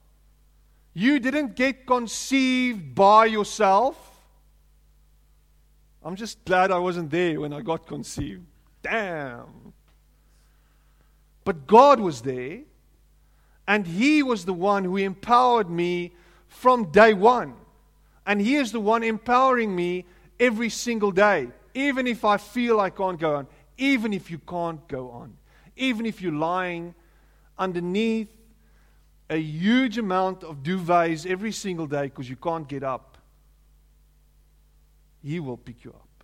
You 0.93 1.19
didn't 1.19 1.55
get 1.55 1.85
conceived 1.85 2.95
by 2.95 3.25
yourself. 3.25 3.97
I'm 6.03 6.15
just 6.15 6.43
glad 6.45 6.71
I 6.71 6.79
wasn't 6.79 7.11
there 7.11 7.39
when 7.39 7.53
I 7.53 7.61
got 7.61 7.85
conceived. 7.85 8.45
Damn. 8.81 9.73
But 11.43 11.67
God 11.67 11.99
was 11.99 12.21
there, 12.21 12.61
and 13.69 13.85
He 13.85 14.23
was 14.23 14.45
the 14.45 14.53
one 14.53 14.83
who 14.83 14.97
empowered 14.97 15.69
me 15.69 16.11
from 16.47 16.91
day 16.91 17.13
one. 17.13 17.53
And 18.25 18.41
He 18.41 18.55
is 18.55 18.71
the 18.71 18.79
one 18.79 19.03
empowering 19.03 19.73
me 19.75 20.05
every 20.39 20.71
single 20.71 21.11
day, 21.11 21.49
even 21.75 22.07
if 22.07 22.25
I 22.25 22.37
feel 22.37 22.79
I 22.79 22.89
can't 22.89 23.19
go 23.19 23.35
on, 23.35 23.47
even 23.77 24.11
if 24.11 24.31
you 24.31 24.39
can't 24.39 24.85
go 24.87 25.11
on, 25.11 25.37
even 25.77 26.07
if 26.07 26.19
you're 26.19 26.33
lying 26.33 26.95
underneath 27.59 28.35
a 29.29 29.37
huge 29.37 29.99
amount 29.99 30.43
of 30.43 30.63
duvets 30.63 31.29
every 31.29 31.51
single 31.51 31.85
day 31.85 32.05
because 32.05 32.27
you 32.27 32.37
can't 32.37 32.67
get 32.67 32.81
up. 32.81 33.19
He 35.21 35.39
will 35.39 35.57
pick 35.57 35.83
you 35.83 35.91
up. 35.91 36.23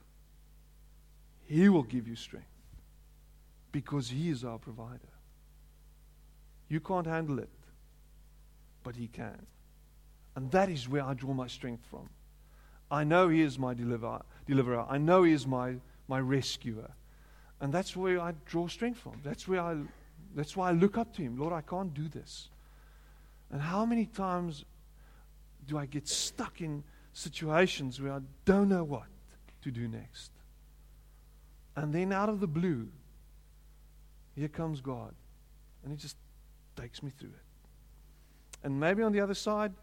He 1.45 1.69
will 1.69 1.83
give 1.83 2.07
you 2.07 2.15
strength 2.15 2.47
because 3.71 4.09
He 4.09 4.31
is 4.31 4.43
our 4.43 4.57
provider. 4.57 5.14
You 6.67 6.79
can't 6.79 7.05
handle 7.05 7.39
it, 7.39 7.49
but 8.83 8.95
He 8.95 9.07
can. 9.07 9.45
And 10.35 10.51
that 10.51 10.69
is 10.69 10.89
where 10.89 11.03
I 11.03 11.13
draw 11.13 11.33
my 11.33 11.47
strength 11.47 11.85
from. 11.89 12.09
I 12.91 13.03
know 13.03 13.29
He 13.29 13.41
is 13.41 13.57
my 13.57 13.73
deliverer. 13.73 14.21
deliverer. 14.45 14.85
I 14.89 14.97
know 14.97 15.23
He 15.23 15.33
is 15.33 15.47
my, 15.47 15.75
my 16.07 16.19
rescuer. 16.19 16.91
And 17.61 17.73
that's 17.73 17.95
where 17.95 18.19
I 18.19 18.33
draw 18.45 18.67
strength 18.67 18.99
from. 18.99 19.21
That's, 19.23 19.47
where 19.47 19.61
I, 19.61 19.77
that's 20.35 20.57
why 20.57 20.69
I 20.69 20.71
look 20.73 20.97
up 20.97 21.13
to 21.15 21.21
Him. 21.21 21.37
Lord, 21.37 21.53
I 21.53 21.61
can't 21.61 21.93
do 21.93 22.07
this. 22.09 22.49
And 23.51 23.61
how 23.61 23.85
many 23.85 24.05
times 24.05 24.65
do 25.67 25.77
I 25.77 25.85
get 25.85 26.07
stuck 26.07 26.61
in 26.61 26.83
situations 27.13 28.01
where 28.01 28.13
I 28.13 28.19
don't 28.43 28.69
know 28.69 28.83
what 28.83 29.07
to 29.61 29.71
do 29.71 29.87
next? 29.87 30.31
And 31.75 31.93
then 31.93 32.11
out 32.11 32.29
of 32.29 32.39
the 32.39 32.47
blue, 32.47 32.87
here 34.35 34.47
comes 34.47 34.81
God. 34.81 35.13
And 35.83 35.91
He 35.91 35.97
just 35.97 36.17
takes 36.75 37.01
me 37.01 37.11
through 37.11 37.29
it. 37.29 38.63
And 38.63 38.79
maybe 38.79 39.03
on 39.03 39.11
the 39.11 39.19
other 39.19 39.33
side, 39.33 39.73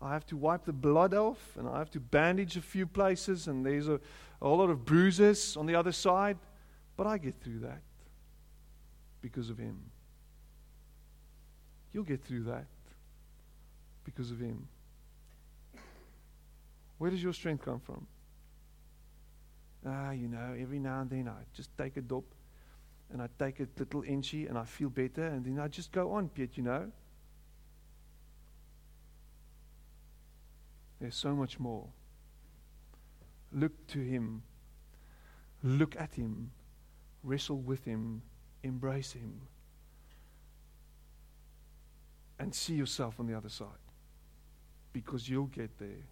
I 0.00 0.12
have 0.12 0.26
to 0.26 0.36
wipe 0.36 0.64
the 0.64 0.72
blood 0.72 1.12
off 1.12 1.56
and 1.56 1.68
I 1.68 1.78
have 1.78 1.90
to 1.90 2.00
bandage 2.00 2.56
a 2.56 2.62
few 2.62 2.86
places, 2.86 3.48
and 3.48 3.66
there's 3.66 3.88
a, 3.88 3.94
a 3.94 4.00
whole 4.40 4.58
lot 4.58 4.70
of 4.70 4.84
bruises 4.84 5.56
on 5.56 5.66
the 5.66 5.74
other 5.74 5.92
side. 5.92 6.38
But 6.96 7.06
I 7.06 7.18
get 7.18 7.34
through 7.42 7.60
that 7.60 7.82
because 9.20 9.50
of 9.50 9.58
Him. 9.58 9.78
You'll 11.92 12.04
get 12.04 12.22
through 12.22 12.44
that 12.44 12.66
because 14.04 14.30
of 14.30 14.38
Him. 14.40 14.68
Where 16.98 17.10
does 17.10 17.22
your 17.22 17.32
strength 17.32 17.64
come 17.64 17.80
from? 17.80 18.06
Ah, 19.86 20.10
you 20.10 20.28
know, 20.28 20.56
every 20.60 20.78
now 20.78 21.00
and 21.00 21.10
then 21.10 21.28
I 21.28 21.42
just 21.54 21.76
take 21.78 21.96
a 21.96 22.00
dop 22.00 22.24
and 23.10 23.22
I 23.22 23.28
take 23.38 23.60
a 23.60 23.68
little 23.78 24.02
inchy 24.02 24.46
and 24.46 24.58
I 24.58 24.64
feel 24.64 24.90
better 24.90 25.24
and 25.24 25.44
then 25.44 25.58
I 25.58 25.68
just 25.68 25.92
go 25.92 26.12
on, 26.12 26.28
Piet, 26.28 26.56
you 26.56 26.62
know. 26.62 26.90
There's 31.00 31.14
so 31.14 31.34
much 31.34 31.58
more. 31.58 31.88
Look 33.52 33.86
to 33.88 33.98
Him. 33.98 34.42
Look 35.62 35.96
at 35.96 36.14
Him. 36.14 36.50
Wrestle 37.22 37.58
with 37.58 37.84
Him. 37.84 38.22
Embrace 38.62 39.12
Him. 39.12 39.40
And 42.38 42.54
see 42.54 42.74
yourself 42.74 43.18
on 43.18 43.26
the 43.26 43.34
other 43.34 43.48
side. 43.48 43.68
Because 44.92 45.28
you'll 45.28 45.46
get 45.46 45.78
there. 45.78 46.06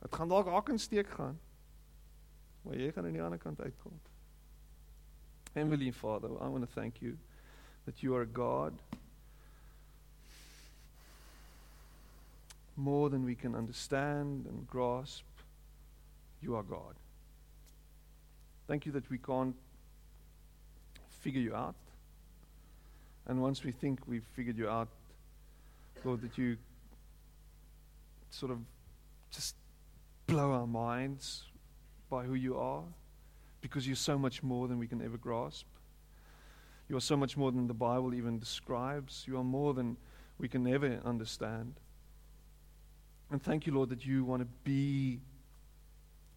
Dit 0.00 0.14
gaan 0.14 0.28
dalk 0.28 0.46
raak 0.46 0.68
en 0.68 0.78
steek 0.78 1.08
gaan. 1.08 1.38
Maar 2.62 2.76
jy 2.76 2.90
gaan 2.92 3.06
aan 3.06 3.16
die 3.16 3.22
ander 3.22 3.38
kant 3.38 3.60
uitkom. 3.60 4.00
Heavenly 5.54 5.92
Father, 5.92 6.28
I 6.40 6.48
want 6.48 6.68
to 6.68 6.74
thank 6.74 7.00
you 7.00 7.16
that 7.86 8.02
you 8.02 8.16
are 8.16 8.22
a 8.22 8.26
God 8.26 8.74
more 12.76 13.08
than 13.08 13.24
we 13.24 13.36
can 13.36 13.54
understand 13.54 14.46
and 14.46 14.66
grasp. 14.66 15.22
You 16.42 16.56
are 16.56 16.64
God. 16.64 16.96
Thank 18.66 18.84
you 18.84 18.90
that 18.92 19.08
we 19.08 19.18
can't 19.18 19.54
figure 21.20 21.40
you 21.40 21.54
out. 21.54 21.76
And 23.28 23.40
once 23.40 23.62
we 23.62 23.70
think 23.70 24.00
we've 24.08 24.26
figured 24.34 24.58
you 24.58 24.68
out, 24.68 24.88
Lord, 26.04 26.20
that 26.22 26.36
you 26.36 26.56
sort 28.30 28.50
of 28.50 28.58
just 29.30 29.54
blow 30.26 30.50
our 30.50 30.66
minds 30.66 31.44
by 32.10 32.24
who 32.24 32.34
you 32.34 32.58
are 32.58 32.82
because 33.64 33.86
you're 33.86 33.96
so 33.96 34.18
much 34.18 34.42
more 34.42 34.68
than 34.68 34.78
we 34.78 34.86
can 34.86 35.00
ever 35.00 35.16
grasp. 35.16 35.64
You 36.86 36.98
are 36.98 37.00
so 37.00 37.16
much 37.16 37.34
more 37.34 37.50
than 37.50 37.66
the 37.66 37.72
Bible 37.72 38.12
even 38.12 38.38
describes. 38.38 39.24
You 39.26 39.38
are 39.38 39.42
more 39.42 39.72
than 39.72 39.96
we 40.38 40.48
can 40.48 40.66
ever 40.66 41.00
understand. 41.02 41.80
And 43.30 43.42
thank 43.42 43.66
you, 43.66 43.72
Lord, 43.72 43.88
that 43.88 44.04
you 44.04 44.22
want 44.22 44.42
to 44.42 44.48
be 44.64 45.22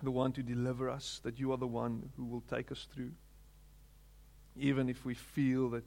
the 0.01 0.09
one 0.09 0.31
to 0.31 0.41
deliver 0.41 0.89
us, 0.89 1.19
that 1.25 1.37
you 1.37 1.51
are 1.51 1.57
the 1.57 1.67
one 1.67 2.11
who 2.15 2.23
will 2.23 2.45
take 2.49 2.71
us 2.71 2.87
through. 2.93 3.11
Even 4.55 4.87
if 4.87 5.03
we 5.03 5.13
feel 5.13 5.69
that 5.71 5.83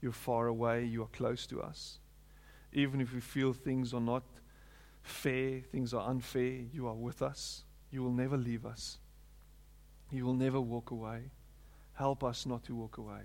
you're 0.00 0.12
far 0.12 0.46
away, 0.46 0.86
you 0.86 1.02
are 1.02 1.08
close 1.08 1.46
to 1.48 1.60
us. 1.60 1.98
Even 2.72 3.02
if 3.02 3.12
we 3.12 3.20
feel 3.20 3.52
things 3.52 3.92
are 3.92 4.00
not 4.00 4.22
fair, 5.02 5.60
things 5.60 5.92
are 5.92 6.08
unfair, 6.08 6.62
you 6.72 6.88
are 6.88 6.94
with 6.94 7.20
us. 7.20 7.64
You 7.90 8.02
will 8.02 8.12
never 8.12 8.38
leave 8.38 8.64
us. 8.64 8.96
You 10.10 10.24
will 10.24 10.34
never 10.34 10.60
walk 10.60 10.90
away. 10.90 11.30
Help 11.94 12.24
us 12.24 12.46
not 12.46 12.64
to 12.64 12.74
walk 12.74 12.98
away. 12.98 13.22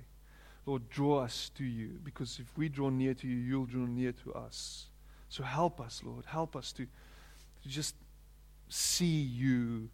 Lord, 0.65 0.89
draw 0.89 1.19
us 1.19 1.51
to 1.55 1.63
you 1.63 1.99
because 2.03 2.39
if 2.39 2.57
we 2.57 2.69
draw 2.69 2.89
near 2.89 3.13
to 3.13 3.27
you, 3.27 3.35
you'll 3.35 3.65
draw 3.65 3.85
near 3.85 4.11
to 4.23 4.33
us. 4.33 4.87
So 5.29 5.43
help 5.43 5.79
us, 5.79 6.01
Lord. 6.03 6.25
Help 6.25 6.55
us 6.55 6.71
to, 6.73 6.85
to 6.85 7.69
just 7.69 7.95
see 8.69 9.21
you 9.21 9.89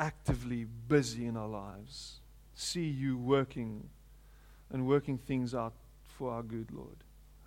actively 0.00 0.64
busy 0.64 1.26
in 1.26 1.36
our 1.36 1.48
lives. 1.48 2.20
See 2.54 2.86
you 2.86 3.18
working 3.18 3.88
and 4.70 4.86
working 4.86 5.18
things 5.18 5.54
out 5.54 5.74
for 6.02 6.32
our 6.32 6.42
good, 6.42 6.70
Lord. 6.72 6.96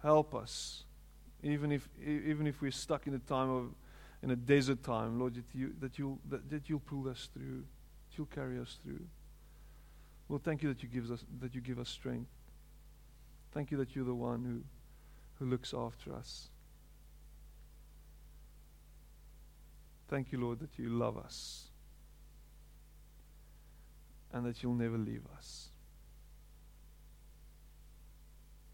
Help 0.01 0.35
us 0.35 0.83
even 1.43 1.71
if, 1.71 1.87
even 2.05 2.47
if 2.47 2.61
we're 2.61 2.71
stuck 2.71 3.07
in 3.07 3.13
a 3.13 3.19
time 3.19 3.49
of, 3.49 3.69
in 4.23 4.31
a 4.31 4.35
desert 4.35 4.83
time, 4.83 5.19
Lord, 5.19 5.35
that, 5.35 5.45
you, 5.53 5.73
that, 5.79 5.99
you'll, 5.99 6.19
that, 6.29 6.49
that 6.49 6.69
you'll 6.69 6.79
pull 6.79 7.07
us 7.09 7.29
through, 7.33 7.63
you'll 8.17 8.27
carry 8.27 8.59
us 8.59 8.77
through. 8.83 9.05
Lord, 10.29 10.43
thank 10.43 10.61
you 10.61 10.69
that 10.69 10.83
you, 10.83 10.89
give 10.89 11.09
us, 11.09 11.23
that 11.39 11.55
you 11.55 11.61
give 11.61 11.79
us 11.79 11.89
strength. 11.89 12.29
Thank 13.53 13.71
you 13.71 13.77
that 13.77 13.95
you're 13.95 14.05
the 14.05 14.13
one 14.13 14.43
who, 14.43 14.63
who 15.43 15.49
looks 15.49 15.73
after 15.73 16.13
us. 16.13 16.49
Thank 20.09 20.31
you, 20.31 20.39
Lord, 20.39 20.59
that 20.59 20.77
you 20.77 20.89
love 20.89 21.17
us 21.17 21.69
and 24.31 24.45
that 24.45 24.63
you'll 24.63 24.73
never 24.73 24.97
leave 24.97 25.23
us. 25.35 25.69